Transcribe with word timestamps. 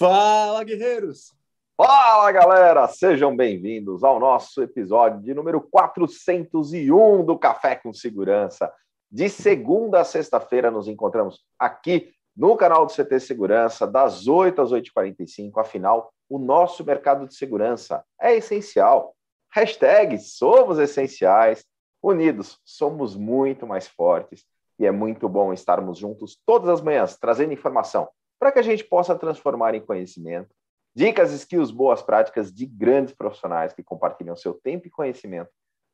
Fala, 0.00 0.64
guerreiros! 0.64 1.34
Fala, 1.76 2.32
galera! 2.32 2.88
Sejam 2.88 3.36
bem-vindos 3.36 4.02
ao 4.02 4.18
nosso 4.18 4.62
episódio 4.62 5.20
de 5.20 5.34
número 5.34 5.60
401 5.60 7.22
do 7.22 7.38
Café 7.38 7.76
com 7.76 7.92
Segurança. 7.92 8.72
De 9.12 9.28
segunda 9.28 10.00
a 10.00 10.04
sexta-feira 10.04 10.70
nos 10.70 10.88
encontramos 10.88 11.44
aqui 11.58 12.14
no 12.34 12.56
canal 12.56 12.86
do 12.86 12.94
CT 12.94 13.20
Segurança, 13.20 13.86
das 13.86 14.26
8 14.26 14.62
às 14.62 14.72
8h45. 14.72 15.58
Afinal, 15.58 16.10
o 16.30 16.38
nosso 16.38 16.82
mercado 16.82 17.28
de 17.28 17.34
segurança 17.34 18.02
é 18.18 18.34
essencial. 18.34 19.14
Hashtag 19.52 20.16
somos 20.18 20.78
essenciais. 20.78 21.62
Unidos, 22.02 22.58
somos 22.64 23.14
muito 23.14 23.66
mais 23.66 23.86
fortes. 23.86 24.46
E 24.78 24.86
é 24.86 24.90
muito 24.90 25.28
bom 25.28 25.52
estarmos 25.52 25.98
juntos 25.98 26.40
todas 26.46 26.70
as 26.70 26.80
manhãs, 26.80 27.18
trazendo 27.18 27.52
informação 27.52 28.08
para 28.40 28.50
que 28.50 28.58
a 28.58 28.62
gente 28.62 28.82
possa 28.82 29.14
transformar 29.14 29.74
em 29.74 29.84
conhecimento. 29.84 30.52
Dicas, 30.96 31.30
skills, 31.32 31.70
boas 31.70 32.02
práticas 32.02 32.52
de 32.52 32.66
grandes 32.66 33.14
profissionais 33.14 33.72
que 33.72 33.84
compartilham 33.84 34.34
seu 34.34 34.54
tempo 34.54 34.88
e 34.88 34.90
conhecimento 34.90 35.50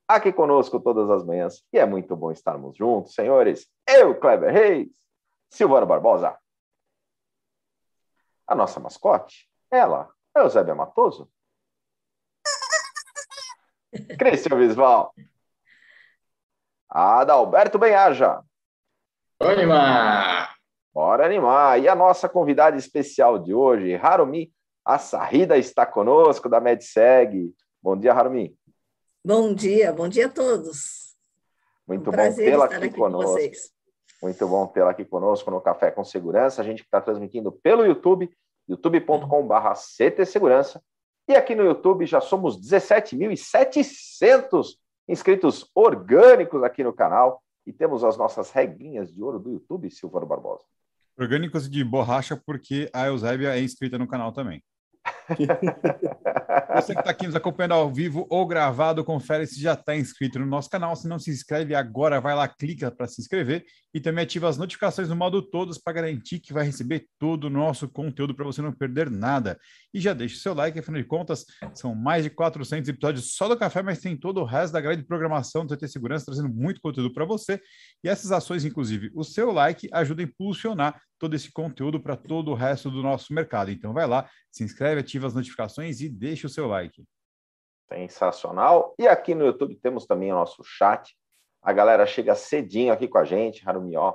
aqui 0.08 0.32
conosco 0.32 0.80
todas 0.80 1.10
as 1.10 1.24
manhãs. 1.24 1.64
E 1.72 1.78
é 1.78 1.84
muito 1.84 2.14
bom 2.16 2.30
estarmos 2.30 2.76
juntos, 2.76 3.14
senhores. 3.14 3.66
Eu, 3.86 4.18
Kleber 4.18 4.52
Reis, 4.52 4.88
Silvano 5.50 5.86
Barbosa. 5.86 6.38
A 8.46 8.54
nossa 8.54 8.78
mascote, 8.78 9.50
ela, 9.70 10.08
é 10.36 10.40
Eusébia 10.40 10.74
Matoso. 10.74 11.28
Cristian 14.18 14.56
Visval. 14.56 15.12
Adalberto 16.88 17.78
Benhaja. 17.78 18.42
Animar! 19.40 20.55
Bora 20.96 21.26
animar! 21.26 21.78
E 21.78 21.86
a 21.88 21.94
nossa 21.94 22.26
convidada 22.26 22.74
especial 22.74 23.38
de 23.38 23.52
hoje, 23.52 23.96
Harumi 23.96 24.50
Assarida, 24.82 25.58
está 25.58 25.84
conosco, 25.84 26.48
da 26.48 26.58
MedSeg. 26.58 27.52
Bom 27.82 27.98
dia, 27.98 28.14
Harumi. 28.14 28.56
Bom 29.22 29.52
dia, 29.52 29.92
bom 29.92 30.08
dia 30.08 30.24
a 30.24 30.30
todos. 30.30 31.14
Muito 31.86 32.08
um 32.08 32.12
bom 32.14 32.34
tê-la 32.34 32.64
aqui, 32.64 32.74
aqui 32.76 32.88
conosco. 32.88 33.38
Muito 34.22 34.48
bom 34.48 34.66
tê-la 34.68 34.92
aqui 34.92 35.04
conosco 35.04 35.50
no 35.50 35.60
Café 35.60 35.90
com 35.90 36.02
Segurança. 36.02 36.62
A 36.62 36.64
gente 36.64 36.82
está 36.82 36.98
transmitindo 36.98 37.52
pelo 37.52 37.84
YouTube, 37.84 38.34
youtube.com.br 38.66 39.72
CT 39.98 40.24
Segurança. 40.24 40.82
E 41.28 41.34
aqui 41.34 41.54
no 41.54 41.62
YouTube 41.62 42.06
já 42.06 42.22
somos 42.22 42.58
17.700 42.58 44.78
inscritos 45.06 45.70
orgânicos 45.74 46.62
aqui 46.62 46.82
no 46.82 46.94
canal. 46.94 47.42
E 47.66 47.72
temos 47.72 48.02
as 48.02 48.16
nossas 48.16 48.50
regrinhas 48.50 49.12
de 49.12 49.22
ouro 49.22 49.38
do 49.38 49.50
YouTube, 49.50 49.90
Silvano 49.90 50.24
Barbosa. 50.24 50.64
Orgânicos 51.18 51.68
de 51.68 51.82
borracha, 51.82 52.36
porque 52.36 52.90
a 52.92 53.06
Eusébia 53.06 53.56
é 53.56 53.62
inscrita 53.62 53.98
no 53.98 54.06
canal 54.06 54.32
também. 54.32 54.62
Você 56.74 56.92
que 56.92 57.00
está 57.00 57.10
aqui 57.10 57.26
nos 57.26 57.34
acompanhando 57.34 57.74
ao 57.74 57.92
vivo 57.92 58.26
ou 58.30 58.46
gravado, 58.46 59.04
confere 59.04 59.46
se 59.46 59.60
já 59.60 59.72
está 59.72 59.96
inscrito 59.96 60.38
no 60.38 60.46
nosso 60.46 60.70
canal. 60.70 60.94
Se 60.94 61.08
não 61.08 61.18
se 61.18 61.30
inscreve 61.30 61.74
agora, 61.74 62.20
vai 62.20 62.34
lá, 62.34 62.46
clica 62.46 62.90
para 62.90 63.06
se 63.06 63.20
inscrever 63.20 63.64
e 63.92 64.00
também 64.00 64.24
ativa 64.24 64.48
as 64.48 64.58
notificações 64.58 65.08
no 65.08 65.16
modo 65.16 65.42
todos 65.42 65.78
para 65.78 65.94
garantir 65.94 66.38
que 66.38 66.52
vai 66.52 66.64
receber 66.64 67.06
todo 67.18 67.44
o 67.44 67.50
nosso 67.50 67.88
conteúdo 67.88 68.34
para 68.34 68.44
você 68.44 68.62
não 68.62 68.72
perder 68.72 69.10
nada. 69.10 69.58
E 69.96 69.98
já 69.98 70.12
deixa 70.12 70.36
o 70.36 70.38
seu 70.38 70.52
like, 70.52 70.78
afinal 70.78 71.00
de 71.00 71.08
contas, 71.08 71.46
são 71.72 71.94
mais 71.94 72.22
de 72.22 72.28
400 72.28 72.86
episódios 72.86 73.34
só 73.34 73.48
do 73.48 73.56
café, 73.56 73.82
mas 73.82 73.98
tem 73.98 74.14
todo 74.14 74.42
o 74.42 74.44
resto 74.44 74.74
da 74.74 74.80
grande 74.82 75.02
programação 75.02 75.64
do 75.64 75.74
TT 75.74 75.88
Segurança 75.88 76.26
trazendo 76.26 76.50
muito 76.50 76.82
conteúdo 76.82 77.10
para 77.14 77.24
você. 77.24 77.58
E 78.04 78.08
essas 78.10 78.30
ações, 78.30 78.66
inclusive, 78.66 79.10
o 79.14 79.24
seu 79.24 79.50
like 79.50 79.88
ajuda 79.90 80.20
a 80.20 80.24
impulsionar 80.26 81.00
todo 81.18 81.34
esse 81.34 81.50
conteúdo 81.50 81.98
para 81.98 82.14
todo 82.14 82.50
o 82.50 82.54
resto 82.54 82.90
do 82.90 83.02
nosso 83.02 83.32
mercado. 83.32 83.70
Então 83.70 83.94
vai 83.94 84.06
lá, 84.06 84.28
se 84.52 84.62
inscreve, 84.62 85.00
ativa 85.00 85.28
as 85.28 85.34
notificações 85.34 86.02
e 86.02 86.10
deixa 86.10 86.46
o 86.46 86.50
seu 86.50 86.66
like. 86.66 87.02
Sensacional. 87.88 88.94
E 88.98 89.08
aqui 89.08 89.34
no 89.34 89.46
YouTube 89.46 89.76
temos 89.76 90.04
também 90.04 90.30
o 90.30 90.34
nosso 90.34 90.62
chat. 90.62 91.16
A 91.62 91.72
galera 91.72 92.04
chega 92.04 92.34
cedinho 92.34 92.92
aqui 92.92 93.08
com 93.08 93.16
a 93.16 93.24
gente, 93.24 93.66
Harumi, 93.66 93.96
ó, 93.96 94.14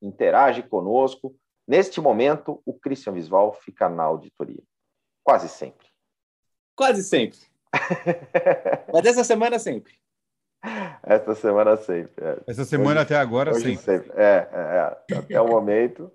interage 0.00 0.62
conosco. 0.62 1.34
Neste 1.66 2.00
momento, 2.00 2.62
o 2.64 2.72
Christian 2.72 3.12
Visval 3.12 3.52
fica 3.54 3.88
na 3.88 4.04
auditoria. 4.04 4.62
Quase 5.26 5.48
sempre. 5.48 5.88
Quase 6.76 7.02
sempre. 7.02 7.40
Mas 8.94 9.06
essa 9.06 9.24
semana 9.24 9.58
sempre. 9.58 9.92
Essa 11.02 11.34
semana 11.34 11.76
sempre. 11.76 12.24
É. 12.24 12.38
Essa 12.46 12.64
semana 12.64 13.00
hoje, 13.00 13.00
até 13.00 13.16
agora, 13.16 13.52
sim. 13.54 13.74
Sempre. 13.76 14.12
É, 14.14 14.48
é, 14.52 15.14
é, 15.14 15.18
até 15.18 15.40
o 15.40 15.48
momento. 15.48 16.12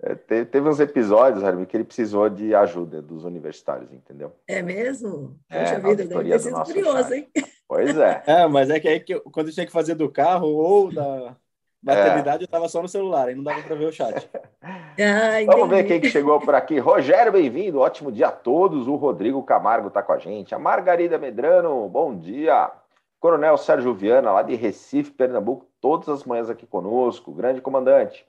É, 0.00 0.14
teve, 0.14 0.44
teve, 0.46 0.68
uns 0.68 0.78
episódios, 0.78 1.42
Harvey, 1.42 1.66
que 1.66 1.76
ele 1.76 1.82
precisou 1.82 2.30
de 2.30 2.54
ajuda 2.54 3.02
dos 3.02 3.24
universitários, 3.24 3.92
entendeu? 3.92 4.32
É 4.46 4.62
mesmo? 4.62 5.36
É, 5.50 5.64
Poxa 5.64 5.80
vida, 5.80 6.04
deve 6.06 6.30
ter 6.30 6.38
sido 6.38 6.62
curioso, 6.62 7.12
hein? 7.12 7.28
Pois 7.66 7.98
é. 7.98 8.22
É, 8.30 8.46
mas 8.46 8.70
é 8.70 8.78
que 8.78 8.86
aí 8.86 9.00
que 9.00 9.14
eu, 9.14 9.22
quando 9.22 9.48
eu 9.48 9.52
tinha 9.52 9.66
que 9.66 9.72
fazer 9.72 9.96
do 9.96 10.08
carro 10.08 10.46
ou 10.46 10.92
da 10.92 11.36
maternidade, 11.82 12.42
é. 12.42 12.44
eu 12.44 12.46
estava 12.46 12.68
só 12.68 12.82
no 12.82 12.88
celular, 12.88 13.28
aí 13.28 13.34
não 13.34 13.42
dava 13.42 13.62
para 13.62 13.76
ver 13.76 13.86
o 13.86 13.92
chat. 13.92 14.28
ah, 14.62 15.44
Vamos 15.46 15.68
ver 15.68 15.84
quem 15.84 16.00
que 16.00 16.10
chegou 16.10 16.40
por 16.40 16.54
aqui. 16.54 16.78
Rogério, 16.78 17.32
bem-vindo. 17.32 17.80
Ótimo 17.80 18.12
dia 18.12 18.28
a 18.28 18.32
todos. 18.32 18.86
O 18.86 18.96
Rodrigo 18.96 19.42
Camargo 19.42 19.88
está 19.88 20.02
com 20.02 20.12
a 20.12 20.18
gente. 20.18 20.54
A 20.54 20.58
Margarida 20.58 21.18
Medrano, 21.18 21.88
bom 21.88 22.16
dia. 22.16 22.70
Coronel 23.18 23.58
Sérgio 23.58 23.92
Viana, 23.94 24.32
lá 24.32 24.42
de 24.42 24.54
Recife, 24.54 25.10
Pernambuco, 25.10 25.66
todas 25.80 26.08
as 26.08 26.24
manhãs 26.24 26.48
aqui 26.48 26.66
conosco. 26.66 27.32
Grande 27.32 27.60
comandante. 27.60 28.26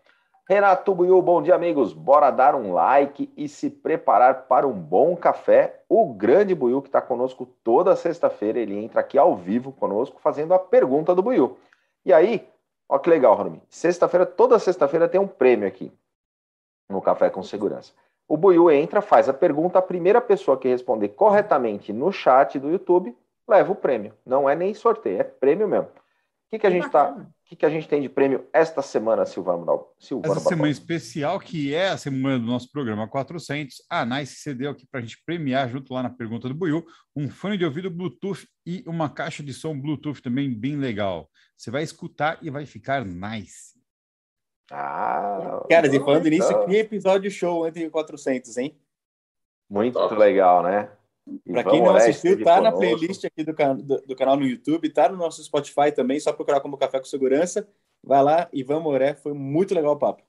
Renato 0.50 0.94
Buiu, 0.94 1.22
bom 1.22 1.42
dia, 1.42 1.56
amigos. 1.56 1.94
Bora 1.94 2.30
dar 2.30 2.56
um 2.56 2.74
like 2.74 3.32
e 3.38 3.48
se 3.48 3.70
preparar 3.70 4.48
para 4.48 4.68
um 4.68 4.74
bom 4.74 5.16
café. 5.16 5.82
O 5.88 6.14
grande 6.14 6.54
Buiu, 6.54 6.82
que 6.82 6.90
está 6.90 7.02
conosco 7.02 7.46
toda 7.64 7.96
sexta-feira, 7.96 8.60
ele 8.60 8.78
entra 8.78 9.00
aqui 9.00 9.18
ao 9.18 9.34
vivo 9.34 9.72
conosco, 9.72 10.20
fazendo 10.20 10.54
a 10.54 10.60
pergunta 10.60 11.16
do 11.16 11.22
Buiu. 11.22 11.58
E 12.06 12.12
aí, 12.12 12.46
ó 12.92 13.00
que 13.00 13.10
legal, 13.10 13.34
Rami. 13.36 13.64
Sexta-feira, 13.70 14.26
toda 14.26 14.60
sexta-feira 14.60 15.08
tem 15.08 15.20
um 15.20 15.28
prêmio 15.28 15.66
aqui 15.66 15.92
no 16.90 17.02
Café 17.02 17.30
com 17.30 17.42
Segurança. 17.42 17.94
O 18.28 18.36
Buiu 18.36 18.70
entra, 18.70 19.02
faz 19.02 19.30
a 19.30 19.34
pergunta, 19.34 19.80
a 19.80 19.82
primeira 19.82 20.20
pessoa 20.20 20.58
que 20.58 20.68
responder 20.68 21.10
corretamente 21.10 21.94
no 21.94 22.12
chat 22.12 22.60
do 22.60 22.70
YouTube 22.70 23.18
leva 23.48 23.72
o 23.72 23.76
prêmio. 23.76 24.14
Não 24.26 24.50
é 24.50 24.56
nem 24.56 24.74
sorteio, 24.74 25.22
é 25.22 25.24
prêmio 25.24 25.70
mesmo. 25.70 25.88
O 25.88 25.92
que, 26.50 26.60
que 26.60 26.68
a 26.68 26.70
gente 26.70 26.90
tá, 26.90 27.12
o 27.12 27.41
que, 27.52 27.58
que 27.58 27.66
a 27.66 27.70
gente 27.70 27.86
tem 27.86 28.02
de 28.02 28.08
prêmio 28.08 28.48
esta 28.54 28.82
semana, 28.82 29.26
Silvano 29.26 29.86
Silvano 30.00 30.34
Essa 30.34 30.50
semana 30.50 30.72
especial, 30.72 31.38
que 31.38 31.74
é 31.74 31.90
a 31.90 31.98
semana 31.98 32.40
do 32.40 32.46
nosso 32.46 32.72
programa 32.72 33.10
400, 33.10 33.84
a 33.90 34.06
Nice 34.06 34.36
cedeu 34.36 34.72
aqui 34.72 34.88
para 34.88 35.02
a 35.02 35.04
gente 35.04 35.22
premiar, 35.26 35.68
junto 35.68 35.94
lá 35.94 36.02
na 36.02 36.10
pergunta 36.10 36.48
do 36.48 36.56
Buiu, 36.56 36.86
um 37.14 37.30
fone 37.30 37.58
de 37.58 37.66
ouvido 37.66 37.92
Bluetooth 37.92 38.48
e 38.66 38.82
uma 38.88 39.10
caixa 39.10 39.44
de 39.44 39.54
som 39.54 39.78
Bluetooth 39.78 40.22
também 40.22 40.50
bem 40.50 40.78
legal. 40.78 41.30
Você 41.58 41.70
vai 41.70 41.84
escutar 41.84 42.40
e 42.42 42.50
vai 42.50 42.66
ficar 42.66 43.04
nice. 43.04 43.78
Ah, 44.72 45.66
Cara, 45.70 45.94
e 45.94 46.00
falando 46.00 46.30
nisso, 46.30 46.66
que 46.66 46.78
episódio 46.78 47.30
show 47.30 47.68
entre 47.68 47.90
400, 47.90 48.58
hein? 48.58 48.80
Muito 49.70 50.00
legal, 50.16 50.64
né? 50.64 50.90
Para 51.46 51.64
quem 51.64 51.82
não 51.82 51.96
assistiu, 51.96 52.44
tá 52.44 52.60
na 52.60 52.72
playlist 52.72 53.24
aqui 53.26 53.44
do, 53.44 53.54
do, 53.54 54.02
do, 54.02 54.16
canal 54.16 54.36
no 54.36 54.46
YouTube, 54.46 54.90
tá 54.90 55.08
no 55.08 55.18
nosso 55.18 55.44
Spotify 55.44 55.92
também, 55.94 56.20
só 56.20 56.34
procurar 56.34 56.60
como 56.62 56.78
Café 56.78 57.00
com 57.00 57.06
Segurança. 57.06 57.68
Vai 58.04 58.24
lá, 58.24 58.50
Ivan 58.52 58.80
Moré, 58.80 59.14
foi 59.14 59.34
muito 59.34 59.76
legal 59.76 59.94
o 59.94 60.00
papo. 60.00 60.24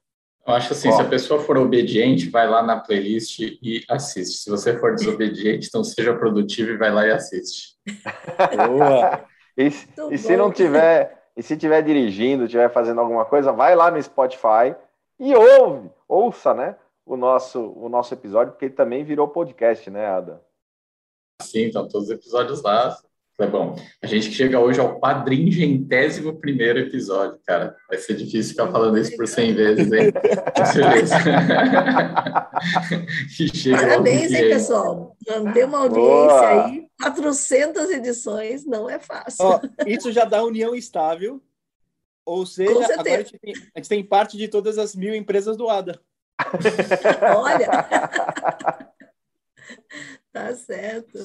Eu 0.47 0.54
acho 0.54 0.72
assim, 0.72 0.88
Ó. 0.88 0.92
se 0.92 1.02
a 1.02 1.08
pessoa 1.08 1.41
for 1.41 1.56
obediente, 1.56 2.28
vai 2.28 2.48
lá 2.48 2.62
na 2.62 2.81
playlist 2.81 3.38
e 3.40 3.84
assiste. 3.88 4.38
Se 4.38 4.50
você 4.50 4.76
for 4.76 4.94
desobediente, 4.94 5.69
então 5.69 5.84
seja 5.84 6.14
produtivo 6.14 6.72
e 6.72 6.76
vai 6.76 6.93
lá 6.93 7.06
e 7.06 7.12
assiste. 7.12 7.76
Boa! 8.69 9.25
e, 9.56 9.70
e 10.11 10.19
se 10.19 10.37
não 10.37 10.50
tiver, 10.50 11.31
e 11.37 11.43
se 11.43 11.56
tiver 11.56 11.81
dirigindo, 11.82 12.49
tiver 12.49 12.70
fazendo 12.70 13.00
alguma 13.00 13.25
coisa, 13.25 13.52
vai 13.52 13.75
lá 13.76 13.90
no 13.90 14.02
Spotify 14.02 14.75
e 15.19 15.34
ouve, 15.34 15.90
ouça, 16.08 16.52
né? 16.52 16.76
O 17.06 17.16
nosso, 17.16 17.72
o 17.76 17.88
nosso 17.88 18.12
episódio, 18.12 18.52
porque 18.52 18.66
ele 18.66 18.75
também 18.75 19.05
virou 19.05 19.28
podcast, 19.28 19.88
né, 19.90 20.06
Ada? 20.06 20.43
Sim, 21.42 21.66
estão 21.66 21.88
todos 21.88 22.08
os 22.08 22.14
episódios 22.14 22.62
lá. 22.62 22.96
É 23.38 23.46
bom. 23.46 23.76
A 24.00 24.06
gente 24.06 24.30
chega 24.30 24.60
hoje 24.60 24.78
ao 24.78 25.00
quadringentésimo 25.00 26.38
primeiro 26.38 26.78
episódio, 26.78 27.40
cara. 27.44 27.74
Vai 27.88 27.98
ser 27.98 28.14
difícil 28.14 28.52
ficar 28.52 28.70
falando 28.70 28.98
isso 28.98 29.16
por 29.16 29.26
100 29.26 29.54
vezes, 29.54 29.92
hein? 29.92 30.12
Parabéns, 33.72 34.32
hein, 34.32 34.50
pessoal? 34.50 35.16
Deu 35.54 35.66
uma 35.66 35.78
audiência 35.78 35.98
Boa. 35.98 36.66
aí. 36.66 36.86
400 37.00 37.90
edições 37.90 38.66
não 38.66 38.88
é 38.88 38.98
fácil. 38.98 39.44
Ó, 39.44 39.60
isso 39.86 40.12
já 40.12 40.24
dá 40.24 40.44
união 40.44 40.74
estável. 40.74 41.42
Ou 42.24 42.46
seja, 42.46 42.70
agora 42.70 43.14
a 43.14 43.18
gente, 43.18 43.38
tem, 43.38 43.54
a 43.74 43.78
gente 43.78 43.88
tem 43.88 44.04
parte 44.04 44.36
de 44.36 44.46
todas 44.46 44.78
as 44.78 44.94
mil 44.94 45.14
empresas 45.14 45.56
do 45.56 45.68
ADA. 45.68 46.00
Olha! 47.34 47.68
Tá 50.32 50.55
certo. 50.55 51.19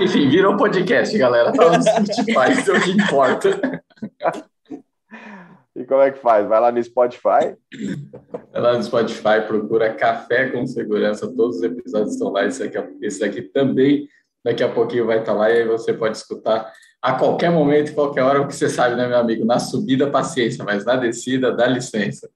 Enfim, 0.00 0.28
virou 0.28 0.56
podcast, 0.56 1.16
galera. 1.16 1.50
Tá 1.52 1.78
no 1.78 1.82
Spotify, 1.82 2.52
isso 2.52 2.70
é 2.70 2.78
o 2.78 2.82
que 2.82 2.90
importa. 2.90 3.82
E 5.74 5.84
como 5.84 6.02
é 6.02 6.10
que 6.10 6.18
faz? 6.18 6.46
Vai 6.46 6.60
lá 6.60 6.70
no 6.70 6.82
Spotify? 6.82 7.56
Vai 8.52 8.60
lá 8.60 8.76
no 8.76 8.82
Spotify, 8.82 9.40
procura 9.46 9.94
Café 9.94 10.50
com 10.50 10.66
Segurança, 10.66 11.26
todos 11.34 11.56
os 11.56 11.62
episódios 11.62 12.12
estão 12.12 12.30
lá. 12.30 12.44
Esse 12.44 12.62
aqui, 12.64 12.76
esse 13.00 13.24
aqui 13.24 13.40
também, 13.40 14.06
daqui 14.44 14.62
a 14.62 14.68
pouquinho 14.68 15.06
vai 15.06 15.20
estar 15.20 15.32
lá 15.32 15.50
e 15.50 15.62
aí 15.62 15.66
você 15.66 15.94
pode 15.94 16.18
escutar 16.18 16.70
a 17.00 17.14
qualquer 17.14 17.50
momento, 17.50 17.94
qualquer 17.94 18.22
hora, 18.22 18.42
o 18.42 18.46
que 18.46 18.54
você 18.54 18.68
sabe, 18.68 18.94
né, 18.94 19.08
meu 19.08 19.16
amigo? 19.16 19.44
Na 19.46 19.58
subida, 19.58 20.10
paciência, 20.10 20.62
mas 20.64 20.84
na 20.84 20.96
descida, 20.96 21.50
dá 21.50 21.66
licença. 21.66 22.28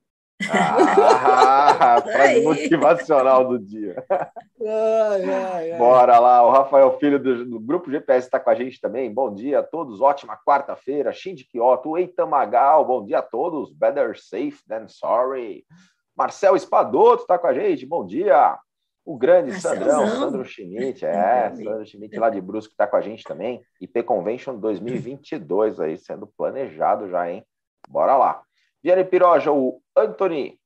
Ah, 0.50 2.00
frase 2.02 2.42
motivacional 2.42 3.46
do 3.46 3.58
dia. 3.58 4.04
Ai, 4.10 5.25
ai, 5.25 5.72
ai. 5.72 5.78
Bora 5.78 6.19
lá, 6.19 6.44
o 6.44 6.50
Rafael 6.50 6.98
Filho 6.98 7.19
do, 7.19 7.44
do 7.44 7.60
Grupo 7.60 7.90
GPS 7.90 8.26
está 8.26 8.40
com 8.40 8.50
a 8.50 8.54
gente 8.54 8.81
também. 8.81 9.12
Bom 9.12 9.32
dia 9.32 9.60
a 9.60 9.62
todos, 9.62 10.00
ótima 10.00 10.36
quarta-feira. 10.36 11.12
Shinji 11.12 11.44
Kyoto, 11.44 11.96
Eitan 11.96 12.26
Magal, 12.26 12.84
bom 12.84 13.04
dia 13.04 13.19
a 13.19 13.22
todos. 13.22 13.70
Better 13.70 14.19
safe 14.19 14.58
than 14.69 14.88
sorry. 14.88 15.64
Marcel 16.16 16.56
Espadoto 16.56 17.22
está 17.22 17.38
com 17.38 17.46
a 17.46 17.54
gente, 17.54 17.86
bom 17.86 18.04
dia. 18.04 18.58
O 19.04 19.19
grande 19.19 19.52
Sandrão, 19.60 20.06
Sandro 20.06 20.44
Schmidt, 20.46 21.04
é, 21.04 21.54
Sandro 21.54 21.84
Schmidt 21.84 22.19
lá 22.19 22.31
de 22.31 22.40
Brusque 22.40 22.72
está 22.72 22.86
com 22.86 22.96
a 22.96 23.02
gente 23.02 23.22
também. 23.22 23.62
IP 23.78 24.02
Convention 24.02 24.56
2022 24.56 25.78
aí 25.78 25.98
sendo 25.98 26.26
planejado 26.26 27.08
já, 27.10 27.31
hein? 27.31 27.44
Bora 27.86 28.16
lá. 28.16 28.42
Viane 28.84 29.02
Piroja, 29.02 29.50
o 29.50 29.81
Anthony 29.96 30.60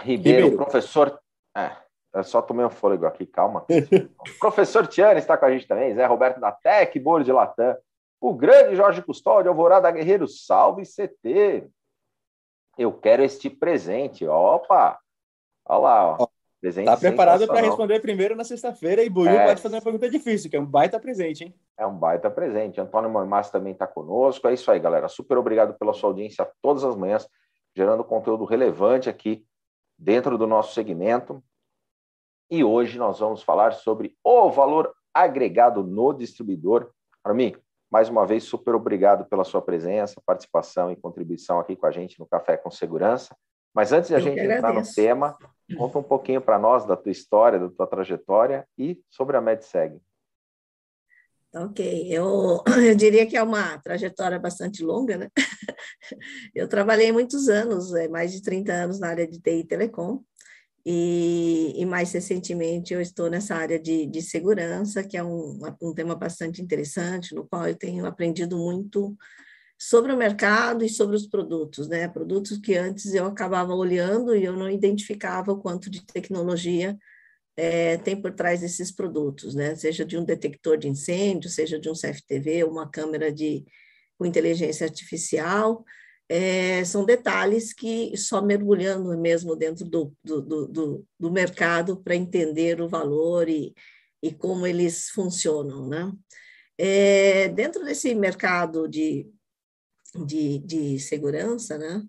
Ribeiro, 0.00 0.44
Ribeiro. 0.44 0.56
professor. 0.56 1.20
É, 1.56 1.76
eu 2.14 2.22
só 2.22 2.40
tomei 2.40 2.64
um 2.64 2.70
fôlego 2.70 3.04
aqui, 3.04 3.26
calma. 3.26 3.66
professor 4.38 4.86
Tiane 4.86 5.18
está 5.18 5.36
com 5.36 5.44
a 5.44 5.50
gente 5.50 5.66
também, 5.66 5.92
Zé 5.92 6.06
Roberto 6.06 6.38
da 6.38 6.52
Tec, 6.52 6.96
Bolo 7.00 7.24
de 7.24 7.32
Latam. 7.32 7.76
O 8.20 8.32
grande 8.32 8.76
Jorge 8.76 9.02
Custódio, 9.02 9.50
Alvorada 9.50 9.90
Guerreiro, 9.90 10.28
salve 10.28 10.84
CT. 10.84 11.68
Eu 12.76 12.92
quero 12.92 13.24
este 13.24 13.50
presente. 13.50 14.24
Opa! 14.24 15.00
Olha 15.66 15.78
lá, 15.78 16.16
ó. 16.20 16.27
Presente 16.60 16.86
tá 16.86 16.96
preparado 16.96 17.46
para 17.46 17.60
responder 17.60 18.00
primeiro 18.00 18.34
na 18.34 18.42
sexta-feira 18.42 19.04
e 19.04 19.08
Buiu 19.08 19.30
é. 19.30 19.46
pode 19.46 19.62
fazer 19.62 19.76
uma 19.76 19.82
pergunta 19.82 20.10
difícil, 20.10 20.50
que 20.50 20.56
é 20.56 20.60
um 20.60 20.66
baita 20.66 20.98
presente, 20.98 21.44
hein? 21.44 21.54
É 21.78 21.86
um 21.86 21.96
baita 21.96 22.28
presente. 22.28 22.80
Antônio 22.80 23.08
Moimas 23.08 23.48
também 23.48 23.72
está 23.72 23.86
conosco. 23.86 24.48
É 24.48 24.54
isso 24.54 24.68
aí, 24.68 24.80
galera. 24.80 25.08
Super 25.08 25.38
obrigado 25.38 25.78
pela 25.78 25.92
sua 25.92 26.10
audiência 26.10 26.50
todas 26.60 26.82
as 26.82 26.96
manhãs, 26.96 27.28
gerando 27.76 28.02
conteúdo 28.02 28.44
relevante 28.44 29.08
aqui 29.08 29.46
dentro 29.96 30.36
do 30.36 30.48
nosso 30.48 30.74
segmento. 30.74 31.40
E 32.50 32.64
hoje 32.64 32.98
nós 32.98 33.20
vamos 33.20 33.42
falar 33.42 33.72
sobre 33.74 34.16
o 34.24 34.50
valor 34.50 34.92
agregado 35.14 35.84
no 35.84 36.12
distribuidor. 36.12 36.90
Armin, 37.22 37.54
mais 37.88 38.08
uma 38.08 38.26
vez, 38.26 38.42
super 38.42 38.74
obrigado 38.74 39.24
pela 39.26 39.44
sua 39.44 39.62
presença, 39.62 40.20
participação 40.26 40.90
e 40.90 40.96
contribuição 40.96 41.60
aqui 41.60 41.76
com 41.76 41.86
a 41.86 41.92
gente 41.92 42.18
no 42.18 42.26
Café 42.26 42.56
com 42.56 42.70
Segurança. 42.70 43.36
Mas 43.78 43.92
antes 43.92 44.08
de 44.08 44.16
a 44.16 44.18
gente 44.18 44.40
entrar 44.40 44.74
no 44.74 44.82
tema, 44.82 45.38
conta 45.76 46.00
um 46.00 46.02
pouquinho 46.02 46.40
para 46.40 46.58
nós 46.58 46.84
da 46.84 46.96
tua 46.96 47.12
história, 47.12 47.60
da 47.60 47.68
tua 47.68 47.86
trajetória 47.86 48.66
e 48.76 49.00
sobre 49.08 49.36
a 49.36 49.40
MedSeg. 49.40 50.00
Ok, 51.54 52.08
eu, 52.10 52.60
eu 52.84 52.96
diria 52.96 53.24
que 53.24 53.36
é 53.36 53.42
uma 53.42 53.78
trajetória 53.78 54.36
bastante 54.36 54.82
longa, 54.82 55.16
né? 55.16 55.28
Eu 56.52 56.66
trabalhei 56.66 57.12
muitos 57.12 57.48
anos, 57.48 57.94
é, 57.94 58.08
mais 58.08 58.32
de 58.32 58.42
30 58.42 58.72
anos 58.72 58.98
na 58.98 59.10
área 59.10 59.28
de 59.28 59.40
TI 59.40 59.60
e 59.60 59.64
Telecom, 59.64 60.24
e, 60.84 61.74
e 61.76 61.86
mais 61.86 62.10
recentemente 62.10 62.92
eu 62.92 63.00
estou 63.00 63.30
nessa 63.30 63.54
área 63.54 63.78
de, 63.78 64.06
de 64.06 64.22
segurança, 64.22 65.04
que 65.04 65.16
é 65.16 65.22
um, 65.22 65.60
um 65.80 65.94
tema 65.94 66.16
bastante 66.16 66.60
interessante, 66.60 67.32
no 67.32 67.46
qual 67.46 67.68
eu 67.68 67.76
tenho 67.76 68.06
aprendido 68.06 68.56
muito 68.56 69.16
sobre 69.78 70.12
o 70.12 70.16
mercado 70.16 70.84
e 70.84 70.88
sobre 70.88 71.14
os 71.14 71.26
produtos, 71.26 71.88
né? 71.88 72.08
Produtos 72.08 72.58
que 72.58 72.74
antes 72.74 73.14
eu 73.14 73.26
acabava 73.26 73.72
olhando 73.72 74.34
e 74.34 74.44
eu 74.44 74.54
não 74.54 74.68
identificava 74.68 75.52
o 75.52 75.60
quanto 75.60 75.88
de 75.88 76.04
tecnologia 76.04 76.98
é, 77.56 77.96
tem 77.98 78.20
por 78.20 78.32
trás 78.32 78.60
desses 78.60 78.90
produtos, 78.90 79.54
né? 79.54 79.76
Seja 79.76 80.04
de 80.04 80.18
um 80.18 80.24
detector 80.24 80.76
de 80.76 80.88
incêndio, 80.88 81.48
seja 81.48 81.78
de 81.78 81.88
um 81.88 81.92
CFTV, 81.94 82.64
uma 82.64 82.90
câmera 82.90 83.32
de 83.32 83.64
com 84.18 84.26
inteligência 84.26 84.84
artificial, 84.84 85.84
é, 86.28 86.84
são 86.84 87.04
detalhes 87.04 87.72
que 87.72 88.16
só 88.16 88.42
mergulhando 88.42 89.16
mesmo 89.16 89.56
dentro 89.56 89.84
do, 89.84 90.12
do, 90.22 90.42
do, 90.66 91.06
do 91.18 91.30
mercado 91.30 91.96
para 92.02 92.16
entender 92.16 92.80
o 92.80 92.88
valor 92.88 93.48
e, 93.48 93.72
e 94.22 94.32
como 94.32 94.66
eles 94.66 95.08
funcionam, 95.10 95.88
né? 95.88 96.12
É, 96.76 97.48
dentro 97.48 97.84
desse 97.84 98.14
mercado 98.14 98.86
de 98.88 99.26
de, 100.14 100.58
de 100.60 100.98
segurança, 100.98 101.76
né? 101.78 102.02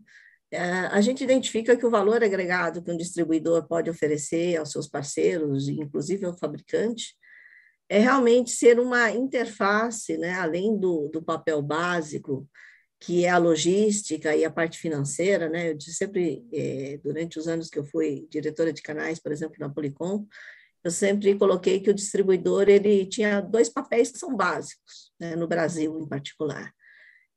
É, 0.51 0.61
a 0.61 0.99
gente 0.99 1.23
identifica 1.23 1.77
que 1.77 1.85
o 1.85 1.91
valor 1.91 2.23
agregado 2.23 2.81
que 2.81 2.91
um 2.91 2.97
distribuidor 2.97 3.67
pode 3.67 3.89
oferecer 3.89 4.57
aos 4.57 4.71
seus 4.71 4.87
parceiros, 4.87 5.69
inclusive 5.69 6.25
ao 6.25 6.35
fabricante, 6.35 7.15
é 7.87 7.99
realmente 7.99 8.51
ser 8.51 8.79
uma 8.79 9.11
interface, 9.11 10.17
né, 10.17 10.33
além 10.33 10.79
do, 10.79 11.07
do 11.09 11.21
papel 11.21 11.61
básico, 11.61 12.47
que 12.99 13.25
é 13.25 13.29
a 13.29 13.37
logística 13.37 14.35
e 14.35 14.43
a 14.43 14.51
parte 14.51 14.77
financeira, 14.77 15.47
né? 15.49 15.71
Eu 15.71 15.79
sempre, 15.79 16.43
é, 16.51 16.99
durante 17.03 17.39
os 17.39 17.47
anos 17.47 17.69
que 17.69 17.79
eu 17.79 17.85
fui 17.85 18.27
diretora 18.29 18.73
de 18.73 18.81
canais, 18.81 19.19
por 19.19 19.31
exemplo, 19.31 19.55
na 19.59 19.69
Policom, 19.69 20.27
eu 20.83 20.91
sempre 20.91 21.35
coloquei 21.35 21.79
que 21.79 21.89
o 21.89 21.93
distribuidor 21.93 22.69
ele 22.69 23.05
tinha 23.05 23.41
dois 23.41 23.69
papéis 23.69 24.11
que 24.11 24.19
são 24.19 24.35
básicos, 24.35 25.11
né, 25.19 25.35
no 25.35 25.47
Brasil 25.47 25.99
em 25.99 26.07
particular 26.07 26.73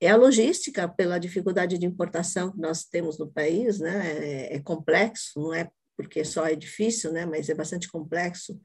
é 0.04 0.10
a 0.10 0.16
logística, 0.16 0.88
pela 0.88 1.16
dificuldade 1.16 1.78
de 1.78 1.86
importação 1.86 2.50
que 2.50 2.58
nós 2.58 2.84
temos 2.84 3.18
no 3.20 3.30
país, 3.30 3.78
né? 3.78 4.18
É, 4.18 4.56
é, 4.56 4.60
complexo, 4.60 5.38
não 5.40 5.54
é 5.54 5.70
porque 5.96 6.24
só 6.24 6.44
é 6.44 6.56
difícil, 6.56 7.12
né? 7.12 7.24
Mas 7.24 7.48
é 7.48 7.54
bastante 7.54 7.88
complexo 7.88 8.60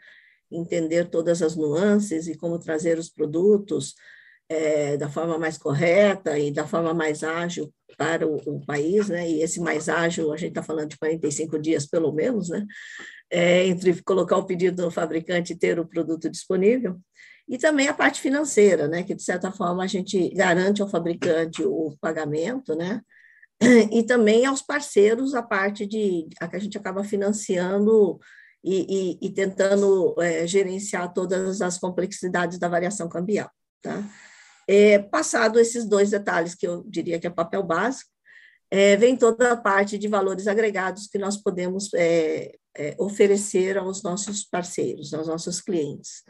entender 0.51 1.09
todas 1.09 1.43
as 1.43 1.55
nuances 1.55 2.27
e 2.27 2.35
como 2.35 2.57
trazer 2.57 2.97
os 2.97 3.09
produtos 3.09 3.93
é, 4.49 4.97
da 4.97 5.09
forma 5.09 5.37
mais 5.37 5.59
correta 5.59 6.39
e 6.39 6.51
da 6.51 6.65
forma 6.65 6.91
mais 6.91 7.23
ágil 7.23 7.71
para 7.97 8.25
o, 8.25 8.37
o 8.37 8.65
país, 8.65 9.07
né? 9.07 9.29
E 9.29 9.43
esse 9.43 9.59
mais 9.59 9.87
ágil, 9.87 10.33
a 10.33 10.37
gente 10.37 10.49
está 10.49 10.63
falando 10.63 10.89
de 10.89 10.97
45 10.97 11.59
dias 11.59 11.85
pelo 11.85 12.11
menos, 12.11 12.49
né? 12.49 12.65
É, 13.29 13.67
entre 13.67 14.01
colocar 14.01 14.37
o 14.37 14.45
pedido 14.45 14.81
no 14.81 14.89
fabricante 14.89 15.53
e 15.53 15.57
ter 15.57 15.79
o 15.79 15.87
produto 15.87 16.31
disponível 16.31 16.99
e 17.47 17.57
também 17.57 17.87
a 17.87 17.93
parte 17.93 18.19
financeira, 18.19 18.87
né, 18.87 19.03
que 19.03 19.15
de 19.15 19.23
certa 19.23 19.51
forma 19.51 19.83
a 19.83 19.87
gente 19.87 20.29
garante 20.29 20.81
ao 20.81 20.89
fabricante 20.89 21.63
o 21.63 21.95
pagamento, 22.01 22.75
né, 22.75 23.01
e 23.91 24.03
também 24.03 24.45
aos 24.45 24.61
parceiros 24.61 25.33
a 25.33 25.41
parte 25.41 25.85
de 25.85 26.27
a 26.41 26.47
que 26.47 26.55
a 26.57 26.59
gente 26.59 26.77
acaba 26.77 27.03
financiando 27.03 28.19
e, 28.63 29.17
e, 29.21 29.27
e 29.27 29.29
tentando 29.31 30.13
é, 30.21 30.45
gerenciar 30.45 31.13
todas 31.13 31.61
as 31.61 31.77
complexidades 31.77 32.59
da 32.59 32.67
variação 32.67 33.07
cambial, 33.07 33.49
tá? 33.81 34.03
É, 34.69 34.99
passado 34.99 35.59
esses 35.59 35.85
dois 35.85 36.09
detalhes 36.09 36.53
que 36.53 36.67
eu 36.67 36.83
diria 36.85 37.17
que 37.17 37.25
é 37.25 37.29
papel 37.29 37.63
básico, 37.63 38.11
é, 38.69 38.97
vem 38.97 39.15
toda 39.15 39.53
a 39.53 39.57
parte 39.57 39.97
de 39.97 40.09
valores 40.09 40.45
agregados 40.45 41.07
que 41.07 41.17
nós 41.17 41.37
podemos 41.37 41.89
é, 41.93 42.53
é, 42.75 42.93
oferecer 42.99 43.77
aos 43.77 44.03
nossos 44.03 44.43
parceiros, 44.43 45.13
aos 45.13 45.27
nossos 45.27 45.61
clientes 45.61 46.23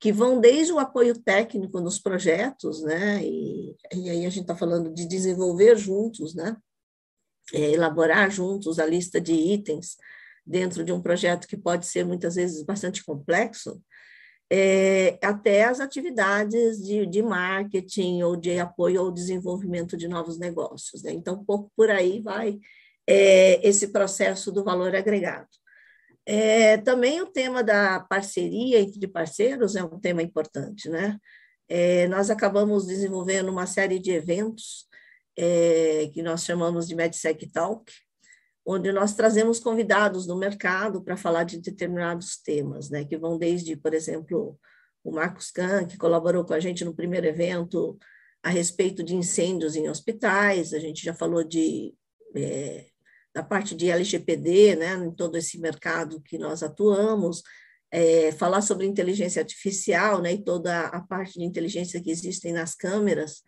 que 0.00 0.12
vão 0.12 0.40
desde 0.40 0.72
o 0.72 0.78
apoio 0.78 1.18
técnico 1.18 1.80
nos 1.80 1.98
projetos, 1.98 2.82
né? 2.82 3.22
E, 3.24 3.76
e 3.92 4.10
aí 4.10 4.26
a 4.26 4.30
gente 4.30 4.42
está 4.42 4.56
falando 4.56 4.92
de 4.92 5.06
desenvolver 5.06 5.76
juntos, 5.76 6.34
né? 6.34 6.56
É, 7.52 7.72
elaborar 7.72 8.30
juntos 8.30 8.78
a 8.78 8.86
lista 8.86 9.20
de 9.20 9.32
itens 9.32 9.96
dentro 10.46 10.84
de 10.84 10.92
um 10.92 11.00
projeto 11.02 11.46
que 11.48 11.56
pode 11.56 11.86
ser 11.86 12.04
muitas 12.04 12.36
vezes 12.36 12.62
bastante 12.62 13.04
complexo, 13.04 13.82
é, 14.50 15.18
até 15.22 15.64
as 15.64 15.78
atividades 15.80 16.82
de, 16.82 17.06
de 17.06 17.22
marketing 17.22 18.22
ou 18.22 18.34
de 18.36 18.58
apoio 18.58 19.00
ao 19.00 19.10
desenvolvimento 19.10 19.96
de 19.96 20.08
novos 20.08 20.38
negócios. 20.38 21.02
Né? 21.02 21.12
Então, 21.12 21.34
um 21.34 21.44
pouco 21.44 21.70
por 21.76 21.90
aí 21.90 22.20
vai 22.20 22.58
é, 23.06 23.66
esse 23.66 23.88
processo 23.88 24.50
do 24.50 24.64
valor 24.64 24.94
agregado. 24.94 25.48
É, 26.30 26.76
também 26.76 27.22
o 27.22 27.26
tema 27.26 27.64
da 27.64 28.00
parceria 28.00 28.78
entre 28.80 29.08
parceiros 29.08 29.74
é 29.74 29.82
um 29.82 29.98
tema 29.98 30.22
importante, 30.22 30.86
né? 30.90 31.18
É, 31.66 32.06
nós 32.08 32.28
acabamos 32.28 32.86
desenvolvendo 32.86 33.48
uma 33.48 33.66
série 33.66 33.98
de 33.98 34.10
eventos 34.10 34.86
é, 35.34 36.10
que 36.12 36.22
nós 36.22 36.44
chamamos 36.44 36.86
de 36.86 36.94
MedSec 36.94 37.50
Talk, 37.50 37.90
onde 38.66 38.92
nós 38.92 39.14
trazemos 39.14 39.58
convidados 39.58 40.26
do 40.26 40.36
mercado 40.36 41.02
para 41.02 41.16
falar 41.16 41.44
de 41.44 41.62
determinados 41.62 42.36
temas, 42.36 42.90
né? 42.90 43.06
Que 43.06 43.16
vão 43.16 43.38
desde, 43.38 43.74
por 43.74 43.94
exemplo, 43.94 44.60
o 45.02 45.10
Marcos 45.10 45.50
Kahn, 45.50 45.86
que 45.86 45.96
colaborou 45.96 46.44
com 46.44 46.52
a 46.52 46.60
gente 46.60 46.84
no 46.84 46.94
primeiro 46.94 47.26
evento 47.26 47.98
a 48.42 48.50
respeito 48.50 49.02
de 49.02 49.16
incêndios 49.16 49.76
em 49.76 49.88
hospitais, 49.88 50.74
a 50.74 50.78
gente 50.78 51.02
já 51.02 51.14
falou 51.14 51.42
de 51.42 51.94
é, 52.36 52.84
da 53.38 53.42
parte 53.44 53.72
de 53.76 53.88
LGPD, 53.88 54.74
né, 54.74 54.94
em 54.94 55.12
todo 55.12 55.38
esse 55.38 55.60
mercado 55.60 56.20
que 56.20 56.36
nós 56.36 56.60
atuamos, 56.60 57.40
é, 57.88 58.32
falar 58.32 58.62
sobre 58.62 58.84
inteligência 58.84 59.40
artificial, 59.40 60.20
né, 60.20 60.32
e 60.32 60.42
toda 60.42 60.88
a 60.88 61.00
parte 61.00 61.38
de 61.38 61.44
inteligência 61.44 62.02
que 62.02 62.10
existem 62.10 62.52
nas 62.52 62.74
câmeras, 62.74 63.44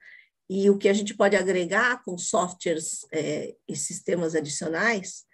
e 0.49 0.71
o 0.71 0.79
que 0.79 0.89
a 0.89 0.93
gente 0.93 1.13
pode 1.13 1.35
agregar 1.35 2.05
com 2.05 2.17
softwares 2.17 3.01
é, 3.13 3.53
e 3.69 3.75
sistemas 3.75 4.37
adicionais 4.37 5.25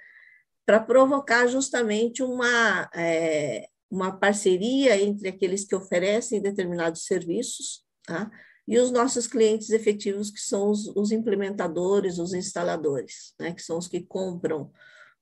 para 0.65 0.81
provocar 0.81 1.47
justamente 1.47 2.23
uma, 2.23 2.89
é, 2.95 3.69
uma 3.91 4.19
parceria 4.19 4.99
entre 4.99 5.29
aqueles 5.29 5.67
que 5.67 5.75
oferecem 5.75 6.41
determinados 6.41 7.05
serviços 7.05 7.85
tá? 8.07 8.31
E 8.67 8.79
os 8.79 8.91
nossos 8.91 9.27
clientes 9.27 9.71
efetivos, 9.71 10.31
que 10.31 10.41
são 10.41 10.71
os, 10.71 10.89
os 10.89 11.13
implementadores, 11.13 12.19
os 12.19 12.35
instaladores, 12.35 13.35
né? 13.39 13.53
que 13.53 13.63
são 13.63 13.79
os 13.79 13.87
que 13.87 14.01
compram 14.01 14.73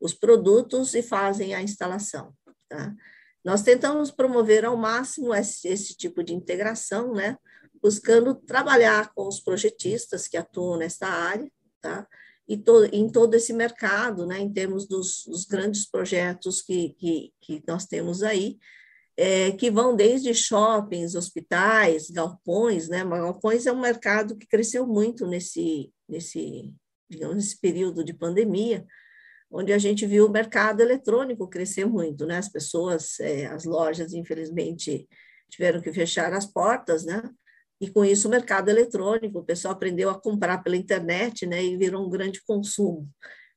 os 0.01 0.15
produtos 0.15 0.95
e 0.95 1.03
fazem 1.03 1.55
a 1.55 1.63
instalação. 1.63 2.35
Tá? 2.69 2.95
Nós 3.45 3.63
tentamos 3.63 4.11
promover 4.11 4.65
ao 4.65 4.77
máximo 4.77 5.35
esse, 5.35 5.69
esse 5.69 5.95
tipo 5.95 6.23
de 6.23 6.33
integração, 6.33 7.13
né? 7.13 7.37
buscando 7.85 8.35
trabalhar 8.35 9.13
com 9.13 9.29
os 9.29 9.41
projetistas 9.41 10.27
que 10.27 10.39
atuam 10.39 10.79
nessa 10.79 11.07
área, 11.07 11.53
tá? 11.83 12.09
E 12.49 12.57
to, 12.57 12.87
em 12.87 13.11
todo 13.11 13.35
esse 13.35 13.53
mercado, 13.53 14.27
né, 14.27 14.39
em 14.39 14.51
termos 14.51 14.87
dos, 14.87 15.25
dos 15.27 15.45
grandes 15.45 15.87
projetos 15.87 16.63
que, 16.63 16.95
que, 16.99 17.33
que, 17.43 17.63
nós 17.69 17.85
temos 17.85 18.23
aí, 18.23 18.59
é, 19.17 19.53
que 19.53 19.71
vão 19.71 19.95
desde 19.95 20.35
shoppings, 20.35 21.15
hospitais, 21.15 22.11
galpões, 22.11 22.89
né? 22.89 23.05
Galpões 23.05 23.67
é 23.67 23.73
um 23.73 23.81
mercado 23.81 24.37
que 24.37 24.47
cresceu 24.47 24.87
muito 24.87 25.27
nesse, 25.27 25.93
nesse, 26.09 26.73
digamos, 27.09 27.37
nesse 27.37 27.61
período 27.61 28.05
de 28.05 28.13
pandemia, 28.13 28.85
onde 29.51 29.73
a 29.73 29.79
gente 29.79 30.07
viu 30.07 30.27
o 30.27 30.31
mercado 30.31 30.81
eletrônico 30.81 31.49
crescer 31.49 31.85
muito, 31.85 32.27
né? 32.27 32.39
As 32.39 32.49
pessoas, 32.49 33.21
é, 33.21 33.47
as 33.47 33.65
lojas, 33.65 34.13
infelizmente, 34.13 35.09
tiveram 35.49 35.81
que 35.81 35.93
fechar 35.93 36.33
as 36.33 36.47
portas, 36.47 37.05
né? 37.05 37.23
e 37.81 37.91
com 37.91 38.05
isso 38.05 38.29
o 38.29 38.31
mercado 38.31 38.69
eletrônico, 38.69 39.41
o 39.41 39.45
pessoal 39.45 39.75
aprendeu 39.75 40.09
a 40.09 40.19
comprar 40.19 40.63
pela 40.63 40.77
internet, 40.77 41.47
né, 41.47 41.63
e 41.63 41.77
virou 41.77 42.07
um 42.07 42.11
grande 42.11 42.43
consumo. 42.45 43.09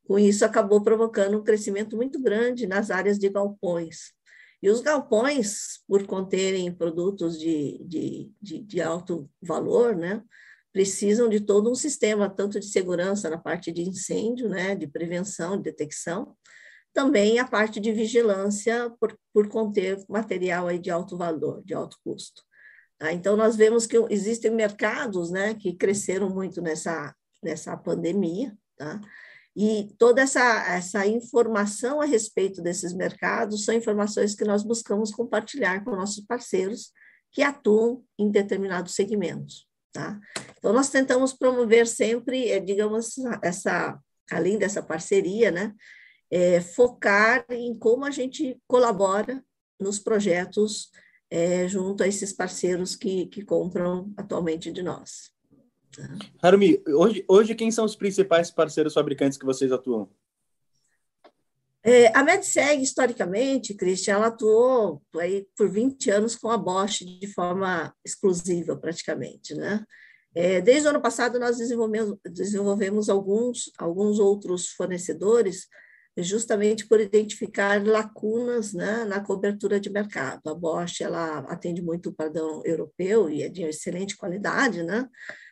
Com 0.06 0.18
isso 0.18 0.46
acabou 0.46 0.84
provocando 0.84 1.38
um 1.38 1.44
crescimento 1.44 1.96
muito 1.96 2.22
grande 2.22 2.66
nas 2.66 2.92
áreas 2.92 3.18
de 3.18 3.30
galpões. 3.30 4.14
E 4.62 4.70
os 4.70 4.82
galpões, 4.82 5.80
por 5.88 6.06
conterem 6.06 6.74
produtos 6.74 7.40
de, 7.40 7.84
de, 7.86 8.32
de, 8.42 8.64
de 8.64 8.82
alto 8.82 9.30
valor, 9.42 9.96
né, 9.96 10.24
precisam 10.74 11.30
de 11.30 11.40
todo 11.40 11.72
um 11.72 11.76
sistema, 11.76 12.30
tanto 12.30 12.60
de 12.60 12.66
segurança 12.66 13.30
na 13.30 13.38
parte 13.38 13.72
de 13.72 13.82
incêndio, 13.82 14.50
né, 14.50 14.76
de 14.76 14.88
prevenção, 14.88 15.58
de 15.58 15.64
detecção, 15.64 16.36
também 16.94 17.38
a 17.38 17.48
parte 17.48 17.80
de 17.80 17.92
vigilância 17.92 18.92
por, 19.00 19.16
por 19.32 19.48
conter 19.48 20.04
material 20.10 20.68
aí 20.68 20.80
de 20.80 20.90
alto 20.90 21.16
valor, 21.16 21.64
de 21.64 21.74
alto 21.74 21.98
custo. 22.04 22.42
Tá? 22.98 23.14
Então, 23.14 23.38
nós 23.38 23.56
vemos 23.56 23.86
que 23.86 23.98
existem 24.10 24.52
mercados 24.52 25.30
né, 25.30 25.54
que 25.54 25.76
cresceram 25.76 26.30
muito 26.30 26.62
nessa, 26.62 27.16
nessa 27.44 27.78
pandemia, 27.78 28.58
tá? 28.76 29.00
E 29.60 29.92
toda 29.98 30.22
essa, 30.22 30.68
essa 30.68 31.08
informação 31.08 32.00
a 32.00 32.06
respeito 32.06 32.62
desses 32.62 32.94
mercados 32.94 33.66
são 33.66 33.74
informações 33.74 34.36
que 34.36 34.46
nós 34.46 34.62
buscamos 34.62 35.10
compartilhar 35.10 35.84
com 35.84 35.96
nossos 35.96 36.24
parceiros 36.24 36.92
que 37.32 37.42
atuam 37.42 38.04
em 38.20 38.30
determinados 38.30 38.94
segmentos. 38.94 39.68
Tá? 39.92 40.20
Então, 40.60 40.72
nós 40.72 40.90
tentamos 40.90 41.34
promover 41.34 41.88
sempre, 41.88 42.52
eh, 42.52 42.60
digamos, 42.60 43.16
essa, 43.42 44.00
além 44.30 44.60
dessa 44.60 44.84
parceria, 44.84 45.50
né, 45.50 45.74
é, 46.30 46.62
focar 46.62 47.44
em 47.50 47.74
como 47.74 48.06
a 48.06 48.12
gente 48.12 48.62
colabora 48.68 49.44
nos 49.80 49.98
projetos 49.98 50.92
é, 51.32 51.68
junto 51.68 52.04
a 52.04 52.08
esses 52.08 52.32
parceiros 52.32 52.96
que, 52.96 53.26
que 53.26 53.44
compram 53.44 54.14
atualmente 54.18 54.72
de 54.72 54.84
nós. 54.84 55.32
Harumi, 56.42 56.82
hoje, 56.88 57.26
hoje 57.28 57.56
quem 57.56 57.72
são 57.72 57.86
os 57.86 57.96
principais 57.96 58.52
parceiros 58.52 58.94
fabricantes 58.94 59.38
que 59.38 59.46
vocês 59.46 59.72
atuam? 59.72 60.10
É, 61.84 62.08
a 62.18 62.22
MedSeg, 62.22 62.82
historicamente, 62.82 63.74
Christian, 63.74 64.16
ela 64.16 64.28
atuou 64.28 65.02
aí 65.16 65.48
por 65.56 65.70
20 65.70 66.10
anos 66.12 66.36
com 66.36 66.50
a 66.50 66.58
Bosch 66.58 67.00
de 67.00 67.28
forma 67.28 67.96
exclusiva, 68.04 68.76
praticamente, 68.76 69.56
né? 69.56 69.86
É, 70.36 70.62
desde 70.62 70.86
o 70.86 70.90
ano 70.90 71.02
passado, 71.02 71.40
nós 71.40 71.58
desenvolvemos, 71.58 72.18
desenvolvemos 72.26 73.10
alguns, 73.10 73.72
alguns 73.80 74.20
outros 74.20 74.68
fornecedores 74.70 75.68
justamente 76.18 76.88
por 76.88 77.00
identificar 77.00 77.84
lacunas 77.86 78.74
né, 78.74 79.06
na 79.06 79.20
cobertura 79.20 79.80
de 79.80 79.90
mercado. 79.90 80.42
A 80.48 80.54
Bosch 80.54 81.02
ela 81.02 81.40
atende 81.40 81.82
muito 81.82 82.10
o 82.10 82.14
padrão 82.14 82.62
europeu 82.66 83.30
e 83.30 83.44
é 83.44 83.50
de 83.50 83.64
excelente 83.64 84.18
qualidade, 84.18 84.84
né? 84.84 85.08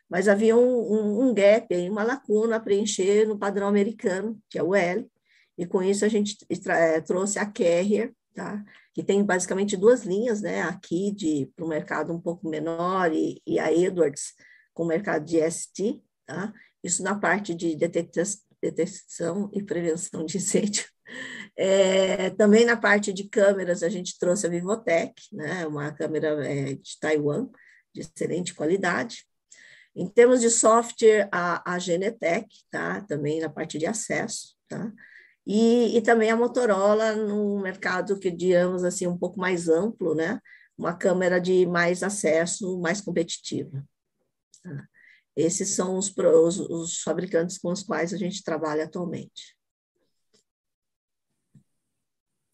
Mas 0.10 0.28
havia 0.28 0.56
um, 0.56 0.60
um, 0.60 1.30
um 1.30 1.34
gap, 1.34 1.74
aí, 1.74 1.90
uma 1.90 2.04
lacuna 2.04 2.58
a 2.58 2.60
preencher 2.60 3.28
no 3.28 3.38
padrão 3.38 3.68
americano, 3.68 4.40
que 4.50 4.58
é 4.58 4.64
o 4.64 4.76
L, 4.76 5.10
e 5.58 5.66
com 5.66 5.82
isso 5.82 6.06
a 6.06 6.08
gente 6.08 6.38
é, 6.68 7.02
trouxe 7.02 7.40
a 7.40 7.46
Carrier, 7.46 8.14
tá? 8.34 8.64
que 8.94 9.04
tem 9.04 9.24
basicamente 9.24 9.76
duas 9.76 10.04
linhas, 10.04 10.42
né? 10.42 10.62
a 10.62 10.74
Kid 10.74 11.52
para 11.56 11.66
o 11.66 11.68
mercado 11.68 12.14
um 12.14 12.20
pouco 12.20 12.48
menor 12.48 13.12
e, 13.14 13.42
e 13.46 13.60
a 13.60 13.72
Edwards 13.72 14.34
com 14.74 14.84
o 14.84 14.88
mercado 14.88 15.26
de 15.26 15.40
ST, 15.50 16.02
tá? 16.26 16.54
isso 16.84 17.02
na 17.02 17.18
parte 17.18 17.56
de 17.56 17.76
detecção 17.76 19.50
e 19.54 19.64
prevenção 19.64 20.26
de 20.26 20.38
incêndio. 20.38 20.86
É, 21.58 22.32
também 22.32 22.66
na 22.66 22.76
parte 22.76 23.14
de 23.14 23.30
câmeras, 23.30 23.82
a 23.82 23.88
gente 23.88 24.20
trouxe 24.20 24.46
a 24.46 24.50
Vivotec, 24.50 25.14
né, 25.32 25.66
uma 25.66 25.90
câmera 25.94 26.46
é, 26.46 26.74
de 26.74 27.00
Taiwan, 27.00 27.48
de 27.94 28.02
excelente 28.02 28.54
qualidade. 28.54 29.26
Em 29.96 30.08
termos 30.08 30.42
de 30.42 30.50
software, 30.50 31.30
a, 31.32 31.74
a 31.74 31.80
Genetec, 31.80 32.48
tá, 32.70 33.02
também 33.02 33.40
na 33.40 33.50
parte 33.50 33.78
de 33.78 33.86
acesso, 33.86 34.56
tá, 34.68 34.92
e, 35.48 35.96
e 35.96 36.02
também 36.02 36.30
a 36.32 36.36
Motorola, 36.36 37.14
num 37.14 37.62
mercado 37.62 38.20
que, 38.20 38.30
digamos 38.32 38.84
assim, 38.84 39.08
um 39.08 39.18
pouco 39.18 39.40
mais 39.40 39.70
amplo, 39.70 40.14
né, 40.14 40.40
uma 40.78 40.94
câmera 40.94 41.40
de 41.40 41.66
mais 41.66 42.04
acesso, 42.04 42.80
mais 42.80 43.00
competitiva. 43.00 43.84
Tá. 44.62 44.88
Esses 45.36 45.70
são 45.75 45.98
os, 45.98 46.14
os, 46.18 46.60
os 46.60 47.02
fabricantes 47.02 47.58
com 47.58 47.72
os 47.72 47.84
quais 47.84 48.14
a 48.14 48.18
gente 48.18 48.44
trabalha 48.44 48.86
atualmente. 48.86 49.56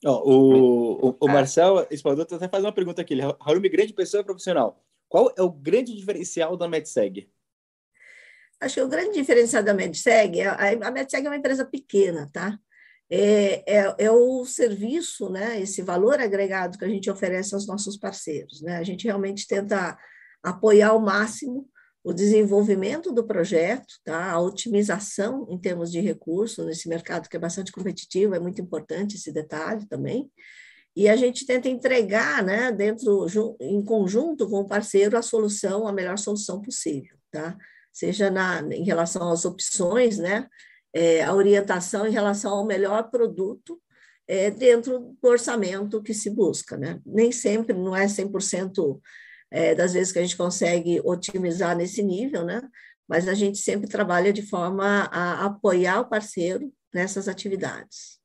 Oh, 0.04 0.10
o, 0.10 1.10
o, 1.10 1.18
o 1.20 1.30
é. 1.30 1.34
Marcel 1.34 1.88
Espaldoto 1.92 2.34
até 2.34 2.48
faz 2.48 2.64
uma 2.64 2.74
pergunta 2.74 3.02
aqui. 3.02 3.16
Harumi, 3.40 3.70
grande 3.70 3.94
pessoa 3.94 4.24
profissional. 4.24 4.84
Qual 5.12 5.30
é 5.38 5.42
o 5.42 5.52
grande 5.52 5.94
diferencial 5.94 6.56
da 6.56 6.70
MedSeg? 6.70 7.30
Acho 8.62 8.76
que 8.76 8.82
o 8.82 8.88
grande 8.88 9.14
diferencial 9.14 9.62
da 9.62 9.74
MedSeg, 9.74 10.40
é, 10.40 10.48
a 10.48 10.90
MedSeg 10.90 11.26
é 11.26 11.30
uma 11.30 11.36
empresa 11.36 11.66
pequena, 11.66 12.30
tá? 12.32 12.58
É, 13.10 13.78
é, 13.80 13.96
é, 14.06 14.10
o 14.10 14.46
serviço, 14.46 15.30
né, 15.30 15.60
esse 15.60 15.82
valor 15.82 16.22
agregado 16.22 16.78
que 16.78 16.86
a 16.86 16.88
gente 16.88 17.12
oferece 17.12 17.54
aos 17.54 17.68
nossos 17.68 17.98
parceiros. 17.98 18.62
Né? 18.62 18.78
A 18.78 18.84
gente 18.84 19.04
realmente 19.04 19.46
tenta 19.46 20.00
apoiar 20.42 20.92
ao 20.92 21.02
máximo 21.02 21.68
o 22.02 22.14
desenvolvimento 22.14 23.12
do 23.12 23.28
projeto, 23.28 23.96
tá? 24.06 24.32
a 24.32 24.40
otimização 24.40 25.46
em 25.50 25.60
termos 25.60 25.92
de 25.92 26.00
recursos 26.00 26.66
nesse 26.66 26.88
mercado 26.88 27.28
que 27.28 27.36
é 27.36 27.40
bastante 27.40 27.74
competitivo, 27.74 28.34
é 28.34 28.40
muito 28.40 28.62
importante 28.62 29.18
esse 29.18 29.34
detalhe 29.34 29.86
também. 29.88 30.32
E 30.96 31.08
a 31.08 31.16
gente 31.16 31.46
tenta 31.46 31.70
entregar, 31.70 32.44
né, 32.44 32.72
dentro, 32.72 33.26
em 33.60 33.84
conjunto 33.84 34.50
com 34.50 34.60
o 34.60 34.68
parceiro, 34.68 35.18
a 35.18 35.22
solução, 35.22 35.88
a 35.88 35.94
melhor 35.94 36.18
solução 36.18 36.62
possível, 36.62 37.18
tá? 37.32 37.58
Seja 37.94 38.30
na, 38.30 38.62
em 38.74 38.84
relação 38.84 39.32
às 39.32 39.46
opções, 39.46 40.18
né, 40.18 40.48
é, 40.94 41.24
a 41.24 41.34
orientação 41.34 42.06
em 42.06 42.12
relação 42.12 42.54
ao 42.54 42.66
melhor 42.66 43.10
produto 43.10 43.82
é, 44.28 44.52
dentro 44.52 45.16
do 45.22 45.28
orçamento 45.28 46.02
que 46.02 46.14
se 46.14 46.30
busca, 46.30 46.78
né? 46.78 47.02
Nem 47.06 47.32
sempre, 47.32 47.76
não 47.76 47.96
é 47.96 48.06
100% 48.06 49.00
é, 49.50 49.76
das 49.76 49.94
vezes 49.94 50.12
que 50.12 50.20
a 50.20 50.22
gente 50.22 50.38
consegue 50.38 51.02
otimizar 51.04 51.76
nesse 51.76 52.02
nível, 52.04 52.46
né? 52.46 52.62
Mas 53.08 53.28
a 53.28 53.34
gente 53.34 53.58
sempre 53.58 53.90
trabalha 53.90 54.32
de 54.32 54.42
forma 54.42 55.10
a 55.12 55.46
apoiar 55.46 56.02
o 56.02 56.10
parceiro 56.10 56.72
nessas 56.94 57.28
atividades. 57.28 58.20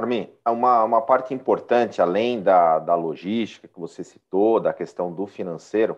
Armin, 0.00 0.28
uma, 0.46 0.84
uma 0.84 1.02
parte 1.02 1.32
importante, 1.32 2.02
além 2.02 2.42
da, 2.42 2.78
da 2.78 2.94
logística 2.94 3.68
que 3.68 3.78
você 3.78 4.02
citou, 4.02 4.60
da 4.60 4.72
questão 4.72 5.12
do 5.12 5.26
financeiro, 5.26 5.96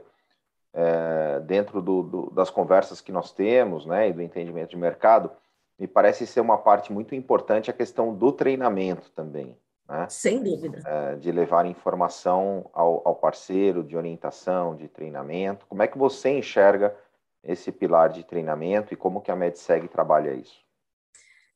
é, 0.72 1.40
dentro 1.40 1.82
do, 1.82 2.02
do, 2.02 2.30
das 2.30 2.50
conversas 2.50 3.00
que 3.00 3.12
nós 3.12 3.32
temos, 3.32 3.86
né, 3.86 4.08
e 4.08 4.12
do 4.12 4.22
entendimento 4.22 4.70
de 4.70 4.76
mercado, 4.76 5.30
me 5.78 5.86
parece 5.86 6.26
ser 6.26 6.40
uma 6.40 6.58
parte 6.58 6.92
muito 6.92 7.14
importante 7.14 7.70
a 7.70 7.74
questão 7.74 8.14
do 8.14 8.32
treinamento 8.32 9.10
também. 9.10 9.56
Né? 9.88 10.06
Sem 10.08 10.42
dúvida. 10.42 10.80
É, 10.86 11.16
de 11.16 11.30
levar 11.32 11.66
informação 11.66 12.70
ao, 12.72 13.02
ao, 13.04 13.14
parceiro, 13.14 13.82
de 13.82 13.96
orientação, 13.96 14.76
de 14.76 14.88
treinamento. 14.88 15.66
Como 15.66 15.82
é 15.82 15.88
que 15.88 15.98
você 15.98 16.30
enxerga 16.30 16.96
esse 17.42 17.72
pilar 17.72 18.08
de 18.08 18.22
treinamento 18.22 18.94
e 18.94 18.96
como 18.96 19.20
que 19.20 19.30
a 19.30 19.36
MedSeg 19.36 19.88
trabalha 19.88 20.32
isso? 20.32 20.61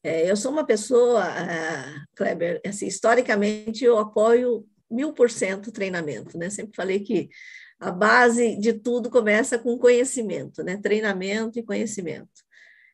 É, 0.07 0.31
eu 0.31 0.37
sou 0.37 0.53
uma 0.53 0.65
pessoa, 0.65 1.25
uh, 1.27 2.07
Kleber, 2.15 2.61
assim, 2.65 2.87
historicamente 2.87 3.85
eu 3.85 3.99
apoio 3.99 4.65
mil 4.89 5.13
por 5.13 5.29
cento 5.29 5.73
treinamento, 5.73 6.39
né? 6.39 6.49
Sempre 6.49 6.77
falei 6.77 7.01
que 7.01 7.29
a 7.81 7.91
base 7.91 8.55
de 8.57 8.73
tudo 8.73 9.11
começa 9.11 9.59
com 9.59 9.77
conhecimento, 9.77 10.63
né? 10.63 10.77
Treinamento 10.77 11.59
e 11.59 11.63
conhecimento. 11.65 12.31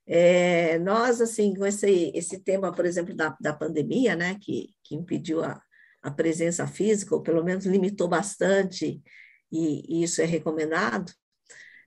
É, 0.06 0.78
nós, 0.78 1.20
assim, 1.20 1.52
com 1.54 1.66
esse, 1.66 2.10
esse 2.14 2.38
tema, 2.38 2.72
por 2.72 2.86
exemplo, 2.86 3.14
da, 3.14 3.36
da 3.38 3.52
pandemia, 3.52 4.16
né, 4.16 4.38
que, 4.40 4.70
que 4.82 4.94
impediu 4.94 5.44
a, 5.44 5.60
a 6.00 6.10
presença 6.10 6.66
física, 6.66 7.14
ou 7.14 7.22
pelo 7.22 7.44
menos 7.44 7.66
limitou 7.66 8.08
bastante, 8.08 9.02
e, 9.52 10.00
e 10.00 10.02
isso 10.02 10.22
é 10.22 10.24
recomendado, 10.24 11.12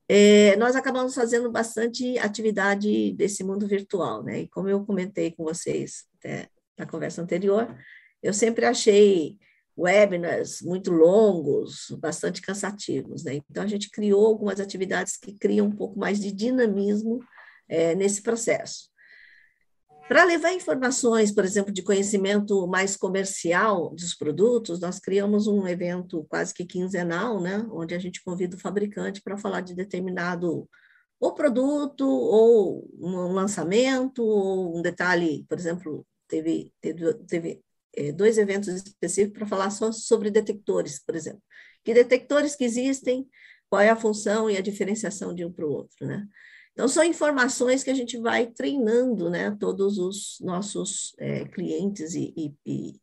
é, 0.07 0.55
nós 0.57 0.75
acabamos 0.75 1.15
fazendo 1.15 1.51
bastante 1.51 2.17
atividade 2.19 3.13
desse 3.13 3.43
mundo 3.43 3.67
virtual, 3.67 4.23
né? 4.23 4.41
E 4.41 4.47
como 4.47 4.69
eu 4.69 4.85
comentei 4.85 5.31
com 5.31 5.43
vocês 5.43 6.05
até 6.19 6.47
na 6.77 6.85
conversa 6.85 7.21
anterior, 7.21 7.75
eu 8.21 8.33
sempre 8.33 8.65
achei 8.65 9.37
webinars 9.77 10.61
muito 10.61 10.91
longos, 10.91 11.87
bastante 11.99 12.41
cansativos, 12.41 13.23
né? 13.23 13.41
Então 13.49 13.63
a 13.63 13.67
gente 13.67 13.89
criou 13.89 14.25
algumas 14.25 14.59
atividades 14.59 15.17
que 15.17 15.33
criam 15.33 15.67
um 15.67 15.75
pouco 15.75 15.99
mais 15.99 16.19
de 16.19 16.31
dinamismo 16.31 17.19
é, 17.67 17.95
nesse 17.95 18.21
processo. 18.21 18.89
Para 20.07 20.23
levar 20.23 20.53
informações, 20.53 21.31
por 21.31 21.43
exemplo, 21.43 21.73
de 21.73 21.81
conhecimento 21.81 22.67
mais 22.67 22.95
comercial 22.95 23.89
dos 23.89 24.13
produtos, 24.13 24.79
nós 24.79 24.99
criamos 24.99 25.47
um 25.47 25.67
evento 25.67 26.23
quase 26.29 26.53
que 26.53 26.63
quinzenal, 26.63 27.41
né, 27.41 27.65
onde 27.71 27.95
a 27.95 27.99
gente 27.99 28.23
convida 28.23 28.55
o 28.55 28.59
fabricante 28.59 29.19
para 29.21 29.37
falar 29.37 29.61
de 29.61 29.73
determinado 29.73 30.69
ou 31.19 31.33
produto, 31.33 32.07
ou 32.07 32.87
um 32.99 33.31
lançamento, 33.33 34.23
ou 34.23 34.77
um 34.77 34.81
detalhe, 34.81 35.43
por 35.49 35.57
exemplo, 35.57 36.05
teve, 36.27 36.71
teve, 36.79 37.13
teve 37.25 37.63
é, 37.95 38.11
dois 38.11 38.37
eventos 38.37 38.67
específicos 38.67 39.39
para 39.39 39.47
falar 39.47 39.71
só 39.71 39.91
sobre 39.91 40.29
detectores, 40.29 41.03
por 41.03 41.15
exemplo. 41.15 41.41
Que 41.83 41.93
detectores 41.93 42.55
que 42.55 42.63
existem, 42.63 43.27
qual 43.69 43.81
é 43.81 43.89
a 43.89 43.95
função 43.95 44.49
e 44.49 44.57
a 44.57 44.61
diferenciação 44.61 45.33
de 45.33 45.43
um 45.43 45.51
para 45.51 45.65
o 45.65 45.71
outro, 45.71 46.05
né? 46.05 46.27
Então, 46.75 46.89
são 46.89 47.05
informações 47.05 47.85
que 47.85 47.89
a 47.89 47.93
gente 47.93 48.17
vai 48.17 48.47
treinando, 48.47 49.29
né, 49.29 49.55
todos 49.57 49.97
os 49.97 50.37
nossos 50.41 51.15
é, 51.17 51.45
clientes 51.45 52.13
e, 52.13 52.33
e, 52.35 52.99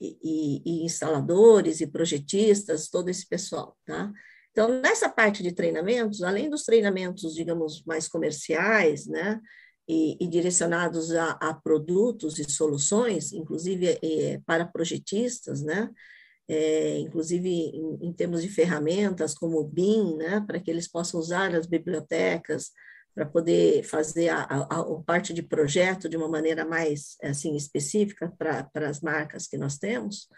e, 0.00 0.62
e, 0.64 0.84
instaladores 0.84 1.80
e 1.80 1.88
projetistas, 1.88 2.88
todo 2.88 3.08
esse 3.08 3.26
pessoal, 3.28 3.76
tá? 3.84 4.12
Então, 4.52 4.80
nessa 4.80 5.08
parte 5.08 5.42
de 5.42 5.50
treinamentos, 5.50 6.22
além 6.22 6.48
dos 6.48 6.62
treinamentos, 6.62 7.34
digamos, 7.34 7.82
mais 7.84 8.08
comerciais, 8.08 9.06
né, 9.06 9.40
e, 9.88 10.28
direcionados 10.28 11.10
a, 11.12 11.32
a, 11.32 11.52
produtos 11.52 12.38
e 12.38 12.48
soluções, 12.48 13.32
inclusive 13.32 13.98
é, 14.00 14.40
para 14.46 14.64
projetistas, 14.64 15.62
né, 15.62 15.90
é, 16.48 16.98
inclusive 16.98 17.48
em, 17.48 18.08
em, 18.08 18.12
termos 18.12 18.42
de 18.42 18.48
ferramentas 18.48 19.34
como 19.34 19.58
o 19.58 19.66
BIM, 19.66 20.16
né, 20.16 20.40
para 20.46 20.60
que 20.60 20.70
eles 20.70 20.88
possam 20.88 21.18
usar 21.18 21.52
as 21.56 21.66
bibliotecas, 21.66 22.70
para 23.14 23.26
poder 23.26 23.82
fazer 23.82 24.28
a, 24.28 24.42
a, 24.42 24.80
a, 24.80 25.02
parte 25.04 25.32
de 25.32 25.42
projeto 25.42 26.08
de 26.08 26.16
uma 26.16 26.28
maneira 26.28 26.64
mais 26.64 27.16
assim 27.22 27.56
específica 27.56 28.32
para 28.38 28.88
as 28.88 29.00
marcas 29.00 29.46
que 29.46 29.58
nós 29.58 29.78
temos. 29.78 30.28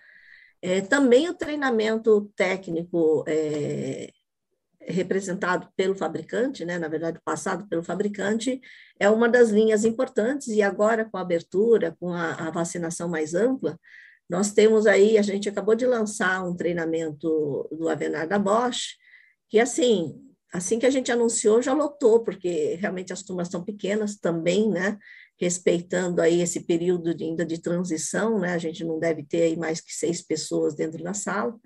É, 0.61 0.81
também 0.81 1.29
o 1.29 1.35
treinamento 1.35 2.33
técnico 2.37 3.25
é, 3.27 4.11
representado 4.81 5.69
pelo 5.77 5.95
fabricante, 5.95 6.65
né, 6.65 6.79
na 6.79 6.89
verdade, 6.89 7.21
passado 7.25 7.69
pelo 7.69 7.83
fabricante, 7.83 8.61
é 8.99 9.09
uma 9.09 9.29
das 9.29 9.51
linhas 9.51 9.85
importantes, 9.85 10.49
e 10.49 10.63
agora 10.63 11.05
com 11.05 11.17
a 11.17 11.21
abertura, 11.21 11.97
com 11.99 12.13
a, 12.13 12.33
a 12.35 12.51
vacinação 12.51 13.09
mais 13.09 13.35
ampla, 13.35 13.79
nós 14.29 14.53
temos 14.53 14.87
aí, 14.87 15.19
a 15.19 15.23
gente 15.23 15.49
acabou 15.49 15.75
de 15.75 15.87
lançar 15.87 16.43
um 16.43 16.57
treinamento 16.57 17.69
do 17.71 17.89
Avenar 17.89 18.27
da 18.27 18.39
Bosch, 18.39 18.97
que, 19.49 19.59
assim, 19.59 20.15
assim 20.53 20.79
que 20.79 20.87
a 20.87 20.91
gente 20.91 21.11
anunciou, 21.11 21.63
já 21.63 21.73
lotou, 21.73 22.23
porque 22.23 22.75
realmente 22.75 23.13
as 23.13 23.23
turmas 23.23 23.49
estão 23.49 23.65
pequenas 23.65 24.17
também, 24.17 24.69
né? 24.69 24.99
Respeitando 25.41 26.21
aí 26.21 26.43
esse 26.43 26.61
período 26.67 27.15
de, 27.15 27.25
ainda 27.25 27.45
de 27.45 27.61
transição, 27.61 28.39
né? 28.39 28.53
A 28.53 28.59
gente 28.59 28.85
não 28.85 28.99
deve 28.99 29.25
ter 29.25 29.43
aí 29.43 29.57
mais 29.57 29.81
que 29.81 29.93
seis 29.93 30.21
pessoas 30.23 30.75
dentro 30.75 31.03
da 31.03 31.15
sala. 31.15 31.59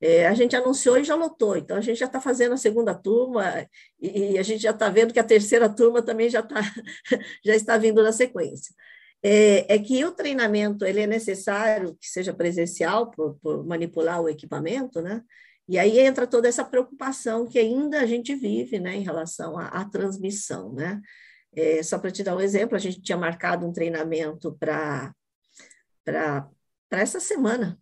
É, 0.00 0.28
a 0.28 0.34
gente 0.34 0.54
anunciou 0.54 0.96
e 0.98 1.04
já 1.04 1.16
lotou, 1.16 1.56
então 1.56 1.76
a 1.76 1.80
gente 1.80 1.98
já 1.98 2.06
está 2.06 2.20
fazendo 2.20 2.52
a 2.52 2.56
segunda 2.56 2.94
turma 2.94 3.66
e, 4.00 4.34
e 4.34 4.38
a 4.38 4.44
gente 4.44 4.62
já 4.62 4.70
está 4.70 4.88
vendo 4.88 5.12
que 5.12 5.18
a 5.18 5.24
terceira 5.24 5.68
turma 5.68 6.00
também 6.00 6.28
já, 6.28 6.40
tá, 6.40 6.60
já 7.44 7.56
está 7.56 7.76
vindo 7.76 8.00
na 8.00 8.12
sequência. 8.12 8.72
É, 9.20 9.74
é, 9.74 9.78
que 9.80 10.04
o 10.04 10.12
treinamento 10.12 10.84
ele 10.84 11.00
é 11.00 11.06
necessário 11.06 11.96
que 12.00 12.06
seja 12.06 12.32
presencial 12.32 13.10
por, 13.10 13.36
por 13.40 13.66
manipular 13.66 14.20
o 14.20 14.28
equipamento, 14.28 15.02
né? 15.02 15.22
E 15.68 15.78
aí 15.78 15.98
entra 16.00 16.26
toda 16.26 16.48
essa 16.48 16.64
preocupação 16.64 17.46
que 17.46 17.58
ainda 17.58 18.00
a 18.00 18.06
gente 18.06 18.34
vive 18.34 18.78
né, 18.78 18.96
em 18.96 19.02
relação 19.02 19.58
à, 19.58 19.66
à 19.68 19.84
transmissão. 19.84 20.72
Né? 20.72 21.00
É, 21.54 21.82
só 21.82 21.98
para 21.98 22.10
te 22.10 22.22
dar 22.22 22.36
um 22.36 22.40
exemplo, 22.40 22.76
a 22.76 22.80
gente 22.80 23.02
tinha 23.02 23.18
marcado 23.18 23.66
um 23.66 23.72
treinamento 23.72 24.56
para 24.58 25.12
essa 26.90 27.20
semana, 27.20 27.78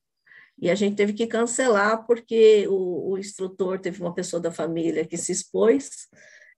e 0.59 0.71
a 0.71 0.75
gente 0.75 0.97
teve 0.97 1.13
que 1.13 1.27
cancelar 1.27 2.07
porque 2.07 2.67
o, 2.69 3.13
o 3.13 3.19
instrutor 3.19 3.79
teve 3.79 4.01
uma 4.01 4.15
pessoa 4.15 4.41
da 4.41 4.51
família 4.51 5.07
que 5.07 5.17
se 5.17 5.31
expôs 5.31 6.09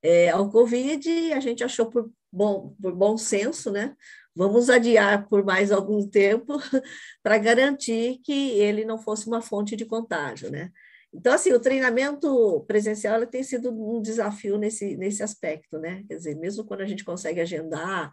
é, 0.02 0.30
ao 0.30 0.48
Covid 0.50 1.10
e 1.10 1.32
a 1.32 1.40
gente 1.40 1.64
achou 1.64 1.86
por 1.90 2.10
bom, 2.30 2.74
por 2.80 2.94
bom 2.94 3.16
senso, 3.16 3.70
né? 3.72 3.96
Vamos 4.34 4.70
adiar 4.70 5.28
por 5.28 5.44
mais 5.44 5.72
algum 5.72 6.08
tempo 6.08 6.58
para 7.22 7.38
garantir 7.38 8.20
que 8.22 8.50
ele 8.50 8.84
não 8.84 8.98
fosse 8.98 9.26
uma 9.26 9.42
fonte 9.42 9.74
de 9.74 9.84
contágio, 9.84 10.48
né? 10.50 10.70
Então, 11.12 11.32
assim, 11.32 11.52
o 11.52 11.60
treinamento 11.60 12.64
presencial 12.66 13.26
tem 13.26 13.42
sido 13.42 13.70
um 13.70 14.00
desafio 14.02 14.58
nesse, 14.58 14.96
nesse 14.96 15.22
aspecto, 15.22 15.78
né? 15.78 16.04
Quer 16.06 16.16
dizer, 16.16 16.36
mesmo 16.36 16.64
quando 16.64 16.82
a 16.82 16.86
gente 16.86 17.04
consegue 17.04 17.40
agendar, 17.40 18.12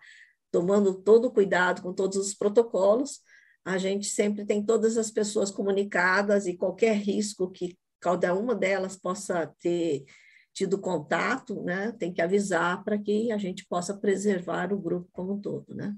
tomando 0.51 0.93
todo 1.01 1.25
o 1.25 1.31
cuidado 1.31 1.81
com 1.81 1.93
todos 1.93 2.17
os 2.17 2.33
protocolos, 2.33 3.19
a 3.65 3.77
gente 3.77 4.07
sempre 4.07 4.45
tem 4.45 4.63
todas 4.63 4.97
as 4.97 5.11
pessoas 5.11 5.51
comunicadas 5.51 6.45
e 6.45 6.55
qualquer 6.55 6.95
risco 6.95 7.51
que 7.51 7.77
cada 7.99 8.33
uma 8.33 8.55
delas 8.55 8.95
possa 8.95 9.51
ter 9.59 10.05
tido 10.53 10.79
contato, 10.79 11.61
né, 11.63 11.91
tem 11.99 12.13
que 12.13 12.21
avisar 12.21 12.81
para 12.83 12.97
que 12.97 13.29
a 13.31 13.37
gente 13.37 13.65
possa 13.67 13.93
preservar 13.93 14.71
o 14.71 14.79
grupo 14.79 15.09
como 15.11 15.33
um 15.33 15.41
todo, 15.41 15.75
né? 15.75 15.93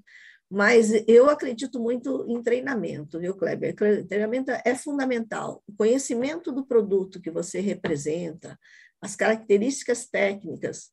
Mas 0.49 0.91
eu 1.07 1.29
acredito 1.29 1.79
muito 1.79 2.25
em 2.27 2.41
treinamento, 2.41 3.19
viu, 3.19 3.35
Kleber? 3.35 3.75
Treinamento 4.07 4.51
é 4.63 4.75
fundamental. 4.75 5.61
O 5.67 5.73
conhecimento 5.73 6.51
do 6.53 6.65
produto 6.65 7.21
que 7.21 7.29
você 7.29 7.59
representa, 7.59 8.57
as 9.01 9.15
características 9.15 10.07
técnicas 10.07 10.89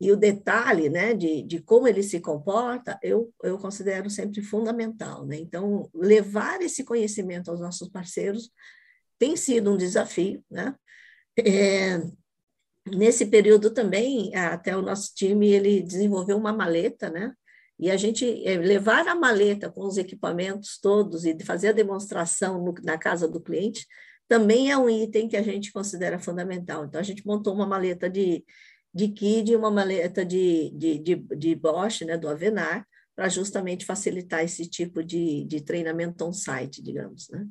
e 0.00 0.12
o 0.12 0.16
detalhe 0.16 0.88
né, 0.88 1.14
de, 1.14 1.42
de 1.42 1.60
como 1.60 1.88
ele 1.88 2.02
se 2.02 2.20
comporta, 2.20 2.98
eu, 3.02 3.32
eu 3.42 3.58
considero 3.58 4.08
sempre 4.10 4.42
fundamental. 4.42 5.26
Né? 5.26 5.36
Então, 5.36 5.90
levar 5.94 6.60
esse 6.60 6.84
conhecimento 6.84 7.50
aos 7.50 7.60
nossos 7.60 7.88
parceiros 7.88 8.50
tem 9.18 9.36
sido 9.36 9.72
um 9.72 9.76
desafio. 9.76 10.42
Né? 10.50 10.74
É, 11.38 12.00
nesse 12.86 13.26
período 13.26 13.70
também, 13.70 14.34
até 14.34 14.76
o 14.76 14.82
nosso 14.82 15.14
time 15.14 15.50
ele 15.50 15.82
desenvolveu 15.82 16.36
uma 16.36 16.52
maleta, 16.52 17.10
né? 17.10 17.34
E 17.80 17.90
a 17.90 17.96
gente 17.96 18.46
é, 18.46 18.58
levar 18.58 19.08
a 19.08 19.14
maleta 19.14 19.70
com 19.70 19.86
os 19.86 19.96
equipamentos 19.96 20.78
todos 20.78 21.24
e 21.24 21.34
fazer 21.42 21.68
a 21.68 21.72
demonstração 21.72 22.62
no, 22.62 22.74
na 22.82 22.98
casa 22.98 23.26
do 23.26 23.40
cliente 23.40 23.86
também 24.28 24.70
é 24.70 24.76
um 24.76 24.88
item 24.88 25.26
que 25.26 25.36
a 25.36 25.42
gente 25.42 25.72
considera 25.72 26.18
fundamental. 26.18 26.84
Então, 26.84 27.00
a 27.00 27.02
gente 27.02 27.26
montou 27.26 27.54
uma 27.54 27.66
maleta 27.66 28.08
de, 28.08 28.44
de 28.94 29.08
KID 29.08 29.52
e 29.52 29.56
uma 29.56 29.70
maleta 29.70 30.24
de, 30.24 30.70
de, 30.70 30.98
de, 30.98 31.16
de 31.16 31.54
Bosch, 31.56 32.02
né, 32.02 32.18
do 32.18 32.28
Avenar, 32.28 32.86
para 33.16 33.28
justamente 33.30 33.86
facilitar 33.86 34.44
esse 34.44 34.68
tipo 34.68 35.02
de, 35.02 35.44
de 35.46 35.62
treinamento 35.62 36.24
on-site, 36.24 36.82
digamos. 36.82 37.28
Né? 37.30 37.46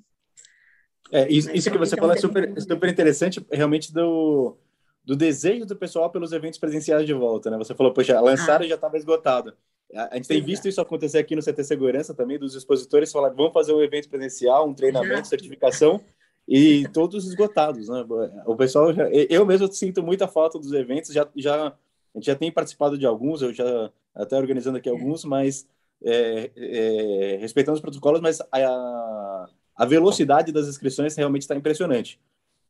É, 1.11 1.27
isso, 1.27 1.51
isso 1.51 1.71
que 1.71 1.77
você 1.77 1.97
falou 1.97 2.13
é 2.13 2.17
super, 2.17 2.61
super 2.61 2.89
interessante, 2.89 3.43
realmente 3.51 3.91
do, 3.91 4.57
do 5.03 5.15
desejo 5.15 5.65
do 5.65 5.75
pessoal 5.75 6.11
pelos 6.11 6.31
eventos 6.31 6.59
presenciais 6.59 7.05
de 7.05 7.13
volta, 7.13 7.49
né? 7.49 7.57
Você 7.57 7.73
falou, 7.73 7.91
poxa, 7.91 8.21
lançaram 8.21 8.61
ah. 8.61 8.65
e 8.65 8.69
já 8.69 8.75
estava 8.75 8.95
esgotado. 8.95 9.53
A 9.93 10.15
gente 10.15 10.27
tem 10.27 10.41
visto 10.41 10.67
isso 10.67 10.79
acontecer 10.79 11.17
aqui 11.17 11.35
no 11.35 11.41
CT 11.41 11.63
Segurança 11.63 12.13
também, 12.13 12.37
dos 12.37 12.53
expositores 12.53 13.11
falar, 13.11 13.29
vamos 13.29 13.53
fazer 13.53 13.73
um 13.73 13.81
evento 13.81 14.07
presencial, 14.07 14.67
um 14.67 14.73
treinamento, 14.73 15.27
certificação, 15.27 15.99
e 16.47 16.87
todos 16.89 17.25
esgotados, 17.25 17.89
né? 17.89 18.05
O 18.45 18.55
pessoal, 18.55 18.93
já, 18.93 19.09
eu 19.09 19.45
mesmo 19.45 19.71
sinto 19.71 20.03
muita 20.03 20.27
falta 20.27 20.59
dos 20.59 20.73
eventos, 20.73 21.11
já, 21.11 21.27
já, 21.35 21.67
a 21.67 21.73
gente 22.15 22.25
já 22.25 22.35
tem 22.35 22.51
participado 22.51 22.97
de 22.97 23.05
alguns, 23.05 23.41
eu 23.41 23.53
já 23.53 23.91
até 24.13 24.35
organizando 24.37 24.77
aqui 24.77 24.89
alguns, 24.89 25.25
mas 25.25 25.67
é, 26.03 26.51
é, 26.55 27.37
respeitando 27.39 27.75
os 27.75 27.81
protocolos, 27.81 28.21
mas 28.21 28.39
a, 28.51 29.49
a 29.75 29.85
velocidade 29.85 30.51
das 30.51 30.67
inscrições 30.67 31.15
realmente 31.15 31.43
está 31.43 31.55
impressionante. 31.55 32.19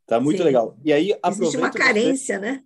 Tá 0.05 0.19
muito 0.19 0.39
Sim. 0.39 0.43
legal. 0.43 0.77
E 0.83 0.91
aí, 0.91 1.13
Existe 1.27 1.57
uma 1.57 1.71
carência, 1.71 2.39
né? 2.39 2.63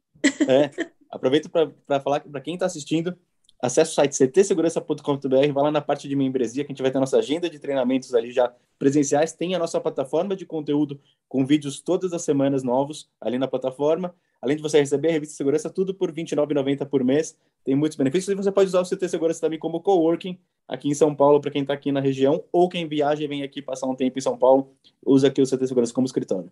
É, 0.48 0.72
aproveito 1.12 1.50
para 1.50 2.00
falar 2.00 2.22
para 2.22 2.42
quem 2.42 2.54
está 2.54 2.66
assistindo, 2.66 3.18
Acesse 3.64 3.92
o 3.92 3.94
site 3.94 4.28
ctsegurança.com.br, 4.28 5.54
vai 5.54 5.64
lá 5.64 5.72
na 5.72 5.80
parte 5.80 6.06
de 6.06 6.18
membresia 6.18 6.66
que 6.66 6.74
a 6.74 6.74
gente 6.74 6.82
vai 6.82 6.92
ter 6.92 7.00
nossa 7.00 7.20
agenda 7.20 7.50
de 7.50 7.58
treinamentos 7.60 8.14
ali 8.14 8.30
já 8.30 8.54
presenciais, 8.78 9.32
tem 9.32 9.56
a 9.56 9.60
nossa 9.60 9.80
plataforma 9.80 10.36
de 10.36 10.46
conteúdo 10.46 11.00
com 11.30 11.46
vídeos 11.46 11.80
todas 11.80 12.12
as 12.12 12.24
semanas 12.24 12.62
novos 12.62 13.10
ali 13.22 13.38
na 13.38 13.48
plataforma. 13.48 14.14
Além 14.42 14.58
de 14.58 14.62
você 14.62 14.80
receber 14.80 15.08
a 15.08 15.12
revista 15.14 15.32
de 15.32 15.38
segurança, 15.38 15.70
tudo 15.70 15.94
por 15.94 16.10
R$ 16.10 16.24
29,90 16.26 16.86
por 16.90 17.06
mês. 17.06 17.38
Tem 17.64 17.74
muitos 17.74 17.98
benefícios 17.98 18.28
e 18.28 18.36
você 18.36 18.52
pode 18.52 18.68
usar 18.68 18.82
o 18.82 18.84
CT 18.84 19.08
Segurança 19.08 19.40
também 19.40 19.58
como 19.58 19.80
coworking 19.80 20.38
aqui 20.68 20.90
em 20.90 20.94
São 20.94 21.16
Paulo, 21.16 21.40
para 21.40 21.50
quem 21.50 21.62
está 21.62 21.74
aqui 21.74 21.90
na 21.90 22.02
região, 22.02 22.44
ou 22.52 22.68
quem 22.68 22.86
viaja 22.86 23.24
e 23.24 23.28
vem 23.28 23.44
aqui 23.44 23.62
passar 23.62 23.88
um 23.88 23.96
tempo 23.96 24.20
em 24.20 24.22
São 24.22 24.38
Paulo, 24.38 24.76
usa 25.06 25.30
aqui 25.30 25.42
o 25.42 25.46
CT 25.46 25.68
Segurança 25.68 25.94
como 25.94 26.06
escritório. 26.06 26.52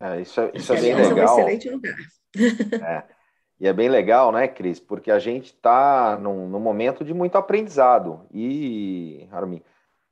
É, 0.00 0.20
isso, 0.20 0.40
é, 0.40 0.52
isso 0.54 0.72
é 0.72 0.80
bem 0.80 0.94
legal. 0.94 1.18
É 1.18 1.20
um 1.20 1.24
excelente 1.24 1.68
lugar. 1.68 1.96
É. 2.80 3.17
E 3.60 3.66
é 3.66 3.72
bem 3.72 3.88
legal, 3.88 4.30
né, 4.30 4.46
Cris? 4.46 4.78
Porque 4.78 5.10
a 5.10 5.18
gente 5.18 5.46
está 5.46 6.16
num, 6.20 6.48
num, 6.48 6.60
momento 6.60 7.04
de 7.04 7.12
muito 7.12 7.36
aprendizado. 7.36 8.20
E, 8.32 9.26
Armin, 9.32 9.62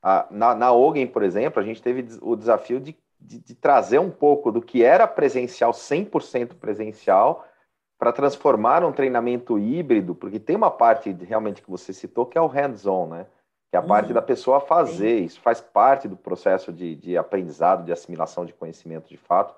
a, 0.03 0.27
na, 0.29 0.53
na 0.53 0.73
Ogen, 0.73 1.07
por 1.07 1.23
exemplo, 1.23 1.61
a 1.61 1.65
gente 1.65 1.81
teve 1.81 2.05
o 2.21 2.35
desafio 2.35 2.79
de, 2.79 2.97
de, 3.19 3.39
de 3.39 3.55
trazer 3.55 3.99
um 3.99 4.11
pouco 4.11 4.51
do 4.51 4.61
que 4.61 4.83
era 4.83 5.07
presencial, 5.07 5.71
100% 5.71 6.55
presencial, 6.55 7.45
para 7.97 8.11
transformar 8.11 8.83
um 8.83 8.91
treinamento 8.91 9.57
híbrido, 9.57 10.13
porque 10.13 10.39
tem 10.39 10.55
uma 10.55 10.69
parte 10.69 11.11
realmente 11.11 11.61
que 11.61 11.69
você 11.69 11.93
citou 11.93 12.25
que 12.25 12.37
é 12.37 12.41
o 12.41 12.47
hands-on, 12.47 13.07
né? 13.07 13.25
Que 13.69 13.75
é 13.75 13.79
a 13.79 13.81
uhum. 13.81 13.87
parte 13.87 14.13
da 14.13 14.21
pessoa 14.21 14.59
fazer, 14.59 15.19
isso 15.19 15.41
faz 15.41 15.59
parte 15.59 16.07
do 16.07 16.15
processo 16.15 16.71
de, 16.71 16.95
de 16.95 17.17
aprendizado, 17.17 17.85
de 17.85 17.91
assimilação 17.91 18.45
de 18.45 18.53
conhecimento 18.53 19.09
de 19.09 19.17
fato, 19.17 19.55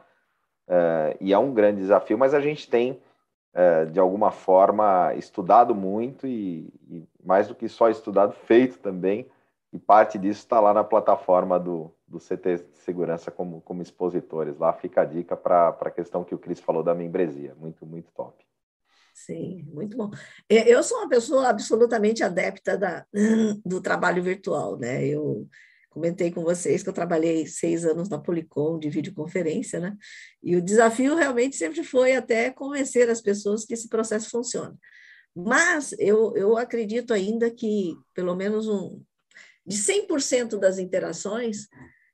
uh, 0.67 1.17
e 1.19 1.33
é 1.33 1.37
um 1.37 1.53
grande 1.53 1.81
desafio, 1.81 2.17
mas 2.17 2.33
a 2.33 2.39
gente 2.39 2.69
tem 2.69 2.99
de 3.91 3.99
alguma 3.99 4.31
forma, 4.31 5.13
estudado 5.15 5.73
muito 5.73 6.27
e, 6.27 6.71
e, 6.89 7.03
mais 7.23 7.47
do 7.47 7.55
que 7.55 7.67
só 7.67 7.89
estudado, 7.89 8.33
feito 8.33 8.77
também. 8.79 9.27
E 9.71 9.77
parte 9.77 10.17
disso 10.17 10.39
está 10.39 10.59
lá 10.59 10.73
na 10.73 10.83
plataforma 10.83 11.59
do, 11.59 11.93
do 12.07 12.17
CT 12.19 12.65
Segurança 12.73 13.29
como, 13.29 13.61
como 13.61 13.81
expositores. 13.81 14.57
Lá 14.57 14.73
fica 14.73 15.01
a 15.01 15.05
dica 15.05 15.37
para 15.37 15.69
a 15.69 15.91
questão 15.91 16.23
que 16.23 16.33
o 16.33 16.39
Cris 16.39 16.59
falou 16.59 16.83
da 16.83 16.95
membresia. 16.95 17.55
Muito, 17.59 17.85
muito 17.85 18.11
top. 18.11 18.43
Sim, 19.13 19.67
muito 19.73 19.97
bom. 19.97 20.09
Eu 20.49 20.81
sou 20.81 20.99
uma 20.99 21.09
pessoa 21.09 21.49
absolutamente 21.49 22.23
adepta 22.23 22.77
da, 22.77 23.05
do 23.65 23.81
trabalho 23.81 24.23
virtual, 24.23 24.77
né? 24.77 25.05
Eu 25.05 25.47
comentei 25.89 26.31
com 26.31 26.43
vocês 26.43 26.83
que 26.83 26.89
eu 26.89 26.93
trabalhei 26.93 27.45
seis 27.47 27.85
anos 27.85 28.09
na 28.09 28.19
Policom 28.19 28.77
de 28.77 28.89
videoconferência, 28.89 29.79
né? 29.79 29.97
E 30.41 30.55
o 30.55 30.61
desafio 30.61 31.15
realmente 31.15 31.55
sempre 31.55 31.83
foi 31.83 32.15
até 32.15 32.51
convencer 32.51 33.09
as 33.09 33.21
pessoas 33.21 33.65
que 33.65 33.73
esse 33.73 33.89
processo 33.89 34.29
funciona. 34.29 34.77
Mas 35.35 35.93
eu, 35.97 36.35
eu 36.35 36.57
acredito 36.57 37.13
ainda 37.13 37.49
que, 37.49 37.95
pelo 38.13 38.35
menos 38.35 38.67
um, 38.67 39.01
de 39.65 39.77
100% 39.77 40.57
das 40.59 40.79
interações, 40.79 41.67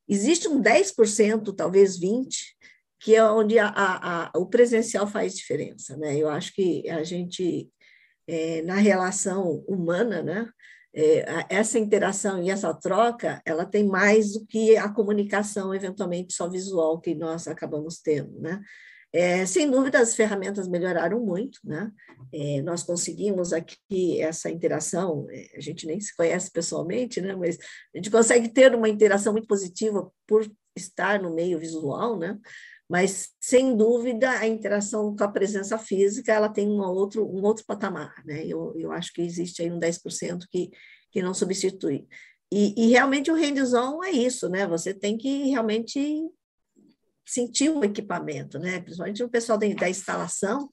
existe 0.07 0.47
um 0.47 0.61
10%, 0.61 1.55
talvez 1.55 1.99
20%, 1.99 2.27
que 2.99 3.15
é 3.15 3.23
onde 3.23 3.59
a, 3.59 3.67
a, 3.67 4.25
a, 4.25 4.31
o 4.35 4.47
presencial 4.47 5.05
faz 5.05 5.35
diferença, 5.35 5.95
né? 5.97 6.17
Eu 6.17 6.29
acho 6.29 6.53
que 6.53 6.89
a 6.89 7.03
gente, 7.03 7.69
é, 8.27 8.61
na 8.63 8.75
relação 8.75 9.63
humana, 9.67 10.23
né? 10.23 10.49
É, 10.95 11.25
essa 11.49 11.77
interação 11.77 12.41
e 12.41 12.49
essa 12.49 12.73
troca, 12.73 13.41
ela 13.45 13.65
tem 13.65 13.85
mais 13.85 14.31
do 14.31 14.45
que 14.45 14.77
a 14.77 14.87
comunicação, 14.87 15.75
eventualmente, 15.75 16.33
só 16.33 16.49
visual 16.49 17.01
que 17.01 17.13
nós 17.13 17.47
acabamos 17.47 17.99
tendo, 17.99 18.39
né? 18.39 18.61
É, 19.11 19.45
sem 19.45 19.69
dúvida, 19.69 19.99
as 19.99 20.15
ferramentas 20.15 20.67
melhoraram 20.67 21.19
muito, 21.19 21.59
né? 21.63 21.91
É, 22.33 22.61
nós 22.61 22.83
conseguimos 22.83 23.53
aqui 23.53 24.21
essa 24.21 24.49
interação, 24.49 25.27
é, 25.29 25.57
a 25.57 25.59
gente 25.59 25.85
nem 25.85 25.99
se 25.99 26.15
conhece 26.15 26.49
pessoalmente, 26.51 27.19
né? 27.21 27.35
Mas 27.35 27.57
a 27.93 27.97
gente 27.97 28.09
consegue 28.09 28.49
ter 28.49 28.73
uma 28.73 28.89
interação 28.89 29.33
muito 29.33 29.47
positiva 29.47 30.09
por 30.25 30.49
estar 30.77 31.21
no 31.21 31.33
meio 31.33 31.59
visual, 31.59 32.17
né? 32.17 32.37
Mas 32.89 33.29
sem 33.39 33.75
dúvida 33.75 34.29
a 34.29 34.47
interação 34.47 35.15
com 35.15 35.23
a 35.23 35.31
presença 35.31 35.77
física 35.77 36.31
ela 36.31 36.49
tem 36.49 36.67
um 36.67 36.79
outro, 36.81 37.25
um 37.25 37.43
outro 37.43 37.65
patamar, 37.65 38.13
né? 38.25 38.45
Eu, 38.45 38.73
eu 38.77 38.91
acho 38.91 39.11
que 39.11 39.21
existe 39.21 39.61
aí 39.61 39.71
um 39.71 39.79
10% 39.79 40.45
que, 40.49 40.69
que 41.11 41.21
não 41.21 41.33
substitui. 41.33 42.07
E, 42.51 42.73
e 42.77 42.89
realmente 42.91 43.31
o 43.31 43.35
hands-on 43.35 44.03
é 44.03 44.11
isso, 44.11 44.47
né? 44.49 44.67
Você 44.67 44.93
tem 44.93 45.17
que 45.17 45.49
realmente 45.49 45.99
sentir 47.25 47.69
o 47.69 47.83
equipamento, 47.83 48.59
né? 48.59 48.79
Principalmente 48.79 49.23
o 49.23 49.29
pessoal 49.29 49.57
da, 49.57 49.67
da 49.67 49.89
instalação, 49.89 50.69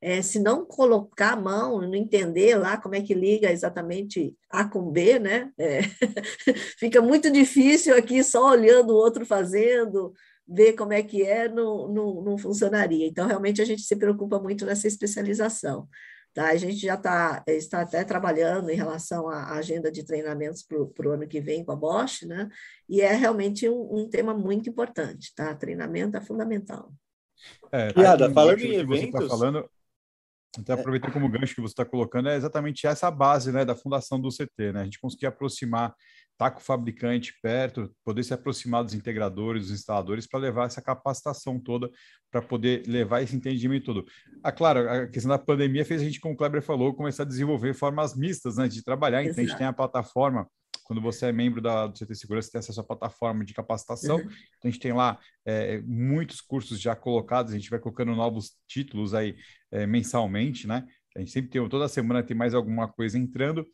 é, 0.00 0.22
se 0.22 0.38
não 0.38 0.64
colocar 0.64 1.32
a 1.32 1.40
mão, 1.40 1.80
não 1.80 1.94
entender 1.94 2.56
lá 2.56 2.76
como 2.76 2.94
é 2.94 3.00
que 3.00 3.14
liga 3.14 3.50
exatamente 3.50 4.36
A 4.48 4.68
com 4.68 4.90
B, 4.90 5.18
né? 5.18 5.50
É, 5.58 5.80
fica 6.78 7.02
muito 7.02 7.30
difícil 7.30 7.96
aqui 7.96 8.22
só 8.22 8.50
olhando 8.50 8.90
o 8.90 8.96
outro 8.96 9.26
fazendo, 9.26 10.12
ver 10.46 10.74
como 10.74 10.92
é 10.92 11.02
que 11.02 11.22
é, 11.22 11.48
não, 11.48 11.88
não, 11.88 12.22
não 12.22 12.38
funcionaria. 12.38 13.06
Então, 13.06 13.26
realmente, 13.26 13.60
a 13.60 13.64
gente 13.64 13.82
se 13.82 13.96
preocupa 13.96 14.38
muito 14.38 14.64
nessa 14.64 14.86
especialização. 14.86 15.88
Tá? 16.32 16.50
A 16.50 16.56
gente 16.56 16.76
já 16.76 16.96
tá, 16.96 17.42
está 17.46 17.80
até 17.80 18.04
trabalhando 18.04 18.68
em 18.70 18.76
relação 18.76 19.28
à 19.28 19.54
agenda 19.54 19.90
de 19.90 20.04
treinamentos 20.04 20.62
para 20.62 21.08
o 21.08 21.10
ano 21.10 21.26
que 21.26 21.40
vem 21.40 21.64
com 21.64 21.72
a 21.72 21.76
Bosch, 21.76 22.22
né? 22.26 22.48
e 22.88 23.00
é 23.00 23.12
realmente 23.14 23.68
um, 23.68 24.00
um 24.02 24.08
tema 24.08 24.34
muito 24.34 24.68
importante. 24.68 25.34
Tá? 25.34 25.54
Treinamento 25.54 26.16
é 26.16 26.20
fundamental. 26.20 26.92
É, 27.72 27.92
Piada, 27.92 28.30
falando 28.30 28.60
em 28.60 28.74
eventos... 28.74 29.12
Você 29.12 29.28
tá 29.28 29.28
falando, 29.28 29.70
até 30.58 30.72
aproveitando 30.72 31.12
como 31.12 31.28
gancho 31.28 31.54
que 31.54 31.60
você 31.60 31.72
está 31.72 31.84
colocando, 31.84 32.28
é 32.28 32.36
exatamente 32.36 32.86
essa 32.86 33.10
base 33.10 33.50
né, 33.50 33.64
da 33.64 33.74
fundação 33.74 34.20
do 34.20 34.28
CT, 34.28 34.72
né? 34.72 34.80
A 34.82 34.84
gente 34.84 35.00
conseguir 35.00 35.26
aproximar 35.26 35.94
estar 36.36 36.50
tá 36.50 36.50
com 36.50 36.60
o 36.60 36.62
fabricante 36.62 37.32
perto, 37.42 37.90
poder 38.04 38.22
se 38.22 38.34
aproximar 38.34 38.84
dos 38.84 38.92
integradores, 38.92 39.64
dos 39.64 39.72
instaladores, 39.72 40.26
para 40.26 40.38
levar 40.38 40.66
essa 40.66 40.82
capacitação 40.82 41.58
toda, 41.58 41.90
para 42.30 42.42
poder 42.42 42.86
levar 42.86 43.22
esse 43.22 43.34
entendimento 43.34 43.86
todo. 43.86 44.06
Ah, 44.42 44.52
claro, 44.52 44.88
a 44.88 45.06
questão 45.06 45.30
da 45.30 45.38
pandemia 45.38 45.84
fez 45.84 46.02
a 46.02 46.04
gente, 46.04 46.20
como 46.20 46.34
o 46.34 46.36
Kleber 46.36 46.62
falou, 46.62 46.94
começar 46.94 47.22
a 47.22 47.26
desenvolver 47.26 47.72
formas 47.72 48.14
mistas 48.14 48.58
né, 48.58 48.68
de 48.68 48.84
trabalhar. 48.84 49.24
Então, 49.24 49.42
a 49.42 49.46
gente 49.46 49.56
tem 49.56 49.66
a 49.66 49.72
plataforma, 49.72 50.46
quando 50.84 51.00
você 51.00 51.26
é 51.26 51.32
membro 51.32 51.62
da, 51.62 51.86
do 51.86 51.98
CT 51.98 52.14
Segurança, 52.14 52.46
você 52.46 52.52
tem 52.52 52.58
acesso 52.58 52.80
à 52.80 52.84
plataforma 52.84 53.42
de 53.42 53.54
capacitação. 53.54 54.16
Uhum. 54.16 54.22
Então, 54.22 54.64
a 54.64 54.68
gente 54.68 54.78
tem 54.78 54.92
lá 54.92 55.18
é, 55.46 55.80
muitos 55.86 56.42
cursos 56.42 56.78
já 56.78 56.94
colocados, 56.94 57.52
a 57.52 57.56
gente 57.56 57.70
vai 57.70 57.78
colocando 57.78 58.14
novos 58.14 58.52
títulos 58.68 59.14
aí 59.14 59.34
é, 59.72 59.86
mensalmente, 59.86 60.66
né? 60.66 60.86
A 61.16 61.20
gente 61.20 61.30
sempre 61.30 61.50
tem, 61.50 61.66
toda 61.66 61.88
semana 61.88 62.22
tem 62.22 62.36
mais 62.36 62.52
alguma 62.52 62.86
coisa 62.86 63.18
entrando. 63.18 63.66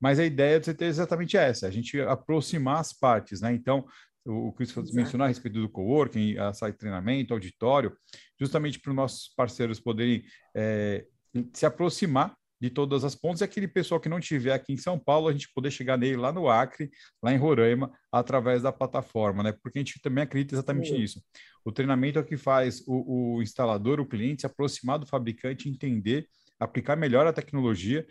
Mas 0.00 0.18
a 0.18 0.24
ideia 0.24 0.58
de 0.58 0.66
você 0.66 0.74
ter 0.74 0.86
exatamente 0.86 1.36
essa, 1.36 1.66
a 1.66 1.70
gente 1.70 2.00
aproximar 2.00 2.80
as 2.80 2.92
partes, 2.92 3.40
né? 3.40 3.52
Então, 3.52 3.84
o 4.24 4.52
Cris 4.52 4.74
mencionou 4.92 5.24
a 5.24 5.28
respeito 5.28 5.60
do 5.60 5.68
coworking, 5.68 6.36
a 6.38 6.52
sala 6.52 6.72
de 6.72 6.78
treinamento, 6.78 7.32
auditório, 7.32 7.96
justamente 8.38 8.78
para 8.78 8.90
os 8.90 8.96
nossos 8.96 9.32
parceiros 9.34 9.80
poderem 9.80 10.22
é, 10.54 11.06
se 11.52 11.64
aproximar 11.64 12.36
de 12.60 12.70
todas 12.70 13.04
as 13.04 13.14
pontas, 13.14 13.40
e 13.40 13.44
aquele 13.44 13.68
pessoal 13.68 14.00
que 14.00 14.08
não 14.08 14.18
tiver 14.18 14.52
aqui 14.52 14.72
em 14.72 14.76
São 14.76 14.98
Paulo, 14.98 15.28
a 15.28 15.32
gente 15.32 15.48
poder 15.54 15.70
chegar 15.70 15.96
nele 15.96 16.16
lá 16.16 16.32
no 16.32 16.48
Acre, 16.48 16.90
lá 17.22 17.32
em 17.32 17.36
Roraima, 17.36 17.92
através 18.10 18.62
da 18.62 18.72
plataforma, 18.72 19.44
né? 19.44 19.52
Porque 19.62 19.78
a 19.78 19.82
gente 19.82 20.00
também 20.00 20.24
acredita 20.24 20.56
exatamente 20.56 20.92
uhum. 20.92 20.98
nisso. 20.98 21.22
O 21.64 21.70
treinamento 21.70 22.18
é 22.18 22.22
o 22.22 22.24
que 22.24 22.36
faz 22.36 22.82
o, 22.86 23.36
o 23.36 23.42
instalador, 23.42 24.00
o 24.00 24.06
cliente, 24.06 24.40
se 24.40 24.46
aproximar 24.46 24.98
do 24.98 25.06
fabricante, 25.06 25.68
entender, 25.68 26.26
aplicar 26.58 26.96
melhor 26.96 27.26
a 27.26 27.32
tecnologia, 27.32 28.04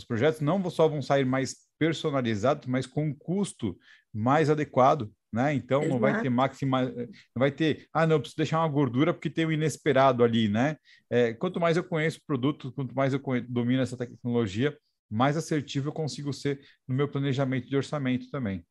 os 0.00 0.06
projetos 0.06 0.40
não 0.40 0.68
só 0.70 0.88
vão 0.88 1.02
sair 1.02 1.24
mais 1.24 1.56
personalizados, 1.78 2.66
mas 2.66 2.86
com 2.86 3.06
um 3.06 3.14
custo 3.14 3.78
mais 4.12 4.50
adequado, 4.50 5.10
né? 5.32 5.54
Então 5.54 5.82
Exato. 5.82 5.92
não 5.92 6.00
vai 6.00 6.20
ter 6.20 6.28
máxima, 6.28 6.82
não 6.82 7.06
vai 7.36 7.50
ter, 7.50 7.86
ah, 7.92 8.06
não, 8.06 8.18
preciso 8.18 8.36
deixar 8.36 8.58
uma 8.58 8.68
gordura 8.68 9.14
porque 9.14 9.30
tem 9.30 9.44
o 9.44 9.48
um 9.48 9.52
inesperado 9.52 10.24
ali, 10.24 10.48
né? 10.48 10.76
É, 11.08 11.32
quanto 11.34 11.60
mais 11.60 11.76
eu 11.76 11.84
conheço 11.84 12.18
o 12.18 12.26
produto, 12.26 12.72
quanto 12.72 12.94
mais 12.94 13.12
eu 13.12 13.20
domino 13.48 13.82
essa 13.82 13.96
tecnologia, 13.96 14.76
mais 15.08 15.36
assertivo 15.36 15.88
eu 15.88 15.92
consigo 15.92 16.32
ser 16.32 16.60
no 16.86 16.94
meu 16.94 17.08
planejamento 17.08 17.68
de 17.68 17.76
orçamento 17.76 18.30
também. 18.30 18.64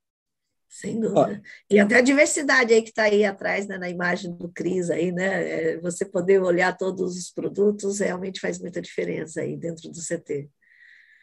Sem 0.70 1.00
dúvida. 1.00 1.42
E 1.68 1.80
até 1.80 1.98
a 1.98 2.02
diversidade 2.02 2.74
aí 2.74 2.84
que 2.84 2.90
está 2.90 3.04
aí 3.04 3.26
atrás, 3.26 3.68
né, 3.68 3.78
na 3.80 3.90
imagem 3.90 4.32
do 4.36 4.48
Cris 4.50 4.92
aí, 4.92 5.12
né? 5.12 5.50
É, 5.50 5.80
você 5.80 6.06
poder 6.06 6.40
olhar 6.44 6.78
todos 6.78 7.18
os 7.18 7.32
produtos 7.32 8.00
realmente 8.00 8.40
faz 8.40 8.60
muita 8.60 8.80
diferença 8.80 9.42
aí 9.42 9.58
dentro 9.58 9.90
do 9.90 10.00
CT. 10.00 10.48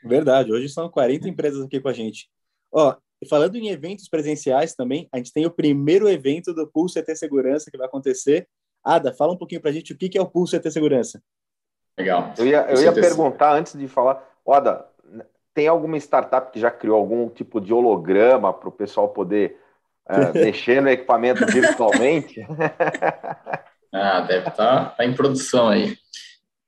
Verdade, 0.05 0.53
hoje 0.53 0.69
são 0.69 0.89
40 0.89 1.29
empresas 1.29 1.65
aqui 1.65 1.81
com 1.81 1.89
a 1.89 1.93
gente. 1.93 2.29
Ó, 2.73 2.95
falando 3.29 3.57
em 3.57 3.69
eventos 3.69 4.09
presenciais 4.09 4.75
também, 4.75 5.09
a 5.13 5.17
gente 5.17 5.33
tem 5.33 5.47
o 5.47 5.51
primeiro 5.51 6.09
evento 6.09 6.53
do 6.53 6.67
Pulso 6.67 6.99
ET 6.99 7.09
Segurança 7.17 7.71
que 7.71 7.79
vai 7.79 7.87
acontecer. 7.87 8.47
Ada, 8.85 9.13
fala 9.13 9.33
um 9.33 9.39
pouquinho 9.39 9.61
para 9.61 9.71
a 9.71 9.73
gente 9.73 9.93
o 9.93 9.97
que 9.97 10.17
é 10.17 10.21
o 10.21 10.27
Pulso 10.27 10.57
ET 10.57 10.71
Segurança. 10.71 11.21
Legal. 11.99 12.35
Eu 12.37 12.47
ia, 12.47 12.67
eu 12.69 12.83
ia 12.83 12.93
perguntar 12.93 13.55
antes 13.55 13.77
de 13.77 13.89
falar, 13.89 14.23
Ada, 14.47 14.87
tem 15.55 15.67
alguma 15.67 15.97
startup 15.97 16.53
que 16.53 16.61
já 16.61 16.71
criou 16.71 16.97
algum 16.97 17.29
tipo 17.31 17.61
de 17.61 17.73
holograma 17.73 18.53
para 18.53 18.69
o 18.69 18.73
pessoal 18.73 19.09
poder 19.09 19.59
uh, 20.09 20.33
mexer 20.39 20.83
no 20.83 20.91
equipamento 20.91 21.47
virtualmente? 21.47 22.47
ah, 23.93 24.21
deve 24.21 24.49
estar 24.49 24.53
tá, 24.53 24.85
tá 24.91 25.05
em 25.05 25.15
produção 25.15 25.69
aí. 25.69 25.97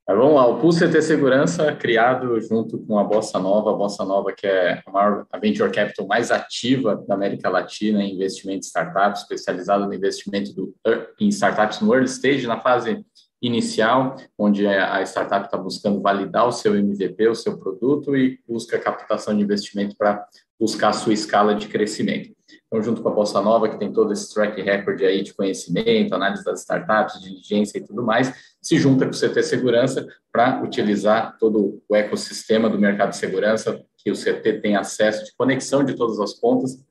Mas 0.09 0.17
vamos 0.17 0.37
lá, 0.37 0.47
o 0.47 0.59
Pulse 0.59 0.89
CT 0.89 1.03
Segurança, 1.03 1.71
criado 1.75 2.41
junto 2.41 2.79
com 2.79 2.99
a 2.99 3.05
Bossa 3.05 3.39
Nova, 3.39 3.73
a 3.73 3.75
Bossa 3.75 4.07
Nova 4.07 4.33
que 4.33 4.47
é 4.47 4.83
a 4.87 4.91
maior 4.91 5.27
a 5.31 5.39
venture 5.39 5.71
capital 5.71 6.07
mais 6.07 6.31
ativa 6.31 6.97
da 7.07 7.15
América 7.15 7.51
Latina 7.51 8.03
em 8.03 8.15
investimento 8.15 8.61
em 8.61 8.67
startups, 8.67 9.21
especializada 9.21 9.85
no 9.85 9.93
investimento 9.93 10.55
do, 10.55 10.75
em 11.21 11.29
startups 11.29 11.83
no 11.83 11.93
early 11.93 12.09
stage, 12.09 12.47
na 12.47 12.59
fase 12.59 13.05
inicial, 13.43 14.17
onde 14.39 14.67
a 14.67 15.03
startup 15.03 15.45
está 15.45 15.59
buscando 15.59 16.01
validar 16.01 16.49
o 16.49 16.53
seu 16.53 16.75
MVP, 16.75 17.29
o 17.29 17.35
seu 17.35 17.59
produto 17.59 18.17
e 18.17 18.41
busca 18.49 18.79
captação 18.79 19.37
de 19.37 19.43
investimento 19.43 19.95
para 19.95 20.27
buscar 20.59 20.89
a 20.89 20.95
sua 20.95 21.13
escala 21.13 21.55
de 21.55 21.69
crescimento. 21.69 22.38
Então, 22.67 22.83
junto 22.83 23.03
com 23.03 23.09
a 23.09 23.13
Bossa 23.13 23.41
Nova, 23.41 23.69
que 23.69 23.79
tem 23.79 23.93
todo 23.93 24.13
esse 24.13 24.33
track 24.33 24.61
record 24.61 25.01
aí 25.03 25.23
de 25.23 25.35
conhecimento, 25.35 26.15
análise 26.15 26.45
das 26.45 26.61
startups, 26.61 27.21
diligência 27.21 27.79
e 27.79 27.81
tudo 27.81 28.03
mais, 28.03 28.33
se 28.61 28.79
junta 28.79 29.05
com 29.07 29.13
o 29.13 29.19
CT 29.19 29.43
Segurança 29.43 30.07
para 30.33 30.63
utilizar 30.63 31.37
todo 31.39 31.83
o 31.89 31.97
ecossistema 31.97 32.69
do 32.69 32.79
mercado 32.79 33.11
de 33.11 33.17
segurança, 33.17 33.83
que 33.97 34.11
o 34.11 34.15
CT 34.15 34.61
tem 34.61 34.77
acesso 34.77 35.25
de 35.25 35.35
conexão 35.37 35.85
de 35.85 35.95
todas 35.95 36.21
as 36.21 36.35
pontas, 36.35 36.85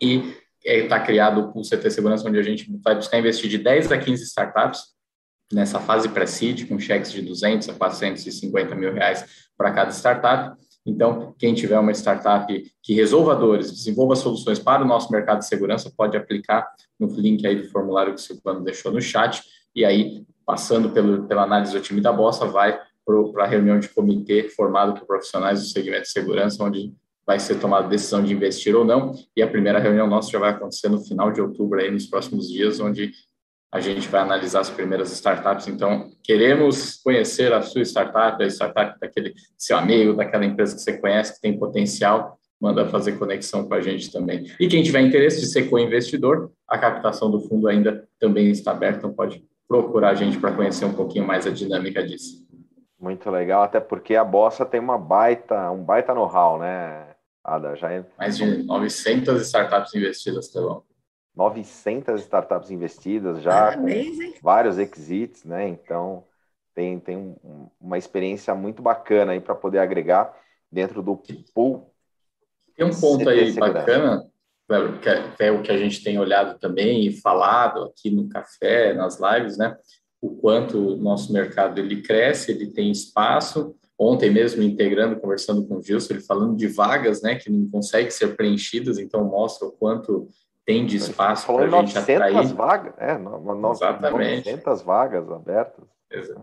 e 0.00 0.34
está 0.64 0.96
é, 0.96 1.04
criado 1.04 1.52
o 1.54 1.62
CT 1.62 1.90
Segurança, 1.90 2.28
onde 2.28 2.38
a 2.38 2.42
gente 2.42 2.70
vai 2.82 2.94
buscar 2.94 3.18
investir 3.18 3.48
de 3.48 3.58
10 3.58 3.92
a 3.92 3.98
15 3.98 4.24
startups 4.24 4.80
nessa 5.52 5.80
fase 5.80 6.08
pré-seed, 6.08 6.68
com 6.68 6.78
cheques 6.78 7.10
de 7.10 7.22
200 7.22 7.68
a 7.68 7.74
450 7.74 8.74
mil 8.74 8.92
reais 8.92 9.48
para 9.56 9.72
cada 9.72 9.90
startup, 9.90 10.56
então, 10.90 11.34
quem 11.38 11.54
tiver 11.54 11.78
uma 11.78 11.92
startup 11.92 12.72
que 12.82 12.94
resolva 12.94 13.34
dores, 13.36 13.70
desenvolva 13.70 14.16
soluções 14.16 14.58
para 14.58 14.82
o 14.82 14.86
nosso 14.86 15.10
mercado 15.12 15.38
de 15.38 15.46
segurança, 15.46 15.92
pode 15.96 16.16
aplicar 16.16 16.68
no 16.98 17.06
link 17.06 17.46
aí 17.46 17.56
do 17.62 17.68
formulário 17.70 18.14
que 18.14 18.20
o 18.20 18.22
Silvano 18.22 18.64
deixou 18.64 18.92
no 18.92 19.00
chat, 19.00 19.42
e 19.74 19.84
aí, 19.84 20.24
passando 20.44 20.90
pelo, 20.90 21.26
pela 21.28 21.44
análise 21.44 21.72
do 21.72 21.80
time 21.80 22.00
da 22.00 22.12
Bossa, 22.12 22.44
vai 22.44 22.78
para 23.32 23.44
a 23.44 23.46
reunião 23.46 23.78
de 23.78 23.88
comitê 23.88 24.48
formado 24.48 24.98
por 24.98 25.06
profissionais 25.06 25.60
do 25.60 25.66
segmento 25.66 26.02
de 26.02 26.10
segurança, 26.10 26.62
onde 26.62 26.92
vai 27.26 27.38
ser 27.38 27.60
tomada 27.60 27.86
a 27.86 27.88
decisão 27.88 28.22
de 28.22 28.32
investir 28.32 28.74
ou 28.74 28.84
não, 28.84 29.12
e 29.36 29.42
a 29.42 29.48
primeira 29.48 29.78
reunião 29.78 30.06
nossa 30.06 30.30
já 30.30 30.38
vai 30.38 30.50
acontecer 30.50 30.88
no 30.88 31.00
final 31.00 31.32
de 31.32 31.40
outubro, 31.40 31.80
aí, 31.80 31.90
nos 31.90 32.06
próximos 32.06 32.48
dias, 32.48 32.80
onde 32.80 33.12
a 33.72 33.78
gente 33.78 34.08
vai 34.08 34.20
analisar 34.20 34.60
as 34.60 34.70
primeiras 34.70 35.12
startups. 35.12 35.68
Então, 35.68 36.10
queremos 36.22 37.00
conhecer 37.02 37.52
a 37.52 37.62
sua 37.62 37.82
startup, 37.82 38.42
a 38.42 38.46
startup 38.46 38.98
daquele 38.98 39.32
seu 39.56 39.76
amigo, 39.76 40.14
daquela 40.14 40.44
empresa 40.44 40.74
que 40.74 40.82
você 40.82 40.98
conhece, 40.98 41.34
que 41.34 41.40
tem 41.40 41.58
potencial, 41.58 42.38
manda 42.60 42.86
fazer 42.86 43.18
conexão 43.18 43.66
com 43.66 43.74
a 43.74 43.80
gente 43.80 44.10
também. 44.10 44.50
E 44.58 44.66
quem 44.66 44.82
tiver 44.82 45.00
interesse 45.00 45.40
de 45.40 45.46
ser 45.46 45.70
co-investidor, 45.70 46.50
a 46.68 46.76
captação 46.76 47.30
do 47.30 47.40
fundo 47.40 47.68
ainda 47.68 48.06
também 48.18 48.50
está 48.50 48.72
aberta, 48.72 48.98
então 48.98 49.12
pode 49.12 49.42
procurar 49.68 50.10
a 50.10 50.14
gente 50.14 50.38
para 50.38 50.52
conhecer 50.52 50.84
um 50.84 50.92
pouquinho 50.92 51.26
mais 51.26 51.46
a 51.46 51.50
dinâmica 51.50 52.02
disso. 52.02 52.44
Muito 53.00 53.30
legal, 53.30 53.62
até 53.62 53.80
porque 53.80 54.14
a 54.16 54.24
Bossa 54.24 54.66
tem 54.66 54.80
uma 54.80 54.98
baita, 54.98 55.70
um 55.70 55.82
baita 55.82 56.12
know-how, 56.12 56.58
né, 56.58 57.06
Ada? 57.42 57.74
Já 57.76 57.90
é... 57.90 58.04
Mais 58.18 58.36
de 58.36 58.62
900 58.64 59.40
startups 59.42 59.94
investidas, 59.94 60.48
Telão. 60.48 60.82
900 61.36 62.20
startups 62.22 62.70
investidas 62.70 63.42
já, 63.42 63.76
com 63.76 63.86
vários 64.42 64.78
exits, 64.78 65.44
né? 65.44 65.68
Então, 65.68 66.24
tem, 66.74 66.98
tem 66.98 67.16
um, 67.16 67.68
uma 67.80 67.98
experiência 67.98 68.54
muito 68.54 68.82
bacana 68.82 69.32
aí 69.32 69.40
para 69.40 69.54
poder 69.54 69.78
agregar 69.78 70.34
dentro 70.70 71.02
do 71.02 71.20
pool. 71.54 71.92
Tem 72.76 72.86
um 72.86 72.98
ponto 72.98 73.28
aí 73.28 73.52
bacana, 73.52 74.26
que 75.02 75.42
é, 75.42 75.48
é 75.48 75.52
o 75.52 75.62
que 75.62 75.72
a 75.72 75.76
gente 75.76 76.02
tem 76.02 76.18
olhado 76.18 76.58
também 76.58 77.06
e 77.06 77.12
falado 77.12 77.84
aqui 77.84 78.10
no 78.10 78.28
café, 78.28 78.94
nas 78.94 79.18
lives, 79.20 79.56
né? 79.58 79.76
O 80.20 80.36
quanto 80.36 80.78
o 80.78 80.96
nosso 80.96 81.32
mercado 81.32 81.78
ele 81.78 82.02
cresce, 82.02 82.52
ele 82.52 82.70
tem 82.72 82.90
espaço. 82.90 83.74
Ontem 83.98 84.30
mesmo, 84.30 84.62
integrando, 84.62 85.20
conversando 85.20 85.66
com 85.66 85.76
o 85.76 85.82
Gilson, 85.82 86.14
ele 86.14 86.22
falando 86.22 86.56
de 86.56 86.66
vagas, 86.66 87.20
né, 87.20 87.34
que 87.34 87.50
não 87.50 87.68
conseguem 87.70 88.10
ser 88.10 88.34
preenchidas, 88.34 88.98
então 88.98 89.22
mostra 89.24 89.68
o 89.68 89.72
quanto 89.72 90.26
tem 90.70 90.86
de 90.86 90.96
espaço 90.96 91.46
para 91.46 91.64
a 91.64 91.82
gente 91.82 91.98
atrair. 91.98 92.54
vagas, 92.54 92.94
é, 92.98 93.18
no, 93.18 93.72
Exatamente. 93.72 94.46
900 94.46 94.82
vagas 94.82 95.30
abertas. 95.30 95.84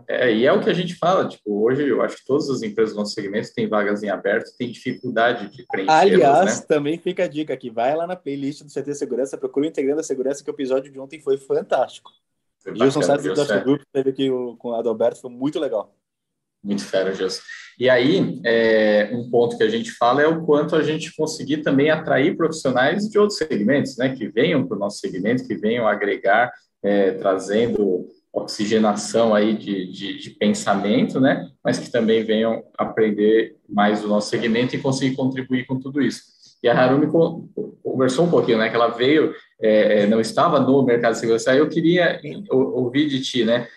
É, 0.06 0.32
e 0.32 0.46
é 0.46 0.52
o 0.52 0.62
que 0.62 0.70
a 0.70 0.74
gente 0.74 0.94
fala, 0.94 1.28
tipo, 1.28 1.62
hoje 1.62 1.86
eu 1.86 2.00
acho 2.00 2.16
que 2.16 2.24
todas 2.24 2.48
as 2.48 2.62
empresas 2.62 2.94
do 2.94 3.00
nosso 3.00 3.12
segmento 3.12 3.52
têm 3.52 3.68
vagas 3.68 4.02
em 4.02 4.08
aberto, 4.08 4.56
têm 4.56 4.70
dificuldade 4.70 5.48
de 5.48 5.66
preencher. 5.66 5.92
Aliás, 5.92 6.60
né? 6.60 6.66
também 6.66 6.98
fica 6.98 7.24
a 7.24 7.28
dica 7.28 7.52
aqui, 7.52 7.68
vai 7.68 7.94
lá 7.94 8.06
na 8.06 8.16
playlist 8.16 8.62
do 8.62 8.72
CT 8.72 8.94
Segurança, 8.94 9.36
procura 9.36 9.66
o 9.66 9.68
Integrando 9.68 10.00
a 10.00 10.04
Segurança, 10.04 10.42
que 10.42 10.50
o 10.50 10.54
episódio 10.54 10.90
de 10.90 10.98
ontem 10.98 11.20
foi 11.20 11.36
fantástico. 11.36 12.10
Foi 12.60 12.74
Gilson 12.74 13.02
Santos 13.02 13.24
do 13.24 13.36
nosso 13.36 13.60
grupo 13.60 13.84
teve 13.92 14.10
aqui 14.10 14.30
o, 14.30 14.56
com 14.56 14.72
a 14.72 14.78
Adalberto, 14.78 15.20
foi 15.20 15.30
muito 15.30 15.60
legal. 15.60 15.94
Muito 16.62 16.84
fera, 16.84 17.12
Gilson. 17.12 17.42
E 17.78 17.88
aí, 17.88 18.40
é, 18.44 19.08
um 19.12 19.30
ponto 19.30 19.56
que 19.56 19.62
a 19.62 19.68
gente 19.68 19.92
fala 19.92 20.20
é 20.20 20.26
o 20.26 20.44
quanto 20.44 20.74
a 20.74 20.82
gente 20.82 21.14
conseguir 21.14 21.58
também 21.58 21.90
atrair 21.90 22.36
profissionais 22.36 23.08
de 23.08 23.16
outros 23.18 23.38
segmentos, 23.38 23.96
né, 23.96 24.08
que 24.16 24.26
venham 24.26 24.66
para 24.66 24.76
o 24.76 24.80
nosso 24.80 24.98
segmento, 24.98 25.46
que 25.46 25.54
venham 25.54 25.86
agregar, 25.86 26.50
é, 26.82 27.12
trazendo 27.12 28.08
oxigenação 28.32 29.32
aí 29.32 29.56
de, 29.56 29.92
de, 29.92 30.18
de, 30.18 30.30
pensamento, 30.30 31.20
né, 31.20 31.48
mas 31.64 31.78
que 31.78 31.90
também 31.90 32.24
venham 32.24 32.64
aprender 32.76 33.56
mais 33.68 34.02
do 34.02 34.08
nosso 34.08 34.28
segmento 34.28 34.74
e 34.74 34.80
conseguir 34.80 35.14
contribuir 35.14 35.64
com 35.64 35.78
tudo 35.78 36.02
isso. 36.02 36.22
E 36.60 36.68
a 36.68 36.76
Harumi 36.76 37.06
conversou 37.82 38.26
um 38.26 38.30
pouquinho, 38.30 38.58
né, 38.58 38.68
que 38.68 38.74
ela 38.74 38.88
veio, 38.88 39.32
é, 39.62 40.02
é 40.02 40.06
não 40.06 40.20
estava 40.20 40.58
no 40.58 40.82
mercado 40.82 41.12
de 41.12 41.20
segurança, 41.20 41.54
eu 41.54 41.68
queria 41.68 42.20
ouvir 42.50 43.08
de 43.08 43.20
ti, 43.20 43.44
né, 43.44 43.68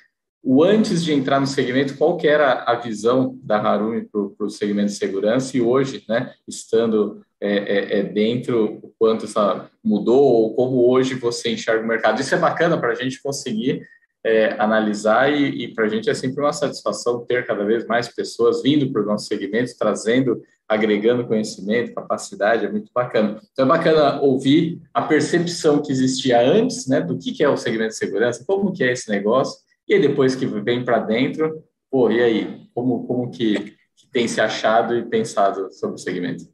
o 0.44 0.64
antes 0.64 1.04
de 1.04 1.14
entrar 1.14 1.40
no 1.40 1.46
segmento, 1.46 1.98
qual 1.98 2.18
que 2.18 2.28
era 2.28 2.64
a 2.66 2.76
visão 2.76 3.38
da 3.44 3.58
Harumi 3.58 4.08
para 4.08 4.46
o 4.46 4.50
segmento 4.50 4.88
de 4.88 4.98
segurança 4.98 5.56
e 5.56 5.62
hoje, 5.62 6.04
né, 6.10 6.34
estando 6.48 7.22
é, 7.40 7.58
é, 7.58 8.00
é, 8.00 8.04
dentro, 8.04 8.80
o 8.84 8.94
quanto 8.98 9.26
essa 9.26 9.70
mudou 9.84 10.22
ou 10.22 10.56
como 10.56 10.88
hoje 10.90 11.16
você 11.16 11.52
enxerga 11.52 11.84
o 11.84 11.88
mercado. 11.88 12.22
Isso 12.22 12.34
é 12.34 12.38
bacana 12.38 12.80
para 12.80 12.92
a 12.92 12.96
gente 12.96 13.22
conseguir 13.22 13.84
é, 14.24 14.56
analisar 14.60 15.32
e, 15.32 15.64
e 15.64 15.74
para 15.74 15.86
a 15.86 15.88
gente 15.88 16.10
é 16.10 16.14
sempre 16.14 16.42
uma 16.42 16.54
satisfação 16.54 17.26
ter 17.26 17.46
cada 17.46 17.64
vez 17.64 17.86
mais 17.86 18.08
pessoas 18.08 18.62
vindo 18.62 18.92
para 18.92 19.02
o 19.02 19.06
nosso 19.06 19.26
segmento, 19.28 19.72
trazendo, 19.78 20.42
agregando 20.68 21.28
conhecimento, 21.28 21.94
capacidade, 21.94 22.66
é 22.66 22.72
muito 22.72 22.92
bacana. 22.94 23.40
Então 23.52 23.66
é 23.66 23.68
bacana 23.68 24.22
ouvir 24.22 24.80
a 24.94 25.02
percepção 25.02 25.82
que 25.82 25.92
existia 25.92 26.42
antes, 26.42 26.88
né, 26.88 27.02
do 27.02 27.18
que, 27.18 27.32
que 27.32 27.44
é 27.44 27.50
o 27.50 27.58
segmento 27.58 27.90
de 27.90 27.98
segurança, 27.98 28.44
como 28.46 28.72
que 28.72 28.84
é 28.84 28.92
esse 28.92 29.10
negócio, 29.10 29.60
e 29.94 30.00
depois 30.00 30.36
que 30.36 30.46
vem 30.46 30.86
para 30.86 31.00
dentro, 31.00 31.64
pô, 31.90 32.10
e 32.10 32.22
aí? 32.22 32.68
Como, 32.74 33.06
como 33.06 33.30
que, 33.30 33.76
que 33.96 34.08
tem 34.12 34.28
se 34.28 34.40
achado 34.40 34.96
e 34.96 35.06
pensado 35.06 35.72
sobre 35.74 35.96
o 35.96 36.00
segmento? 36.00 36.46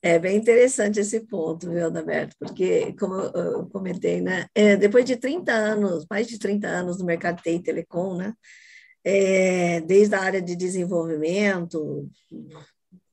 É 0.00 0.18
bem 0.18 0.36
interessante 0.36 0.98
esse 0.98 1.20
ponto, 1.20 1.70
viu, 1.70 1.86
Adalberto? 1.86 2.34
Porque, 2.38 2.92
como 2.98 3.14
eu 3.14 3.66
comentei, 3.66 4.20
né, 4.20 4.46
é, 4.54 4.76
depois 4.76 5.04
de 5.04 5.16
30 5.16 5.52
anos, 5.52 6.06
mais 6.10 6.26
de 6.26 6.38
30 6.38 6.66
anos 6.66 6.98
no 6.98 7.04
mercado 7.04 7.40
de 7.42 7.50
e 7.50 7.62
telecom, 7.62 8.16
né, 8.16 8.32
é, 9.04 9.80
desde 9.82 10.14
a 10.14 10.20
área 10.20 10.42
de 10.42 10.56
desenvolvimento, 10.56 12.08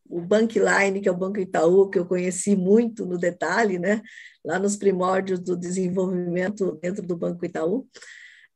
o 0.10 0.22
Bankline, 0.22 1.02
que 1.02 1.08
é 1.08 1.12
o 1.12 1.18
Banco 1.18 1.40
Itaú, 1.40 1.90
que 1.90 2.00
eu 2.00 2.06
conheci 2.06 2.56
muito 2.56 3.06
no 3.06 3.20
detalhe, 3.20 3.78
né, 3.78 4.02
lá 4.44 4.58
nos 4.58 4.76
primórdios 4.76 5.40
do 5.40 5.56
desenvolvimento 5.56 6.80
dentro 6.82 7.06
do 7.06 7.16
Banco 7.16 7.46
Itaú, 7.46 7.86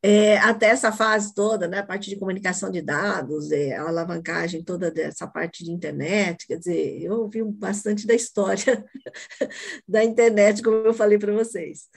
é, 0.05 0.37
até 0.39 0.65
essa 0.67 0.91
fase 0.91 1.33
toda, 1.33 1.65
né, 1.65 1.79
a 1.79 1.85
parte 1.85 2.09
de 2.09 2.17
comunicação 2.17 2.69
de 2.69 2.81
dados, 2.81 3.51
é, 3.53 3.77
a 3.77 3.87
alavancagem 3.87 4.61
toda 4.61 4.91
dessa 4.91 5.25
parte 5.25 5.63
de 5.63 5.71
internet, 5.71 6.45
quer 6.45 6.57
dizer, 6.57 7.01
eu 7.01 7.21
ouvi 7.21 7.41
bastante 7.41 8.05
da 8.05 8.13
história 8.13 8.83
da 9.87 10.03
internet, 10.03 10.61
como 10.61 10.75
eu 10.75 10.93
falei 10.93 11.17
para 11.17 11.31
vocês. 11.31 11.87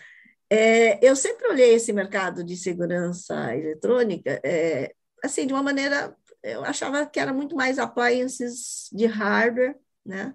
É, 0.49 1.05
eu 1.05 1.16
sempre 1.16 1.49
olhei 1.49 1.75
esse 1.75 1.92
mercado 1.92 2.45
de 2.45 2.57
segurança 2.57 3.53
eletrônica, 3.57 4.40
é, 4.45 4.95
assim, 5.25 5.45
de 5.45 5.53
uma 5.53 5.62
maneira, 5.62 6.16
eu 6.45 6.64
achava 6.64 7.05
que 7.07 7.19
era 7.19 7.33
muito 7.33 7.57
mais 7.57 7.77
appliances 7.77 8.88
de 8.92 9.07
hardware, 9.07 9.75
né? 10.05 10.33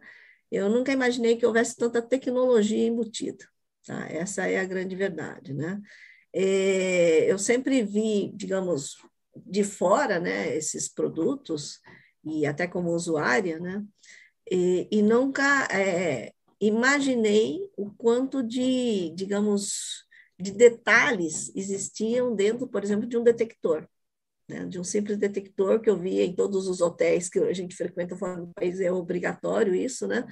Eu 0.51 0.69
nunca 0.69 0.91
imaginei 0.91 1.37
que 1.37 1.45
houvesse 1.45 1.77
tanta 1.77 2.01
tecnologia 2.01 2.85
embutida, 2.85 3.45
tá? 3.87 4.07
Essa 4.09 4.45
é 4.47 4.59
a 4.59 4.65
grande 4.65 4.93
verdade, 4.93 5.53
né? 5.53 5.79
É, 6.33 7.31
eu 7.31 7.37
sempre 7.37 7.83
vi, 7.83 8.31
digamos, 8.33 8.95
de 9.35 9.63
fora, 9.63 10.19
né, 10.19 10.55
esses 10.55 10.87
produtos, 10.87 11.79
e 12.23 12.45
até 12.45 12.67
como 12.67 12.93
usuária, 12.93 13.59
né, 13.59 13.83
e, 14.49 14.87
e 14.91 15.01
nunca 15.01 15.67
é, 15.71 16.33
imaginei 16.59 17.69
o 17.77 17.89
quanto 17.91 18.43
de, 18.43 19.11
digamos, 19.15 20.05
de 20.39 20.51
detalhes 20.51 21.51
existiam 21.55 22.35
dentro, 22.35 22.67
por 22.67 22.83
exemplo, 22.83 23.07
de 23.07 23.17
um 23.17 23.23
detector, 23.23 23.87
né, 24.47 24.65
de 24.65 24.79
um 24.79 24.83
simples 24.83 25.17
detector 25.17 25.79
que 25.79 25.89
eu 25.89 25.97
via 25.97 26.25
em 26.25 26.35
todos 26.35 26.67
os 26.67 26.81
hotéis 26.81 27.29
que 27.29 27.39
a 27.39 27.53
gente 27.53 27.75
frequenta 27.75 28.15
fora 28.15 28.37
do 28.41 28.53
país, 28.53 28.79
é 28.79 28.91
obrigatório 28.91 29.73
isso, 29.75 30.07
né, 30.07 30.25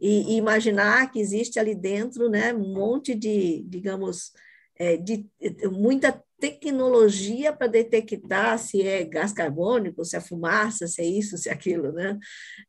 e, 0.00 0.34
e 0.34 0.36
imaginar 0.36 1.10
que 1.10 1.20
existe 1.20 1.58
ali 1.58 1.74
dentro, 1.74 2.28
né, 2.28 2.52
um 2.54 2.72
monte 2.72 3.14
de, 3.14 3.62
digamos, 3.68 4.32
é, 4.78 4.96
de, 4.96 5.26
muita 5.70 6.22
tecnologia 6.38 7.52
para 7.52 7.66
detectar 7.66 8.58
se 8.58 8.86
é 8.86 9.04
gás 9.04 9.32
carbônico, 9.32 10.04
se 10.04 10.16
é 10.16 10.20
fumaça, 10.20 10.86
se 10.86 11.02
é 11.02 11.04
isso, 11.04 11.36
se 11.36 11.48
é 11.48 11.52
aquilo, 11.52 11.92
né? 11.92 12.16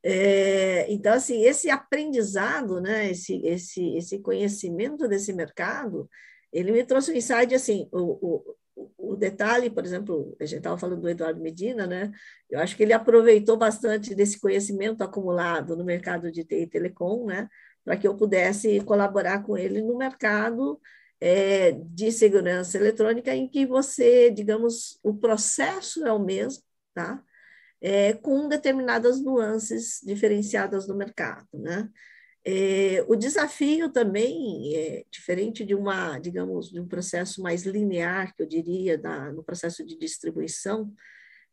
É, 0.04 0.92
então, 0.92 1.14
assim, 1.14 1.44
esse 1.44 1.70
aprendizado, 1.70 2.82
né, 2.82 3.12
esse, 3.12 3.40
esse, 3.46 3.96
esse 3.96 4.20
conhecimento 4.20 5.08
desse 5.08 5.32
mercado, 5.32 6.10
ele 6.52 6.72
me 6.72 6.84
trouxe 6.84 7.12
um 7.12 7.16
insight, 7.16 7.54
assim, 7.54 7.88
o, 7.92 8.56
o, 8.76 9.12
o 9.12 9.16
detalhe, 9.16 9.70
por 9.70 9.86
exemplo, 9.86 10.36
a 10.40 10.46
gente 10.46 10.60
estava 10.60 10.78
falando 10.78 11.02
do 11.02 11.10
Eduardo 11.10 11.42
Medina, 11.42 11.86
né? 11.86 12.12
Eu 12.50 12.60
acho 12.60 12.76
que 12.76 12.84
ele 12.84 12.94
aproveitou 12.94 13.58
bastante 13.58 14.16
desse 14.16 14.40
conhecimento 14.40 15.04
acumulado 15.04 15.76
no 15.76 15.84
mercado 15.84 16.32
de 16.32 16.44
TI 16.44 16.62
e 16.62 16.68
telecom, 16.68 17.26
né? 17.26 17.48
Para 17.84 17.98
que 17.98 18.08
eu 18.08 18.16
pudesse 18.16 18.80
colaborar 18.82 19.44
com 19.44 19.58
ele 19.58 19.82
no 19.82 19.98
mercado 19.98 20.80
é, 21.22 21.72
de 21.72 22.12
segurança 22.12 22.78
eletrônica 22.78 23.34
em 23.36 23.48
que 23.48 23.66
você, 23.66 24.32
digamos, 24.32 25.00
o 25.04 25.14
processo 25.14 26.06
é 26.06 26.12
o 26.12 26.20
mesmo, 26.20 26.64
tá? 26.94 27.24
É, 27.82 28.14
com 28.14 28.48
determinadas 28.48 29.22
nuances 29.22 30.02
diferenciadas 30.04 30.88
no 30.88 30.96
mercado, 30.96 31.48
né? 31.54 31.90
É, 32.46 33.04
o 33.08 33.16
desafio 33.16 33.90
também 33.90 34.76
é 34.76 35.06
diferente 35.12 35.66
de 35.66 35.76
uma, 35.76 36.18
digamos, 36.20 36.70
de 36.70 36.80
um 36.80 36.88
processo 36.88 37.42
mais 37.42 37.64
linear, 37.64 38.34
que 38.34 38.42
eu 38.42 38.48
diria, 38.48 38.98
da, 38.98 39.32
no 39.32 39.44
processo 39.44 39.86
de 39.86 39.98
distribuição, 39.98 40.92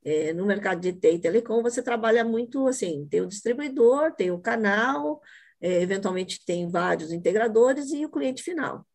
é, 0.05 0.33
no 0.33 0.47
mercado 0.47 0.81
de 0.81 0.93
TI 0.93 1.15
e 1.15 1.19
telecom, 1.19 1.63
você 1.63 1.83
trabalha 1.83 2.25
muito 2.25 2.69
assim, 2.69 3.07
tem 3.11 3.21
o 3.21 3.27
distribuidor, 3.27 4.13
tem 4.13 4.31
o 4.31 4.39
canal, 4.39 5.21
é, 5.61 5.83
eventualmente 5.83 6.45
tem 6.47 6.71
vários 6.71 7.11
integradores 7.11 7.91
e 7.91 8.05
o 8.05 8.11
cliente 8.11 8.43
final. 8.43 8.87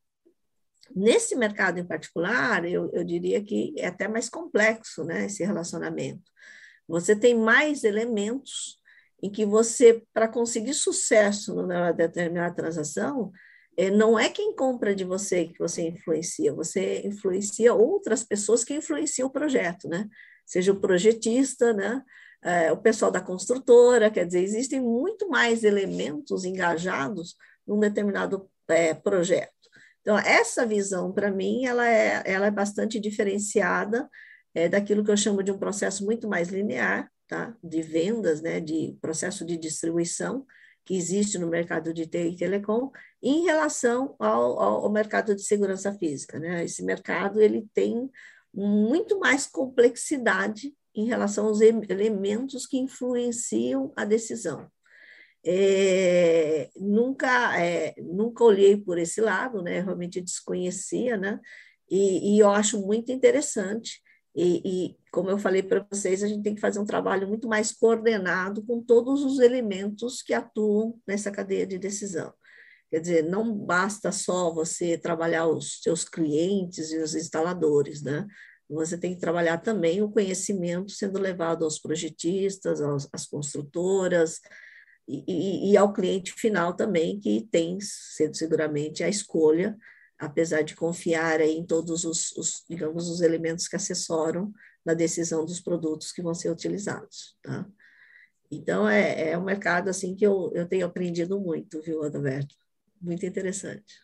Nesse 0.95 1.36
mercado 1.36 1.80
em 1.80 1.86
particular, 1.86 2.65
eu, 2.65 2.89
eu 2.93 3.04
diria 3.04 3.43
que 3.43 3.73
é 3.77 3.88
até 3.88 4.08
mais 4.08 4.30
complexo 4.30 5.04
né, 5.04 5.25
esse 5.25 5.43
relacionamento. 5.43 6.32
Você 6.88 7.15
tem 7.15 7.36
mais 7.36 7.84
elementos 7.84 8.80
em 9.21 9.30
que 9.30 9.45
você, 9.45 10.04
para 10.13 10.27
conseguir 10.27 10.73
sucesso 10.73 11.54
numa 11.54 11.91
determinada 11.91 12.56
transação, 12.56 13.32
é, 13.77 13.89
não 13.89 14.19
é 14.19 14.30
quem 14.30 14.56
compra 14.56 14.93
de 14.93 15.04
você 15.04 15.45
que 15.45 15.60
você 15.60 15.88
influencia, 15.88 16.54
você 16.54 17.01
influencia 17.06 17.73
outras 17.73 18.23
pessoas 18.23 18.63
que 18.63 18.73
influenciam 18.73 19.27
o 19.27 19.32
projeto, 19.32 19.88
né? 19.88 20.10
Seja 20.45 20.71
o 20.71 20.80
projetista, 20.80 21.71
né? 21.73 22.04
É, 22.43 22.71
o 22.71 22.77
pessoal 22.77 23.12
da 23.12 23.21
construtora, 23.21 24.10
quer 24.10 24.25
dizer, 24.25 24.41
existem 24.41 24.82
muito 24.82 25.30
mais 25.30 25.63
elementos 25.63 26.43
engajados 26.43 27.36
num 27.65 27.80
determinado 27.80 28.49
é, 28.67 28.93
projeto. 28.93 29.61
Então, 30.01 30.17
essa 30.17 30.65
visão, 30.65 31.11
para 31.11 31.31
mim, 31.31 31.65
ela 31.65 31.87
é, 31.87 32.23
ela 32.25 32.47
é 32.47 32.51
bastante 32.51 32.99
diferenciada 32.99 34.09
é, 34.53 34.67
daquilo 34.67 35.03
que 35.03 35.11
eu 35.11 35.17
chamo 35.17 35.43
de 35.43 35.51
um 35.51 35.57
processo 35.57 36.03
muito 36.03 36.27
mais 36.27 36.49
linear, 36.49 37.09
tá? 37.27 37.55
de 37.63 37.81
vendas, 37.81 38.41
né? 38.41 38.59
de 38.59 38.97
processo 38.99 39.45
de 39.45 39.57
distribuição, 39.57 40.45
que 40.83 40.95
existe 40.95 41.37
no 41.37 41.47
mercado 41.47 41.93
de 41.93 42.07
TI 42.07 42.29
e 42.29 42.35
telecom, 42.35 42.91
em 43.21 43.43
relação 43.45 44.15
ao, 44.17 44.59
ao, 44.59 44.85
ao 44.85 44.91
mercado 44.91 45.35
de 45.35 45.43
segurança 45.43 45.93
física. 45.93 46.39
Né? 46.39 46.65
Esse 46.65 46.83
mercado 46.83 47.39
ele 47.39 47.67
tem 47.73 48.09
muito 48.53 49.19
mais 49.19 49.45
complexidade 49.45 50.73
em 50.93 51.05
relação 51.05 51.45
aos 51.47 51.61
elementos 51.61 52.65
que 52.65 52.77
influenciam 52.77 53.93
a 53.95 54.03
decisão. 54.03 54.69
É, 55.43 56.69
nunca, 56.75 57.60
é, 57.60 57.95
nunca 57.97 58.43
olhei 58.43 58.77
por 58.77 58.97
esse 58.97 59.21
lado, 59.21 59.62
né? 59.62 59.82
Realmente 59.82 60.21
desconhecia, 60.21 61.17
né? 61.17 61.39
E, 61.89 62.36
e 62.36 62.39
eu 62.39 62.49
acho 62.49 62.80
muito 62.80 63.12
interessante. 63.12 64.01
E, 64.36 64.62
e 64.65 64.97
como 65.12 65.30
eu 65.30 65.38
falei 65.38 65.62
para 65.62 65.86
vocês, 65.91 66.23
a 66.23 66.27
gente 66.27 66.43
tem 66.43 66.56
que 66.56 66.62
fazer 66.62 66.80
um 66.80 66.86
trabalho 66.86 67.27
muito 67.27 67.47
mais 67.47 67.71
coordenado 67.71 68.63
com 68.65 68.82
todos 68.82 69.23
os 69.23 69.39
elementos 69.39 70.21
que 70.21 70.34
atuam 70.34 70.97
nessa 71.06 71.32
cadeia 71.32 71.67
de 71.67 71.77
decisão. 71.77 72.34
Quer 72.89 72.99
dizer, 72.99 73.23
não 73.23 73.54
basta 73.54 74.12
só 74.12 74.54
você 74.54 74.97
trabalhar 74.97 75.47
os 75.47 75.82
seus 75.82 76.04
clientes 76.06 76.91
e 76.91 76.97
os 76.97 77.15
instaladores, 77.15 78.01
né? 78.01 78.27
Você 78.69 78.97
tem 78.97 79.13
que 79.13 79.19
trabalhar 79.19 79.58
também 79.58 80.01
o 80.01 80.10
conhecimento 80.10 80.91
sendo 80.91 81.19
levado 81.19 81.65
aos 81.65 81.80
projetistas, 81.80 82.82
aos, 82.82 83.08
às 83.12 83.25
construtoras, 83.25 84.39
e, 85.28 85.71
e, 85.71 85.78
ao 85.78 85.91
cliente 85.91 86.34
final 86.34 86.76
também, 86.76 87.19
que 87.19 87.47
tem, 87.52 87.80
seguramente, 87.82 89.04
a 89.04 89.10
escolha, 89.10 89.78
apesar 90.17 90.62
de 90.62 90.76
confiar 90.76 91.41
em 91.41 91.65
todos 91.65 92.06
os, 92.06 92.32
os, 92.38 92.63
digamos, 92.69 93.10
os 93.10 93.21
elementos 93.21 93.67
que 93.67 93.76
assessoram 93.76 94.52
na 94.86 94.93
decisão 94.93 95.45
dos 95.45 95.60
produtos 95.60 96.12
que 96.12 96.21
vão 96.21 96.34
ser 96.34 96.50
utilizados, 96.50 97.36
tá? 97.41 97.67
Então, 98.50 98.88
é, 98.88 99.32
é 99.32 99.38
um 99.38 99.43
mercado, 99.43 99.89
assim, 99.89 100.15
que 100.15 100.26
eu, 100.26 100.52
eu 100.54 100.67
tenho 100.67 100.86
aprendido 100.86 101.39
muito, 101.39 101.82
viu, 101.82 102.04
Adalberto? 102.04 102.56
Muito 103.02 103.26
interessante. 103.26 103.95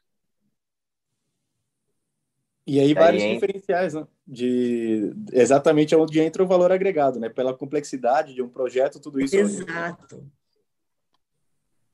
E 2.65 2.79
aí, 2.79 2.93
vários 2.93 3.23
aí, 3.23 3.33
diferenciais, 3.33 3.93
né? 3.93 4.05
De 4.25 5.13
exatamente 5.31 5.95
onde 5.95 6.19
entra 6.19 6.43
o 6.43 6.47
valor 6.47 6.71
agregado, 6.71 7.17
né? 7.17 7.29
Pela 7.29 7.53
complexidade 7.53 8.33
de 8.33 8.41
um 8.41 8.49
projeto, 8.49 8.99
tudo 8.99 9.21
isso. 9.21 9.37
Exato. 9.37 10.29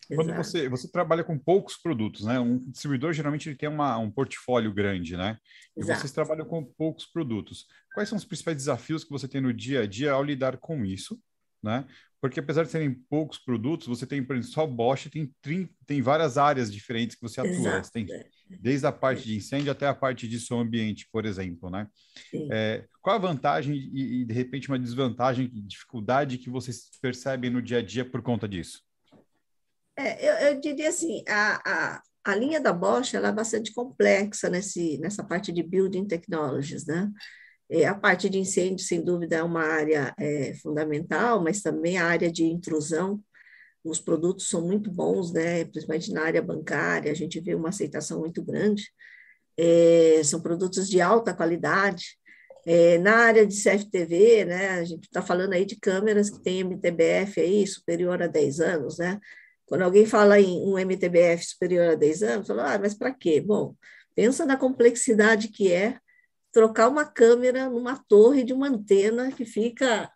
Quando 0.08 0.34
você, 0.36 0.68
você 0.68 0.92
trabalha 0.92 1.24
com 1.24 1.38
poucos 1.38 1.78
produtos, 1.78 2.26
né? 2.26 2.40
Um 2.40 2.58
distribuidor 2.58 3.14
geralmente 3.14 3.50
ele 3.50 3.56
tem 3.56 3.70
uma, 3.70 3.98
um 3.98 4.12
portfólio 4.12 4.74
grande, 4.74 5.16
né? 5.16 5.38
E 5.76 5.82
Exato. 5.82 6.00
vocês 6.00 6.12
trabalham 6.12 6.46
com 6.46 6.64
poucos 6.64 7.06
produtos. 7.06 7.66
Quais 7.94 8.10
são 8.10 8.18
os 8.18 8.26
principais 8.26 8.58
desafios 8.58 9.04
que 9.04 9.12
você 9.12 9.28
tem 9.28 9.42
no 9.42 9.54
dia 9.54 9.82
a 9.82 9.88
dia 9.88 10.12
ao 10.12 10.24
lidar 10.24 10.58
com 10.58 10.86
isso, 10.86 11.20
né? 11.62 11.86
Porque 12.22 12.40
apesar 12.40 12.64
de 12.64 12.72
serem 12.72 12.94
poucos 12.94 13.38
produtos, 13.38 13.86
você 13.86 14.06
tem, 14.06 14.24
por 14.24 14.36
exemplo, 14.36 14.54
só 14.54 14.66
Bosch 14.66 15.10
tem, 15.10 15.30
tem 15.86 16.02
várias 16.02 16.38
áreas 16.38 16.72
diferentes 16.72 17.18
que 17.18 17.22
você 17.22 17.42
atua. 17.42 17.84
Você 17.84 17.92
tem 17.92 18.08
desde 18.62 18.88
a 18.88 18.94
parte 18.94 19.26
de 19.26 19.36
incêndio 19.36 19.72
até 19.72 19.88
a 19.88 19.94
parte 19.94 20.26
de 20.28 20.40
som 20.40 20.62
ambiente, 20.62 21.08
por 21.12 21.26
exemplo, 21.26 21.70
né? 21.70 21.86
É, 22.50 22.86
qual 23.02 23.18
a 23.18 23.20
vantagem 23.20 23.76
e, 23.76 24.22
e, 24.22 24.26
de 24.26 24.34
repente, 24.34 24.70
uma 24.70 24.80
desvantagem, 24.80 25.50
dificuldade 25.54 26.38
que 26.38 26.50
vocês 26.50 26.90
percebem 27.02 27.50
no 27.50 27.62
dia 27.62 27.80
a 27.80 27.82
dia 27.82 28.10
por 28.10 28.22
conta 28.22 28.48
disso? 28.48 28.82
É, 29.96 30.48
eu, 30.48 30.54
eu, 30.54 30.60
diria 30.60 30.90
assim, 30.90 31.24
a, 31.28 31.62
a, 31.96 32.02
a 32.24 32.36
linha 32.36 32.60
da 32.60 32.74
Bosch 32.74 33.14
ela 33.14 33.30
é 33.30 33.32
bastante 33.32 33.74
complexa 33.74 34.50
nesse, 34.50 34.98
nessa 35.00 35.24
parte 35.24 35.52
de 35.52 35.62
building 35.62 36.06
technologies, 36.08 36.86
né? 36.86 37.12
É, 37.70 37.86
a 37.86 37.96
parte 37.96 38.30
de 38.30 38.38
incêndio, 38.38 38.86
sem 38.86 39.04
dúvida, 39.04 39.38
é 39.38 39.44
uma 39.44 39.64
área 39.64 40.14
é, 40.20 40.54
fundamental, 40.56 41.42
mas 41.44 41.62
também 41.62 41.98
a 41.98 42.06
área 42.06 42.32
de 42.32 42.44
intrusão. 42.44 43.22
Os 43.84 44.00
produtos 44.00 44.50
são 44.50 44.62
muito 44.62 44.92
bons, 44.92 45.34
né? 45.34 45.66
principalmente 45.66 46.12
na 46.14 46.24
área 46.24 46.42
bancária, 46.42 47.12
a 47.12 47.16
gente 47.16 47.40
vê 47.42 47.56
uma 47.56 47.70
aceitação 47.70 48.20
muito 48.20 48.44
grande. 48.44 48.92
É, 49.58 50.22
são 50.24 50.42
produtos 50.42 50.90
de 50.90 51.02
alta 51.02 51.34
qualidade. 51.34 52.18
É, 52.66 52.98
na 53.00 53.16
área 53.18 53.46
de 53.46 53.56
CFTV, 53.56 54.46
né, 54.46 54.70
a 54.70 54.84
gente 54.86 55.04
está 55.06 55.22
falando 55.22 55.54
aí 55.54 55.66
de 55.66 55.78
câmeras 55.78 56.30
que 56.30 56.42
têm 56.42 56.62
MTBF 56.62 57.42
aí 57.42 57.68
superior 57.68 58.22
a 58.22 58.28
10 58.28 58.60
anos, 58.62 58.98
né? 58.98 59.20
Quando 59.74 59.82
alguém 59.86 60.06
fala 60.06 60.40
em 60.40 60.62
um 60.64 60.78
MTBF 60.78 61.44
superior 61.44 61.94
a 61.94 61.96
10 61.96 62.22
anos, 62.22 62.48
fala, 62.48 62.76
ah, 62.76 62.78
mas 62.78 62.94
para 62.94 63.12
quê? 63.12 63.42
Bom, 63.42 63.74
pensa 64.16 64.46
na 64.46 64.56
complexidade 64.56 65.48
que 65.48 65.74
é 65.74 65.98
trocar 66.52 66.88
uma 66.88 67.04
câmera 67.04 67.68
numa 67.72 67.98
torre 68.08 68.44
de 68.44 68.54
uma 68.54 68.68
antena 68.68 69.32
que 69.32 69.46
fica 69.46 70.12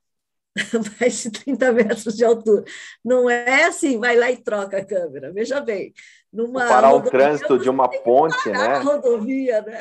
mais 1.01 1.23
de 1.23 1.31
30 1.31 1.71
metros 1.71 2.15
de 2.15 2.23
altura. 2.23 2.65
Não 3.03 3.27
é 3.27 3.63
assim, 3.63 3.99
vai 3.99 4.15
lá 4.15 4.29
e 4.29 4.37
troca 4.37 4.77
a 4.77 4.85
câmera. 4.85 5.33
Veja 5.33 5.59
bem. 5.59 5.91
Numa 6.31 6.67
parar 6.67 6.93
o 6.93 7.01
trânsito 7.01 7.57
de 7.57 7.67
uma 7.67 7.89
ponte, 7.89 8.51
né? 8.51 8.77
rodovia, 8.77 9.63
né? 9.63 9.79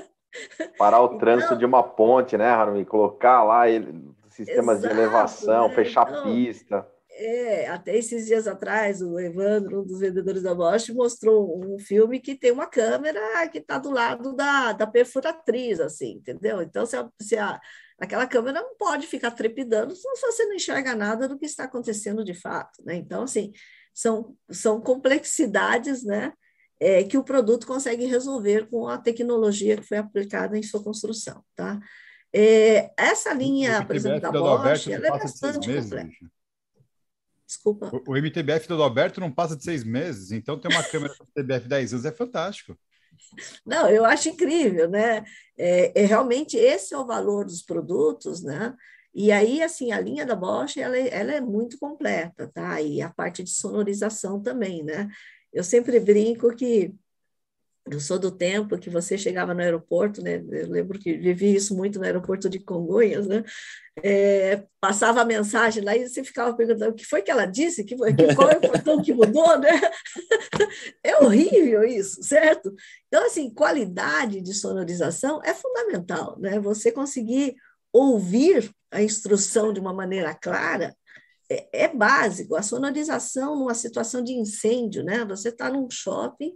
Parar 0.78 1.02
o 1.02 1.06
então, 1.08 1.18
trânsito 1.18 1.58
de 1.58 1.66
uma 1.66 1.82
ponte, 1.82 2.38
né, 2.38 2.46
Harumi? 2.46 2.86
Colocar 2.86 3.44
lá 3.44 3.68
ele, 3.68 4.02
sistemas 4.30 4.78
exato, 4.78 4.94
de 4.94 4.98
elevação, 4.98 5.68
né? 5.68 5.74
fechar 5.74 6.08
então, 6.08 6.22
pista. 6.22 6.88
É, 7.22 7.68
até 7.68 7.94
esses 7.98 8.24
dias 8.24 8.48
atrás, 8.48 9.02
o 9.02 9.20
Evandro, 9.20 9.82
um 9.82 9.84
dos 9.84 10.00
vendedores 10.00 10.42
da 10.42 10.54
Bosch, 10.54 10.88
mostrou 10.88 11.62
um 11.62 11.78
filme 11.78 12.18
que 12.18 12.34
tem 12.34 12.50
uma 12.50 12.66
câmera 12.66 13.46
que 13.48 13.58
está 13.58 13.78
do 13.78 13.90
lado 13.90 14.34
da, 14.34 14.72
da 14.72 14.86
perfuratriz, 14.86 15.80
assim, 15.80 16.12
entendeu? 16.12 16.62
Então, 16.62 16.86
se, 16.86 16.96
a, 16.96 17.06
se 17.20 17.36
a, 17.36 17.60
aquela 17.98 18.26
câmera 18.26 18.62
não 18.62 18.74
pode 18.74 19.06
ficar 19.06 19.32
trepidando, 19.32 19.94
senão 19.94 20.16
você 20.16 20.46
não 20.46 20.54
enxerga 20.54 20.94
nada 20.94 21.28
do 21.28 21.38
que 21.38 21.44
está 21.44 21.64
acontecendo 21.64 22.24
de 22.24 22.32
fato, 22.32 22.82
né? 22.86 22.94
Então, 22.94 23.24
assim, 23.24 23.52
são, 23.92 24.34
são 24.50 24.80
complexidades, 24.80 26.02
né? 26.02 26.32
É, 26.80 27.04
que 27.04 27.18
o 27.18 27.24
produto 27.24 27.66
consegue 27.66 28.06
resolver 28.06 28.66
com 28.70 28.88
a 28.88 28.96
tecnologia 28.96 29.76
que 29.76 29.86
foi 29.86 29.98
aplicada 29.98 30.56
em 30.56 30.62
sua 30.62 30.82
construção, 30.82 31.44
tá? 31.54 31.78
É, 32.32 32.90
essa 32.96 33.34
linha, 33.34 33.84
por 33.84 33.94
exemplo, 33.94 34.20
da 34.20 34.32
Bosch, 34.32 34.88
ela 34.88 35.06
é 35.06 35.10
bastante 35.10 35.68
complexa. 35.68 36.08
Desculpa. 37.50 37.90
O, 37.92 38.12
o 38.12 38.16
MTBF 38.16 38.68
do 38.68 38.80
Alberto 38.80 39.20
não 39.20 39.32
passa 39.32 39.56
de 39.56 39.64
seis 39.64 39.82
meses, 39.82 40.30
então 40.30 40.56
ter 40.56 40.68
uma 40.68 40.84
câmera 40.84 41.12
MTBF 41.36 41.68
10 41.68 41.92
anos 41.94 42.06
é 42.06 42.12
fantástico. 42.12 42.78
Não, 43.66 43.90
eu 43.90 44.04
acho 44.04 44.28
incrível, 44.28 44.88
né? 44.88 45.24
É, 45.58 46.00
é, 46.00 46.06
realmente 46.06 46.56
esse 46.56 46.94
é 46.94 46.98
o 46.98 47.04
valor 47.04 47.44
dos 47.44 47.60
produtos, 47.60 48.40
né? 48.40 48.72
E 49.12 49.32
aí, 49.32 49.60
assim, 49.64 49.90
a 49.90 50.00
linha 50.00 50.24
da 50.24 50.36
Bosch, 50.36 50.76
ela, 50.76 50.96
é, 50.96 51.12
ela 51.12 51.32
é 51.32 51.40
muito 51.40 51.76
completa, 51.76 52.48
tá? 52.54 52.80
E 52.80 53.02
a 53.02 53.10
parte 53.10 53.42
de 53.42 53.50
sonorização 53.50 54.40
também, 54.40 54.84
né? 54.84 55.08
Eu 55.52 55.64
sempre 55.64 55.98
brinco 55.98 56.54
que 56.54 56.94
eu 57.86 57.98
sou 57.98 58.18
do 58.18 58.30
tempo 58.30 58.78
que 58.78 58.90
você 58.90 59.16
chegava 59.16 59.54
no 59.54 59.60
aeroporto, 59.60 60.22
né? 60.22 60.42
Eu 60.50 60.68
lembro 60.68 60.98
que 60.98 61.16
vivi 61.16 61.54
isso 61.54 61.74
muito 61.74 61.98
no 61.98 62.04
aeroporto 62.04 62.48
de 62.48 62.58
Congonhas, 62.58 63.26
né? 63.26 63.42
É, 64.02 64.64
passava 64.80 65.20
a 65.20 65.24
mensagem 65.24 65.82
lá 65.82 65.96
e 65.96 66.08
você 66.08 66.22
ficava 66.22 66.54
perguntando 66.54 66.92
o 66.92 66.94
que 66.94 67.04
foi 67.04 67.22
que 67.22 67.30
ela 67.30 67.46
disse, 67.46 67.84
que, 67.84 67.96
que 67.96 68.34
qual 68.34 68.50
é 68.50 68.56
o 68.56 68.60
portão 68.60 69.02
que 69.02 69.12
mudou, 69.12 69.58
né? 69.58 69.70
É 71.02 71.16
horrível 71.22 71.82
isso, 71.84 72.22
certo? 72.22 72.72
Então, 73.08 73.26
assim, 73.26 73.52
qualidade 73.52 74.40
de 74.40 74.54
sonorização 74.54 75.40
é 75.42 75.54
fundamental, 75.54 76.38
né? 76.38 76.60
Você 76.60 76.92
conseguir 76.92 77.56
ouvir 77.92 78.70
a 78.90 79.02
instrução 79.02 79.72
de 79.72 79.80
uma 79.80 79.92
maneira 79.92 80.34
clara 80.34 80.94
é, 81.50 81.84
é 81.84 81.88
básico. 81.88 82.54
A 82.54 82.62
sonorização 82.62 83.56
numa 83.56 83.74
situação 83.74 84.22
de 84.22 84.32
incêndio, 84.32 85.02
né? 85.02 85.24
Você 85.24 85.48
está 85.48 85.70
num 85.70 85.90
shopping 85.90 86.52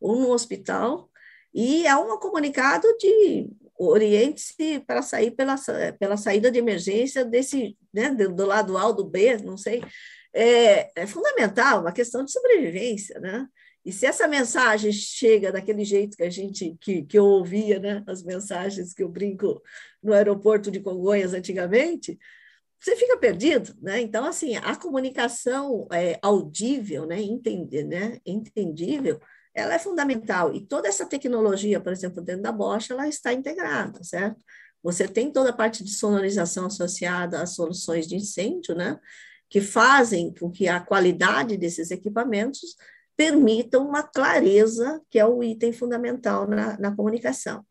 ou 0.00 0.16
num 0.16 0.30
hospital 0.30 1.10
e 1.52 1.86
há 1.86 1.98
um 1.98 2.18
comunicado 2.18 2.86
de 2.98 3.50
oriente-se 3.78 4.80
para 4.80 5.02
sair 5.02 5.30
pela, 5.30 5.56
pela 5.98 6.16
saída 6.16 6.50
de 6.50 6.58
emergência 6.58 7.24
desse, 7.24 7.76
né, 7.92 8.10
do, 8.10 8.34
do 8.34 8.44
lado 8.44 8.76
A 8.76 8.86
ou 8.86 8.92
do 8.92 9.04
B, 9.04 9.38
não 9.38 9.56
sei. 9.56 9.82
É, 10.32 10.90
é 11.02 11.06
fundamental, 11.06 11.80
uma 11.80 11.92
questão 11.92 12.24
de 12.24 12.32
sobrevivência, 12.32 13.18
né? 13.20 13.46
E 13.84 13.92
se 13.92 14.04
essa 14.04 14.28
mensagem 14.28 14.92
chega 14.92 15.50
daquele 15.50 15.84
jeito 15.84 16.16
que 16.16 16.22
a 16.22 16.28
gente 16.28 16.76
que, 16.80 17.02
que 17.04 17.18
eu 17.18 17.24
ouvia, 17.24 17.78
né, 17.78 18.04
as 18.06 18.22
mensagens 18.22 18.92
que 18.92 19.02
eu 19.02 19.08
brinco 19.08 19.62
no 20.02 20.12
aeroporto 20.12 20.70
de 20.70 20.80
Congonhas 20.80 21.32
antigamente, 21.32 22.18
você 22.78 22.94
fica 22.96 23.16
perdido, 23.16 23.74
né? 23.80 24.00
Então 24.00 24.24
assim, 24.26 24.56
a 24.56 24.76
comunicação 24.76 25.88
é, 25.92 26.18
audível, 26.20 27.06
né, 27.06 27.20
entender, 27.20 27.84
né, 27.84 28.18
entendível, 28.26 29.18
ela 29.58 29.74
é 29.74 29.78
fundamental. 29.78 30.54
E 30.54 30.66
toda 30.66 30.88
essa 30.88 31.06
tecnologia, 31.06 31.80
por 31.80 31.92
exemplo, 31.92 32.22
dentro 32.22 32.42
da 32.42 32.52
Bosch, 32.52 32.90
ela 32.90 33.08
está 33.08 33.32
integrada, 33.32 34.02
certo? 34.02 34.44
Você 34.82 35.08
tem 35.08 35.32
toda 35.32 35.50
a 35.50 35.52
parte 35.52 35.82
de 35.82 35.90
sonorização 35.90 36.66
associada 36.66 37.42
às 37.42 37.54
soluções 37.54 38.06
de 38.06 38.16
incêndio, 38.16 38.74
né? 38.74 38.98
Que 39.48 39.60
fazem 39.60 40.32
com 40.38 40.50
que 40.50 40.68
a 40.68 40.80
qualidade 40.80 41.56
desses 41.56 41.90
equipamentos 41.90 42.76
permita 43.16 43.80
uma 43.80 44.02
clareza, 44.02 45.02
que 45.10 45.18
é 45.18 45.26
o 45.26 45.42
item 45.42 45.72
fundamental 45.72 46.46
na, 46.46 46.78
na 46.78 46.94
comunicação. 46.94 47.66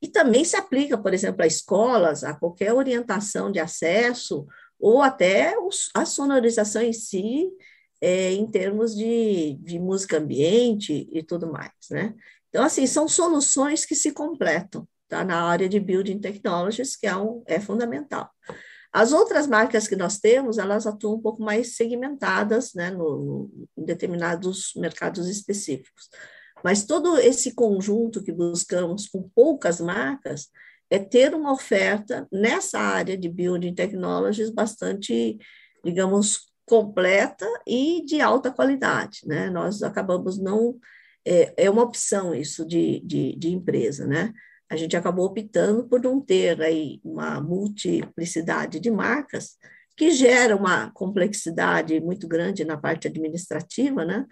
E 0.00 0.08
também 0.08 0.44
se 0.44 0.56
aplica, 0.56 0.96
por 0.96 1.12
exemplo, 1.12 1.42
a 1.42 1.46
escolas, 1.46 2.22
a 2.22 2.34
qualquer 2.34 2.72
orientação 2.72 3.50
de 3.50 3.58
acesso, 3.58 4.46
ou 4.78 5.02
até 5.02 5.54
a 5.94 6.04
sonorização 6.04 6.82
em 6.82 6.92
si, 6.92 7.48
é, 8.02 8.32
em 8.32 8.44
termos 8.50 8.96
de, 8.96 9.54
de 9.60 9.78
música 9.78 10.18
ambiente 10.18 11.08
e 11.12 11.22
tudo 11.22 11.50
mais, 11.50 11.70
né? 11.88 12.12
Então, 12.48 12.64
assim, 12.64 12.84
são 12.84 13.06
soluções 13.06 13.86
que 13.86 13.94
se 13.94 14.10
completam, 14.10 14.86
tá? 15.08 15.24
Na 15.24 15.44
área 15.44 15.68
de 15.68 15.78
Building 15.78 16.18
Technologies, 16.18 16.96
que 16.96 17.06
é, 17.06 17.16
um, 17.16 17.44
é 17.46 17.60
fundamental. 17.60 18.28
As 18.92 19.12
outras 19.12 19.46
marcas 19.46 19.86
que 19.86 19.94
nós 19.94 20.18
temos, 20.18 20.58
elas 20.58 20.84
atuam 20.84 21.14
um 21.14 21.22
pouco 21.22 21.40
mais 21.42 21.76
segmentadas, 21.76 22.74
né, 22.74 22.90
no, 22.90 23.48
em 23.78 23.84
determinados 23.84 24.72
mercados 24.76 25.28
específicos. 25.28 26.10
Mas 26.62 26.84
todo 26.84 27.16
esse 27.16 27.54
conjunto 27.54 28.22
que 28.22 28.32
buscamos 28.32 29.06
com 29.06 29.30
poucas 29.34 29.80
marcas 29.80 30.48
é 30.90 30.98
ter 30.98 31.34
uma 31.34 31.52
oferta 31.52 32.28
nessa 32.30 32.80
área 32.80 33.16
de 33.16 33.28
Building 33.28 33.74
Technologies 33.74 34.50
bastante, 34.50 35.38
digamos, 35.82 36.51
completa 36.72 37.46
e 37.66 38.02
de 38.06 38.22
alta 38.22 38.50
qualidade, 38.50 39.20
né? 39.26 39.50
Nós 39.50 39.82
acabamos 39.82 40.38
não 40.38 40.78
é, 41.22 41.52
é 41.64 41.70
uma 41.70 41.82
opção 41.82 42.34
isso 42.34 42.66
de, 42.66 42.98
de, 43.00 43.36
de, 43.36 43.50
empresa, 43.50 44.06
né? 44.06 44.32
A 44.70 44.74
gente 44.74 44.96
acabou 44.96 45.26
optando 45.26 45.86
por 45.86 46.00
não 46.00 46.18
ter 46.18 46.62
aí 46.62 46.98
uma 47.04 47.42
multiplicidade 47.42 48.80
de 48.80 48.90
marcas 48.90 49.58
que 49.98 50.12
gera 50.12 50.56
uma 50.56 50.90
complexidade 50.92 52.00
muito 52.00 52.26
grande 52.26 52.64
na 52.64 52.78
parte 52.78 53.06
administrativa, 53.06 54.02
né? 54.06 54.24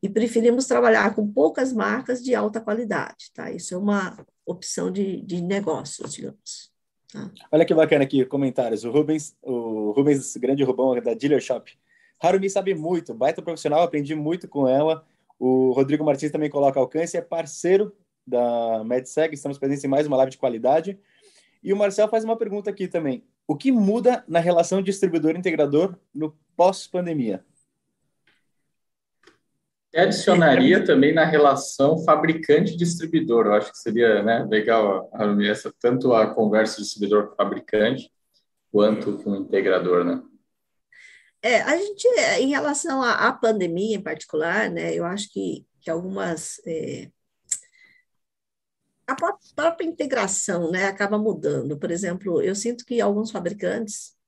E 0.00 0.08
preferimos 0.08 0.68
trabalhar 0.68 1.16
com 1.16 1.26
poucas 1.26 1.72
marcas 1.72 2.22
de 2.22 2.32
alta 2.32 2.60
qualidade, 2.60 3.32
tá? 3.34 3.50
Isso 3.50 3.74
é 3.74 3.76
uma 3.76 4.24
opção 4.46 4.88
de, 4.88 5.20
de 5.22 5.42
negócios, 5.42 6.14
digamos. 6.14 6.70
Tá? 7.12 7.28
Olha 7.50 7.64
que 7.64 7.74
bacana 7.74 8.04
aqui, 8.04 8.24
comentários. 8.24 8.84
O 8.84 8.92
Rubens, 8.92 9.36
o 9.42 9.90
Rubens, 9.90 10.36
grande 10.36 10.62
Rubão 10.62 10.94
da 11.02 11.12
Dealer 11.12 11.40
Shop. 11.40 11.76
Harumi 12.20 12.50
sabe 12.50 12.74
muito, 12.74 13.14
baita 13.14 13.42
profissional, 13.42 13.82
aprendi 13.82 14.14
muito 14.14 14.48
com 14.48 14.66
ela. 14.66 15.04
O 15.38 15.72
Rodrigo 15.72 16.04
Martins 16.04 16.32
também 16.32 16.50
coloca 16.50 16.80
alcance, 16.80 17.16
é 17.16 17.20
parceiro 17.20 17.94
da 18.26 18.82
MedSeg, 18.84 19.34
estamos 19.34 19.58
presentes 19.58 19.84
em 19.84 19.88
mais 19.88 20.06
uma 20.06 20.16
live 20.16 20.32
de 20.32 20.38
qualidade. 20.38 20.98
E 21.62 21.72
o 21.72 21.76
Marcel 21.76 22.08
faz 22.08 22.24
uma 22.24 22.36
pergunta 22.36 22.70
aqui 22.70 22.88
também. 22.88 23.24
O 23.46 23.56
que 23.56 23.72
muda 23.72 24.24
na 24.28 24.40
relação 24.40 24.82
distribuidor-integrador 24.82 25.96
no 26.14 26.36
pós-pandemia? 26.56 27.44
adicionaria 29.96 30.84
também 30.84 31.14
na 31.14 31.24
relação 31.24 31.98
fabricante-distribuidor. 32.04 33.46
Eu 33.46 33.54
acho 33.54 33.72
que 33.72 33.78
seria 33.78 34.22
né, 34.22 34.46
legal 34.48 35.10
essa, 35.50 35.72
tanto 35.80 36.12
a 36.12 36.26
conversa 36.34 36.80
distribuidor-fabricante 36.80 38.10
quanto 38.70 39.18
com 39.18 39.30
o 39.30 39.36
integrador, 39.36 40.04
né? 40.04 40.22
É, 41.42 41.60
a 41.62 41.76
gente, 41.76 42.06
em 42.40 42.48
relação 42.48 43.02
à, 43.02 43.28
à, 43.28 43.32
pandemia 43.32 43.96
em 43.96 44.02
particular, 44.02 44.70
né, 44.70 44.94
eu 44.94 45.04
acho 45.04 45.32
que, 45.32 45.64
que 45.80 45.90
algumas. 45.90 46.60
É, 46.66 47.10
a 49.06 49.16
própria 49.54 49.86
integração 49.86 50.70
né, 50.70 50.84
acaba 50.84 51.18
mudando. 51.18 51.78
Por 51.78 51.90
exemplo, 51.90 52.42
eu 52.42 52.54
sinto 52.54 52.84
que 52.84 53.00
alguns 53.00 53.30
fabricantes 53.30 54.18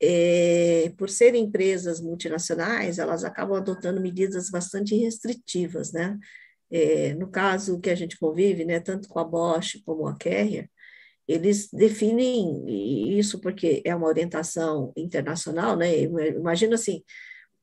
é, 0.00 0.92
por 0.96 1.08
serem 1.08 1.44
empresas 1.44 2.00
multinacionais, 2.00 2.98
elas 2.98 3.24
acabam 3.24 3.56
adotando 3.56 4.00
medidas 4.00 4.50
bastante 4.50 4.96
restritivas, 4.96 5.92
né? 5.92 6.18
É, 6.70 7.14
no 7.14 7.30
caso 7.30 7.80
que 7.80 7.90
a 7.90 7.94
gente 7.94 8.18
convive, 8.18 8.64
né, 8.64 8.80
tanto 8.80 9.08
com 9.08 9.18
a 9.18 9.24
Bosch 9.24 9.80
como 9.84 10.06
a 10.06 10.16
Carrier, 10.16 10.70
eles 11.26 11.68
definem 11.72 13.18
isso 13.18 13.40
porque 13.40 13.82
é 13.84 13.94
uma 13.94 14.08
orientação 14.08 14.92
internacional, 14.96 15.76
né? 15.76 16.00
Imagina 16.00 16.74
assim, 16.74 17.02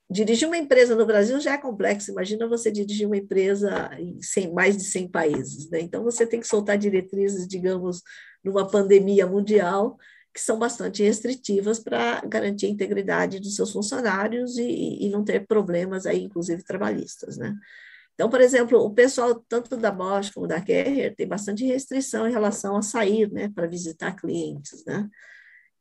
dirigir 0.10 0.48
uma 0.48 0.58
empresa 0.58 0.96
no 0.96 1.06
Brasil 1.06 1.40
já 1.40 1.54
é 1.54 1.58
complexo, 1.58 2.12
imagina 2.12 2.48
você 2.48 2.72
dirigir 2.72 3.06
uma 3.06 3.18
empresa 3.18 3.92
em 4.00 4.22
100, 4.22 4.54
mais 4.54 4.76
de 4.76 4.84
100 4.84 5.08
países, 5.10 5.70
né? 5.70 5.82
Então 5.82 6.04
você 6.04 6.26
tem 6.26 6.40
que 6.40 6.48
soltar 6.48 6.78
diretrizes, 6.78 7.48
digamos, 7.48 8.02
numa 8.44 8.68
pandemia 8.68 9.28
mundial, 9.28 9.98
que 10.34 10.42
são 10.42 10.58
bastante 10.58 11.04
restritivas 11.04 11.80
para 11.80 12.22
garantir 12.22 12.68
a 12.68 12.70
integridade 12.70 13.40
dos 13.40 13.56
seus 13.56 13.72
funcionários 13.72 14.58
e, 14.58 15.06
e, 15.06 15.10
não 15.10 15.24
ter 15.24 15.46
problemas 15.46 16.06
aí, 16.06 16.24
inclusive 16.24 16.64
trabalhistas, 16.64 17.38
né? 17.38 17.56
Então, 18.20 18.30
por 18.30 18.42
exemplo, 18.42 18.78
o 18.84 18.94
pessoal 18.94 19.34
tanto 19.48 19.78
da 19.78 19.90
Bosch 19.90 20.34
como 20.34 20.46
da 20.46 20.60
Carrier 20.60 21.16
tem 21.16 21.26
bastante 21.26 21.66
restrição 21.66 22.28
em 22.28 22.32
relação 22.34 22.76
a 22.76 22.82
sair, 22.82 23.32
né, 23.32 23.48
para 23.48 23.66
visitar 23.66 24.14
clientes, 24.14 24.84
né? 24.86 25.10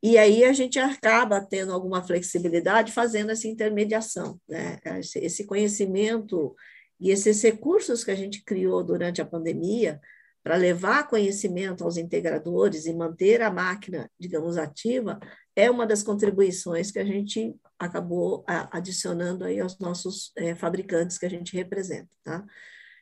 E 0.00 0.16
aí 0.16 0.44
a 0.44 0.52
gente 0.52 0.78
acaba 0.78 1.40
tendo 1.40 1.72
alguma 1.72 2.00
flexibilidade 2.00 2.92
fazendo 2.92 3.32
essa 3.32 3.48
intermediação, 3.48 4.40
né? 4.48 4.78
Esse 5.16 5.46
conhecimento 5.46 6.54
e 7.00 7.10
esses 7.10 7.42
recursos 7.42 8.04
que 8.04 8.12
a 8.12 8.14
gente 8.14 8.44
criou 8.44 8.84
durante 8.84 9.20
a 9.20 9.26
pandemia 9.26 10.00
para 10.40 10.54
levar 10.54 11.08
conhecimento 11.08 11.82
aos 11.82 11.96
integradores 11.96 12.86
e 12.86 12.94
manter 12.94 13.42
a 13.42 13.50
máquina, 13.50 14.08
digamos, 14.16 14.56
ativa, 14.56 15.18
é 15.58 15.68
uma 15.68 15.84
das 15.84 16.04
contribuições 16.04 16.92
que 16.92 17.00
a 17.00 17.04
gente 17.04 17.52
acabou 17.76 18.44
adicionando 18.46 19.44
aí 19.44 19.58
aos 19.58 19.76
nossos 19.80 20.30
é, 20.36 20.54
fabricantes 20.54 21.18
que 21.18 21.26
a 21.26 21.28
gente 21.28 21.56
representa, 21.56 22.08
tá? 22.22 22.46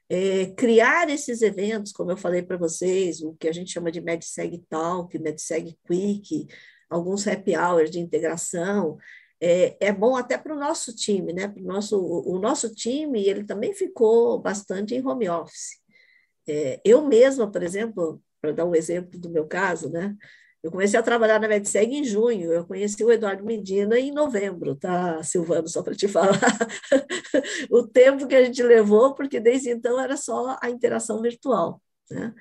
É, 0.08 0.46
criar 0.56 1.10
esses 1.10 1.42
eventos, 1.42 1.92
como 1.92 2.12
eu 2.12 2.16
falei 2.16 2.42
para 2.42 2.56
vocês, 2.56 3.20
o 3.20 3.34
que 3.34 3.46
a 3.46 3.52
gente 3.52 3.72
chama 3.72 3.92
de 3.92 4.00
MedSeg 4.00 4.64
Talk, 4.70 5.18
MedSeg 5.18 5.76
Quick, 5.86 6.46
alguns 6.88 7.28
happy 7.28 7.54
hours 7.54 7.90
de 7.90 8.00
integração, 8.00 8.96
é, 9.38 9.76
é 9.78 9.92
bom 9.92 10.16
até 10.16 10.38
para 10.38 10.54
o 10.54 10.58
nosso 10.58 10.96
time, 10.96 11.34
né? 11.34 11.48
Pro 11.48 11.62
nosso, 11.62 12.00
o, 12.00 12.38
nosso 12.38 12.74
time, 12.74 13.22
ele 13.22 13.44
também 13.44 13.74
ficou 13.74 14.40
bastante 14.40 14.94
em 14.94 15.06
home 15.06 15.28
office. 15.28 15.78
É, 16.48 16.80
eu 16.82 17.04
mesma, 17.04 17.50
por 17.50 17.62
exemplo, 17.62 18.22
para 18.40 18.52
dar 18.52 18.64
um 18.64 18.74
exemplo 18.74 19.20
do 19.20 19.28
meu 19.28 19.46
caso, 19.46 19.90
né? 19.90 20.16
Eu 20.66 20.72
comecei 20.72 20.98
a 20.98 21.02
trabalhar 21.02 21.38
na 21.38 21.46
MedSeg 21.46 21.94
em 21.94 22.02
junho, 22.02 22.52
eu 22.52 22.66
conheci 22.66 23.04
o 23.04 23.12
Eduardo 23.12 23.44
Medina 23.44 23.96
em 24.00 24.10
novembro, 24.10 24.74
tá, 24.74 25.22
Silvano, 25.22 25.68
só 25.68 25.80
para 25.80 25.94
te 25.94 26.08
falar 26.10 26.40
o 27.70 27.86
tempo 27.86 28.26
que 28.26 28.34
a 28.34 28.44
gente 28.44 28.60
levou, 28.64 29.14
porque 29.14 29.38
desde 29.38 29.70
então 29.70 30.00
era 30.00 30.16
só 30.16 30.58
a 30.60 30.68
interação 30.68 31.22
virtual, 31.22 31.80
né? 32.10 32.34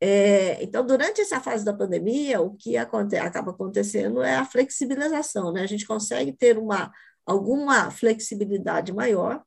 É, 0.00 0.62
então, 0.62 0.86
durante 0.86 1.20
essa 1.20 1.38
fase 1.38 1.66
da 1.66 1.74
pandemia, 1.74 2.40
o 2.40 2.54
que 2.56 2.78
aconte 2.78 3.14
acaba 3.16 3.50
acontecendo 3.50 4.22
é 4.22 4.36
a 4.36 4.46
flexibilização, 4.46 5.52
né? 5.52 5.60
A 5.60 5.66
gente 5.66 5.86
consegue 5.86 6.32
ter 6.32 6.56
uma, 6.56 6.90
alguma 7.26 7.90
flexibilidade 7.90 8.90
maior 8.90 9.42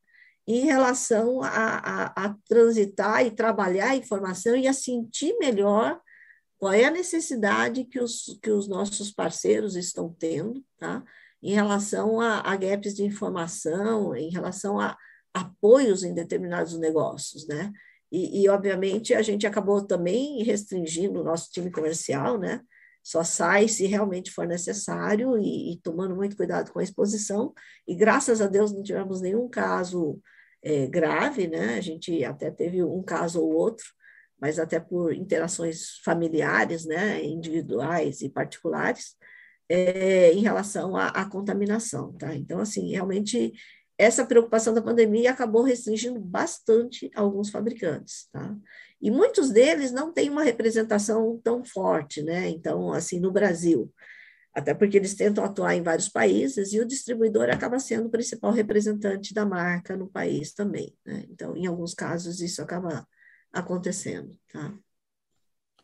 em 0.47 0.65
relação 0.65 1.41
a, 1.41 1.47
a, 1.49 2.25
a 2.25 2.35
transitar 2.47 3.25
e 3.25 3.31
trabalhar 3.31 3.89
a 3.89 3.95
informação 3.95 4.55
e 4.55 4.67
a 4.67 4.73
sentir 4.73 5.35
melhor 5.39 5.99
qual 6.59 6.73
é 6.73 6.83
a 6.83 6.91
necessidade 6.91 7.85
que 7.85 7.99
os, 7.99 8.37
que 8.43 8.51
os 8.51 8.67
nossos 8.67 9.11
parceiros 9.11 9.75
estão 9.75 10.13
tendo, 10.13 10.63
tá? 10.77 11.03
Em 11.41 11.53
relação 11.53 12.19
a, 12.19 12.41
a 12.41 12.55
gaps 12.57 12.93
de 12.93 13.03
informação, 13.03 14.13
em 14.13 14.29
relação 14.29 14.77
a 14.77 14.97
apoios 15.33 16.03
em 16.03 16.13
determinados 16.13 16.77
negócios, 16.77 17.47
né? 17.47 17.71
E, 18.11 18.43
e, 18.43 18.49
obviamente, 18.49 19.13
a 19.13 19.21
gente 19.21 19.47
acabou 19.47 19.85
também 19.85 20.43
restringindo 20.43 21.21
o 21.21 21.23
nosso 21.23 21.49
time 21.49 21.71
comercial, 21.71 22.37
né? 22.37 22.61
Só 23.01 23.23
sai 23.23 23.67
se 23.67 23.85
realmente 23.85 24.29
for 24.31 24.45
necessário 24.45 25.37
e, 25.37 25.73
e, 25.73 25.77
tomando 25.81 26.15
muito 26.15 26.35
cuidado 26.35 26.71
com 26.71 26.79
a 26.79 26.83
exposição. 26.83 27.53
E 27.87 27.95
graças 27.95 28.41
a 28.41 28.47
Deus 28.47 28.73
não 28.73 28.83
tivemos 28.83 29.21
nenhum 29.21 29.47
caso 29.47 30.19
é, 30.61 30.87
grave, 30.87 31.47
né? 31.47 31.77
A 31.77 31.81
gente 31.81 32.23
até 32.25 32.51
teve 32.51 32.83
um 32.83 33.01
caso 33.01 33.41
ou 33.41 33.53
outro, 33.53 33.85
mas 34.41 34.59
até 34.59 34.79
por 34.79 35.13
interações 35.13 35.99
familiares, 36.03 36.85
né? 36.85 37.23
Individuais 37.23 38.21
e 38.21 38.29
particulares, 38.29 39.15
é, 39.67 40.33
em 40.33 40.41
relação 40.41 40.95
à, 40.95 41.07
à 41.07 41.29
contaminação, 41.29 42.13
tá? 42.13 42.35
Então, 42.35 42.59
assim, 42.59 42.91
realmente 42.91 43.53
essa 43.97 44.25
preocupação 44.25 44.73
da 44.73 44.81
pandemia 44.81 45.29
acabou 45.29 45.61
restringindo 45.61 46.19
bastante 46.21 47.11
alguns 47.13 47.49
fabricantes, 47.49 48.29
tá? 48.31 48.55
E 49.01 49.11
muitos 49.11 49.49
deles 49.49 49.91
não 49.91 50.11
têm 50.11 50.29
uma 50.29 50.43
representação 50.43 51.39
tão 51.43 51.63
forte, 51.63 52.21
né? 52.23 52.49
Então, 52.49 52.93
assim, 52.93 53.19
no 53.19 53.31
Brasil, 53.31 53.93
até 54.53 54.73
porque 54.73 54.97
eles 54.97 55.15
tentam 55.15 55.43
atuar 55.43 55.75
em 55.75 55.83
vários 55.83 56.09
países 56.09 56.73
e 56.73 56.79
o 56.79 56.85
distribuidor 56.85 57.49
acaba 57.49 57.77
sendo 57.77 58.07
o 58.07 58.09
principal 58.09 58.51
representante 58.51 59.33
da 59.33 59.45
marca 59.45 59.95
no 59.95 60.09
país 60.09 60.53
também, 60.53 60.95
né? 61.05 61.25
Então, 61.29 61.55
em 61.55 61.67
alguns 61.67 61.93
casos, 61.93 62.41
isso 62.41 62.61
acaba 62.61 63.05
acontecendo, 63.51 64.37
tá? 64.51 64.73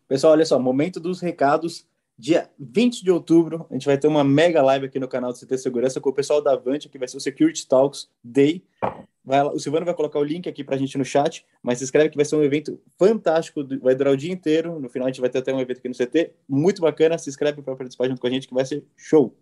Pessoal, 0.08 0.34
olha 0.34 0.46
só, 0.46 0.60
momento 0.60 1.00
dos 1.00 1.20
recados 1.20 1.88
Dia 2.18 2.50
20 2.58 3.04
de 3.04 3.12
outubro, 3.12 3.68
a 3.70 3.74
gente 3.74 3.86
vai 3.86 3.98
ter 3.98 4.08
uma 4.08 4.24
mega 4.24 4.62
live 4.62 4.86
aqui 4.86 4.98
no 4.98 5.08
canal 5.08 5.34
do 5.34 5.38
CT 5.38 5.58
Segurança 5.58 6.00
com 6.00 6.10
o 6.10 6.14
pessoal 6.14 6.42
da 6.42 6.54
Avante, 6.54 6.88
que 6.88 6.98
vai 6.98 7.10
ser 7.10 7.18
o 7.18 7.20
Security 7.20 7.68
Talks 7.68 8.10
Day. 8.24 8.64
Vai, 9.24 9.44
o 9.44 9.60
Silvano 9.60 9.86
vai 9.86 9.94
colocar 9.94 10.20
o 10.20 10.24
link 10.24 10.48
aqui 10.48 10.64
para 10.64 10.76
a 10.76 10.78
gente 10.78 10.98
no 10.98 11.04
chat, 11.04 11.46
mas 11.62 11.80
se 11.80 11.84
inscreve 11.84 12.10
que 12.10 12.16
vai 12.16 12.24
ser 12.24 12.38
um 12.38 12.44
evento 12.44 12.82
fantástico, 12.98 13.68
vai 13.82 13.96
durar 13.96 14.14
o 14.14 14.18
dia 14.18 14.32
inteiro. 14.32 14.80
No 14.80 14.88
final 14.88 15.08
a 15.08 15.12
gente 15.12 15.20
vai 15.20 15.30
ter 15.30 15.40
até 15.40 15.54
um 15.54 15.60
evento 15.60 15.80
aqui 15.80 15.90
no 15.90 15.96
CT, 15.96 16.32
muito 16.48 16.82
bacana. 16.82 17.18
Se 17.18 17.30
inscreve 17.30 17.62
para 17.62 17.76
participar 17.76 18.08
junto 18.08 18.22
com 18.22 18.28
a 18.28 18.30
gente, 18.30 18.48
que 18.48 18.54
vai 18.54 18.66
ser 18.66 18.86
show. 18.96 19.38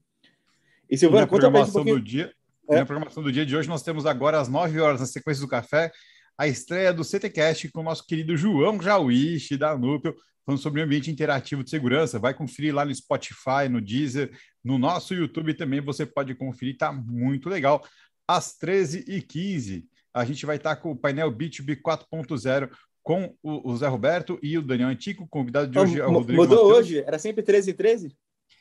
E 0.89 0.97
Silvano, 0.97 1.27
conta 1.27 1.51
pra 1.51 1.65
gente 1.65 1.77
um 1.77 1.83
do 1.83 2.01
dia. 2.01 2.33
É. 2.67 2.77
Na 2.77 2.85
programação 2.85 3.21
do 3.21 3.31
dia 3.31 3.45
de 3.45 3.55
hoje, 3.55 3.69
nós 3.69 3.83
temos 3.83 4.07
agora 4.07 4.39
às 4.39 4.47
9 4.47 4.79
horas, 4.79 4.99
na 4.99 5.05
sequência 5.05 5.41
do 5.41 5.49
café, 5.49 5.91
a 6.37 6.47
estreia 6.47 6.93
do 6.93 7.03
CTCast 7.03 7.71
com 7.71 7.81
o 7.81 7.83
nosso 7.83 8.05
querido 8.05 8.35
João 8.35 8.81
Jauiche, 8.81 9.57
da 9.57 9.77
Núcleo, 9.77 10.15
falando 10.45 10.61
sobre 10.61 10.81
o 10.81 10.83
ambiente 10.83 11.11
interativo 11.11 11.63
de 11.63 11.69
segurança. 11.69 12.19
Vai 12.19 12.33
conferir 12.33 12.73
lá 12.73 12.85
no 12.85 12.93
Spotify, 12.93 13.69
no 13.69 13.81
Deezer, 13.81 14.31
no 14.63 14.77
nosso 14.77 15.13
YouTube 15.13 15.53
também 15.53 15.81
você 15.81 16.05
pode 16.05 16.33
conferir, 16.35 16.77
tá 16.77 16.91
muito 16.91 17.49
legal. 17.49 17.85
Às 18.27 18.57
13h15, 18.57 19.83
a 20.13 20.25
gente 20.25 20.45
vai 20.45 20.57
estar 20.57 20.75
com 20.77 20.91
o 20.91 20.95
painel 20.95 21.31
B2B 21.31 21.81
4.0 21.81 22.69
com 23.03 23.35
o, 23.43 23.75
Zé 23.75 23.87
Roberto 23.87 24.39
e 24.41 24.57
o 24.57 24.61
Daniel 24.61 24.87
Antico, 24.87 25.27
convidado 25.27 25.69
de 25.69 25.77
hoje 25.77 25.99
é 25.99 26.05
o 26.05 26.11
Rodrigo 26.11 26.41
Mudou 26.41 26.69
Mateus. 26.69 26.77
hoje? 26.77 26.99
Era 26.99 27.19
sempre 27.19 27.43
13 27.43 27.71
e 27.71 27.73
13? 27.73 28.15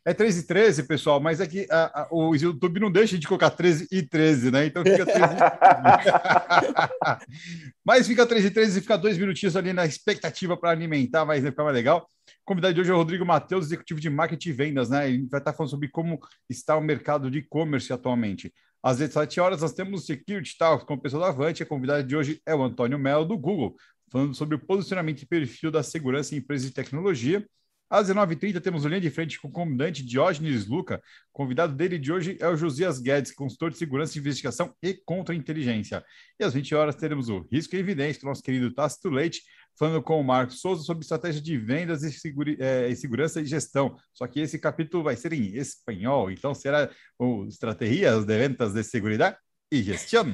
É 0.04 0.12
13 0.12 0.40
e 0.40 0.46
13, 0.48 0.82
pessoal, 0.82 1.20
mas 1.20 1.40
é 1.40 1.46
que 1.46 1.64
a, 1.70 2.02
a, 2.02 2.08
o 2.10 2.34
YouTube 2.34 2.80
não 2.80 2.90
deixa 2.90 3.16
de 3.16 3.28
colocar 3.28 3.50
13 3.50 3.86
e 3.90 4.02
13, 4.02 4.50
né? 4.50 4.66
Então 4.66 4.82
fica 4.82 5.06
13 5.06 5.20
e 5.20 5.22
Mas 7.86 8.08
fica 8.08 8.26
13 8.26 8.48
e 8.48 8.50
13 8.50 8.78
e 8.78 8.82
fica 8.82 8.98
dois 8.98 9.16
minutinhos 9.16 9.56
ali 9.56 9.72
na 9.72 9.86
expectativa 9.86 10.56
para 10.56 10.70
alimentar, 10.70 11.24
mas 11.24 11.44
ficar 11.44 11.62
mais 11.62 11.76
legal. 11.76 12.00
O 12.00 12.44
convidado 12.44 12.74
de 12.74 12.80
hoje 12.80 12.90
é 12.90 12.94
o 12.94 12.96
Rodrigo 12.96 13.24
Matheus, 13.24 13.66
executivo 13.66 14.00
de 14.00 14.10
marketing 14.10 14.48
e 14.48 14.52
vendas, 14.52 14.90
né? 14.90 15.08
Ele 15.08 15.28
vai 15.30 15.38
estar 15.38 15.52
falando 15.52 15.70
sobre 15.70 15.88
como 15.88 16.18
está 16.50 16.76
o 16.76 16.80
mercado 16.80 17.30
de 17.30 17.38
e-commerce 17.38 17.92
atualmente. 17.92 18.52
Às 18.82 18.98
17 18.98 19.38
horas, 19.38 19.62
nós 19.62 19.72
temos 19.72 20.02
o 20.02 20.04
Security 20.04 20.58
Talk 20.58 20.84
com 20.84 20.94
o 20.94 21.00
pessoal 21.00 21.22
da 21.22 21.28
Avante. 21.28 21.62
A 21.62 21.66
convidada 21.66 22.02
de 22.02 22.16
hoje 22.16 22.42
é 22.44 22.52
o 22.52 22.64
Antônio 22.64 22.98
Melo, 22.98 23.24
do 23.24 23.38
Google, 23.38 23.76
falando 24.10 24.34
sobre 24.34 24.56
o 24.56 24.58
posicionamento 24.58 25.22
e 25.22 25.26
perfil 25.26 25.70
da 25.70 25.84
segurança 25.84 26.34
em 26.34 26.38
empresas 26.38 26.66
de 26.66 26.74
tecnologia. 26.74 27.46
Às 27.92 28.08
19h30, 28.08 28.58
temos 28.62 28.86
o 28.86 28.88
Linha 28.88 29.02
de 29.02 29.10
Frente 29.10 29.38
com 29.38 29.48
o 29.48 29.52
comandante 29.52 30.02
Diógenes 30.02 30.66
Luca. 30.66 31.02
Convidado 31.30 31.74
dele 31.74 31.98
de 31.98 32.10
hoje 32.10 32.38
é 32.40 32.48
o 32.48 32.56
Josias 32.56 32.98
Guedes, 32.98 33.34
consultor 33.34 33.70
de 33.70 33.76
segurança, 33.76 34.18
investigação 34.18 34.74
e 34.82 34.94
contra-inteligência. 34.94 36.02
E 36.40 36.44
às 36.44 36.54
20 36.54 36.74
horas 36.74 36.96
teremos 36.96 37.28
o 37.28 37.46
Risco 37.52 37.76
e 37.76 37.78
Evidência, 37.78 38.22
do 38.22 38.28
nosso 38.28 38.42
querido 38.42 38.72
Tácito 38.72 39.10
Leite, 39.10 39.42
falando 39.78 40.02
com 40.02 40.18
o 40.18 40.24
Marcos 40.24 40.62
Souza 40.62 40.82
sobre 40.84 41.02
estratégia 41.02 41.42
de 41.42 41.58
vendas 41.58 42.02
e, 42.02 42.10
segura, 42.10 42.56
é, 42.58 42.88
e, 42.88 42.96
segurança 42.96 43.42
e 43.42 43.44
gestão. 43.44 43.94
Só 44.14 44.26
que 44.26 44.40
esse 44.40 44.58
capítulo 44.58 45.04
vai 45.04 45.14
ser 45.14 45.34
em 45.34 45.54
espanhol, 45.54 46.30
então 46.30 46.54
será 46.54 46.90
o 47.18 47.44
Estratégias 47.44 48.24
de 48.24 48.38
Ventas 48.38 48.72
de 48.72 48.82
Seguridade 48.84 49.36
e 49.70 49.82
Gestão. 49.82 50.24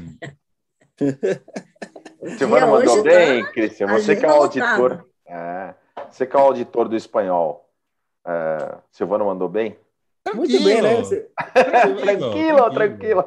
Silvana 2.39 2.69
mandou 2.69 3.03
bem, 3.03 3.43
tá... 3.43 3.51
Cristian. 3.51 3.89
Você 3.89 4.15
que 4.15 4.25
é 4.25 4.29
o 4.29 4.33
auditor. 4.33 5.05
É. 5.27 5.75
Você 6.11 6.27
que 6.27 6.37
é 6.37 6.39
o 6.39 6.43
auditor 6.43 6.89
do 6.89 6.97
espanhol, 6.97 7.69
é, 8.27 8.79
Silvano 8.91 9.27
mandou 9.27 9.49
bem? 9.49 9.77
Muito 10.35 10.63
bem, 10.63 10.83
né? 10.83 10.97
Você... 10.97 11.31
tranquilo, 12.01 12.71
tranquilo. 12.71 13.25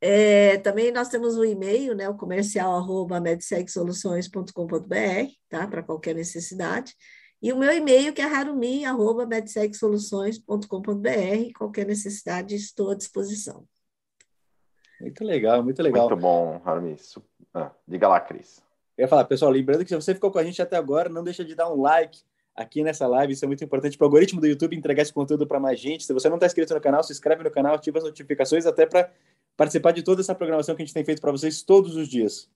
É, 0.00 0.58
também 0.58 0.92
nós 0.92 1.08
temos 1.08 1.36
o 1.36 1.40
um 1.40 1.44
e-mail, 1.44 1.94
né, 1.94 2.08
o 2.08 2.16
comercial 2.16 2.76
arroba 2.76 3.20
medsegsoluções.com.br, 3.20 5.32
tá? 5.48 5.66
Para 5.66 5.82
qualquer 5.82 6.14
necessidade. 6.14 6.94
E 7.40 7.52
o 7.52 7.58
meu 7.58 7.72
e-mail 7.72 8.12
que 8.12 8.20
é 8.20 8.24
harumi 8.24 8.84
arroba 8.84 9.26
medsegsoluções.com.br, 9.26 11.52
qualquer 11.56 11.86
necessidade 11.86 12.54
estou 12.54 12.90
à 12.90 12.94
disposição. 12.94 13.66
Muito 15.00 15.24
legal, 15.24 15.62
muito 15.62 15.82
legal. 15.82 16.08
Muito 16.08 16.20
bom, 16.20 16.60
Harumi. 16.64 16.96
Ah, 17.56 17.72
diga 17.88 18.06
lá, 18.06 18.20
Cris. 18.20 18.62
Eu 18.98 19.04
ia 19.04 19.08
falar, 19.08 19.24
pessoal, 19.24 19.50
lembrando 19.50 19.82
que 19.82 19.88
se 19.88 19.94
você 19.94 20.14
ficou 20.14 20.30
com 20.30 20.38
a 20.38 20.44
gente 20.44 20.60
até 20.60 20.76
agora, 20.76 21.08
não 21.08 21.24
deixa 21.24 21.42
de 21.42 21.54
dar 21.54 21.72
um 21.72 21.80
like 21.80 22.20
aqui 22.54 22.82
nessa 22.82 23.06
live, 23.06 23.32
isso 23.32 23.44
é 23.44 23.48
muito 23.48 23.64
importante 23.64 23.96
para 23.96 24.04
o 24.04 24.08
algoritmo 24.08 24.40
do 24.40 24.46
YouTube 24.46 24.76
entregar 24.76 25.02
esse 25.02 25.12
conteúdo 25.12 25.46
para 25.46 25.58
mais 25.58 25.80
gente. 25.80 26.04
Se 26.04 26.12
você 26.12 26.28
não 26.28 26.36
está 26.36 26.46
inscrito 26.46 26.74
no 26.74 26.80
canal, 26.80 27.02
se 27.02 27.12
inscreve 27.12 27.42
no 27.42 27.50
canal, 27.50 27.74
ativa 27.74 27.96
as 27.96 28.04
notificações 28.04 28.66
até 28.66 28.84
para 28.84 29.10
participar 29.56 29.92
de 29.92 30.02
toda 30.02 30.20
essa 30.20 30.34
programação 30.34 30.76
que 30.76 30.82
a 30.82 30.84
gente 30.84 30.94
tem 30.94 31.04
feito 31.04 31.20
para 31.20 31.32
vocês 31.32 31.62
todos 31.62 31.96
os 31.96 32.08
dias. 32.08 32.50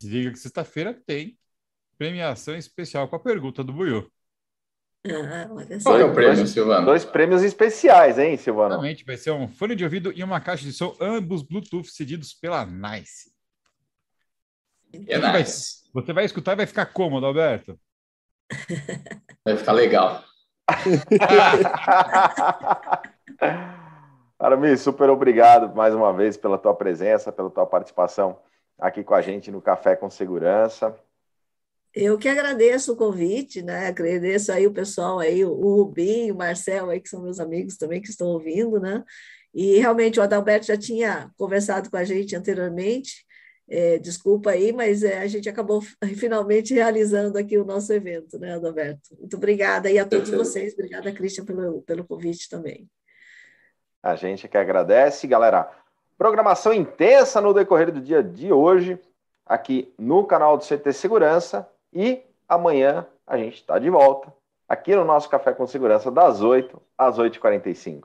Diga 0.00 0.32
que 0.32 0.38
sexta-feira 0.38 0.92
tem 0.92 1.38
premiação 1.96 2.56
especial 2.56 3.08
com 3.08 3.14
a 3.14 3.20
pergunta 3.20 3.62
do 3.62 3.72
Buiu. 3.72 4.10
Ah, 5.06 5.48
Qual 5.84 6.00
é 6.00 6.04
o 6.04 6.12
prêmio, 6.12 6.46
Silvano? 6.48 6.84
Dois 6.84 7.04
prêmios 7.04 7.44
especiais, 7.44 8.18
hein, 8.18 8.36
Silvano? 8.36 8.74
Exatamente, 8.74 9.04
vai 9.04 9.16
ser 9.16 9.30
um 9.30 9.46
fone 9.46 9.76
de 9.76 9.84
ouvido 9.84 10.12
e 10.12 10.22
uma 10.24 10.40
caixa 10.40 10.64
de 10.64 10.72
som, 10.72 10.96
ambos 11.00 11.42
Bluetooth 11.42 11.88
cedidos 11.88 12.34
pela 12.34 12.66
Nice. 12.66 13.35
É 14.92 15.18
você, 15.18 15.32
nice. 15.32 15.82
vai, 15.92 16.02
você 16.02 16.12
vai 16.12 16.24
escutar 16.24 16.52
e 16.52 16.56
vai 16.56 16.66
ficar 16.66 16.86
cômodo, 16.86 17.26
Alberto? 17.26 17.78
Vai 19.44 19.56
ficar 19.56 19.72
legal. 19.72 20.22
Aramis, 24.38 24.80
super 24.80 25.08
obrigado 25.08 25.74
mais 25.74 25.94
uma 25.94 26.12
vez 26.12 26.36
pela 26.36 26.58
tua 26.58 26.74
presença, 26.74 27.32
pela 27.32 27.50
tua 27.50 27.66
participação 27.66 28.38
aqui 28.78 29.02
com 29.02 29.14
a 29.14 29.22
gente 29.22 29.50
no 29.50 29.62
Café 29.62 29.96
com 29.96 30.10
Segurança. 30.10 30.94
Eu 31.94 32.18
que 32.18 32.28
agradeço 32.28 32.92
o 32.92 32.96
convite, 32.96 33.62
né? 33.62 33.86
Agradeço 33.86 34.52
aí 34.52 34.66
o 34.66 34.72
pessoal 34.72 35.18
aí, 35.18 35.42
o 35.44 35.54
Rubinho, 35.54 36.34
o 36.34 36.36
Marcel 36.36 36.90
aí, 36.90 37.00
que 37.00 37.08
são 37.08 37.22
meus 37.22 37.40
amigos 37.40 37.78
também 37.78 38.02
que 38.02 38.10
estão 38.10 38.26
ouvindo, 38.26 38.78
né? 38.78 39.02
E 39.54 39.78
realmente 39.78 40.20
o 40.20 40.22
Adalberto 40.22 40.66
já 40.66 40.76
tinha 40.76 41.30
conversado 41.38 41.90
com 41.90 41.96
a 41.96 42.04
gente 42.04 42.36
anteriormente, 42.36 43.25
É, 43.68 43.98
desculpa 43.98 44.50
aí, 44.50 44.72
mas 44.72 45.02
é, 45.02 45.18
a 45.18 45.26
gente 45.26 45.48
acabou 45.48 45.80
finalmente 46.16 46.72
realizando 46.72 47.36
aqui 47.36 47.58
o 47.58 47.64
nosso 47.64 47.92
evento, 47.92 48.38
né, 48.38 48.54
Adalberto? 48.54 49.16
Muito 49.18 49.36
obrigada 49.36 49.90
e 49.90 49.98
a 49.98 50.04
todos 50.04 50.30
vocês. 50.30 50.72
Obrigada, 50.74 51.12
Cristian, 51.12 51.44
pelo, 51.44 51.82
pelo 51.82 52.04
convite 52.04 52.48
também. 52.48 52.88
A 54.02 54.14
gente 54.14 54.46
que 54.46 54.56
agradece, 54.56 55.26
galera. 55.26 55.70
Programação 56.16 56.72
intensa 56.72 57.40
no 57.40 57.52
decorrer 57.52 57.92
do 57.92 58.00
dia 58.00 58.22
de 58.22 58.52
hoje, 58.52 58.98
aqui 59.44 59.92
no 59.98 60.24
canal 60.24 60.56
do 60.56 60.64
CT 60.64 60.92
Segurança. 60.92 61.68
E 61.92 62.22
amanhã 62.48 63.06
a 63.26 63.36
gente 63.36 63.56
está 63.56 63.78
de 63.78 63.90
volta 63.90 64.32
aqui 64.68 64.94
no 64.94 65.04
nosso 65.04 65.28
Café 65.28 65.52
com 65.52 65.66
Segurança, 65.66 66.10
das 66.10 66.40
8 66.40 66.80
às 66.96 67.18
8h45. 67.18 68.04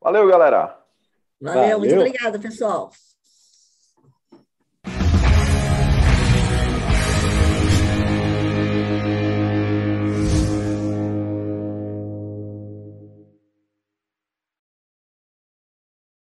Valeu, 0.00 0.26
galera! 0.26 0.78
Valeu, 1.40 1.60
Valeu. 1.60 1.78
muito 1.78 1.94
obrigada, 1.94 2.38
pessoal. 2.38 2.90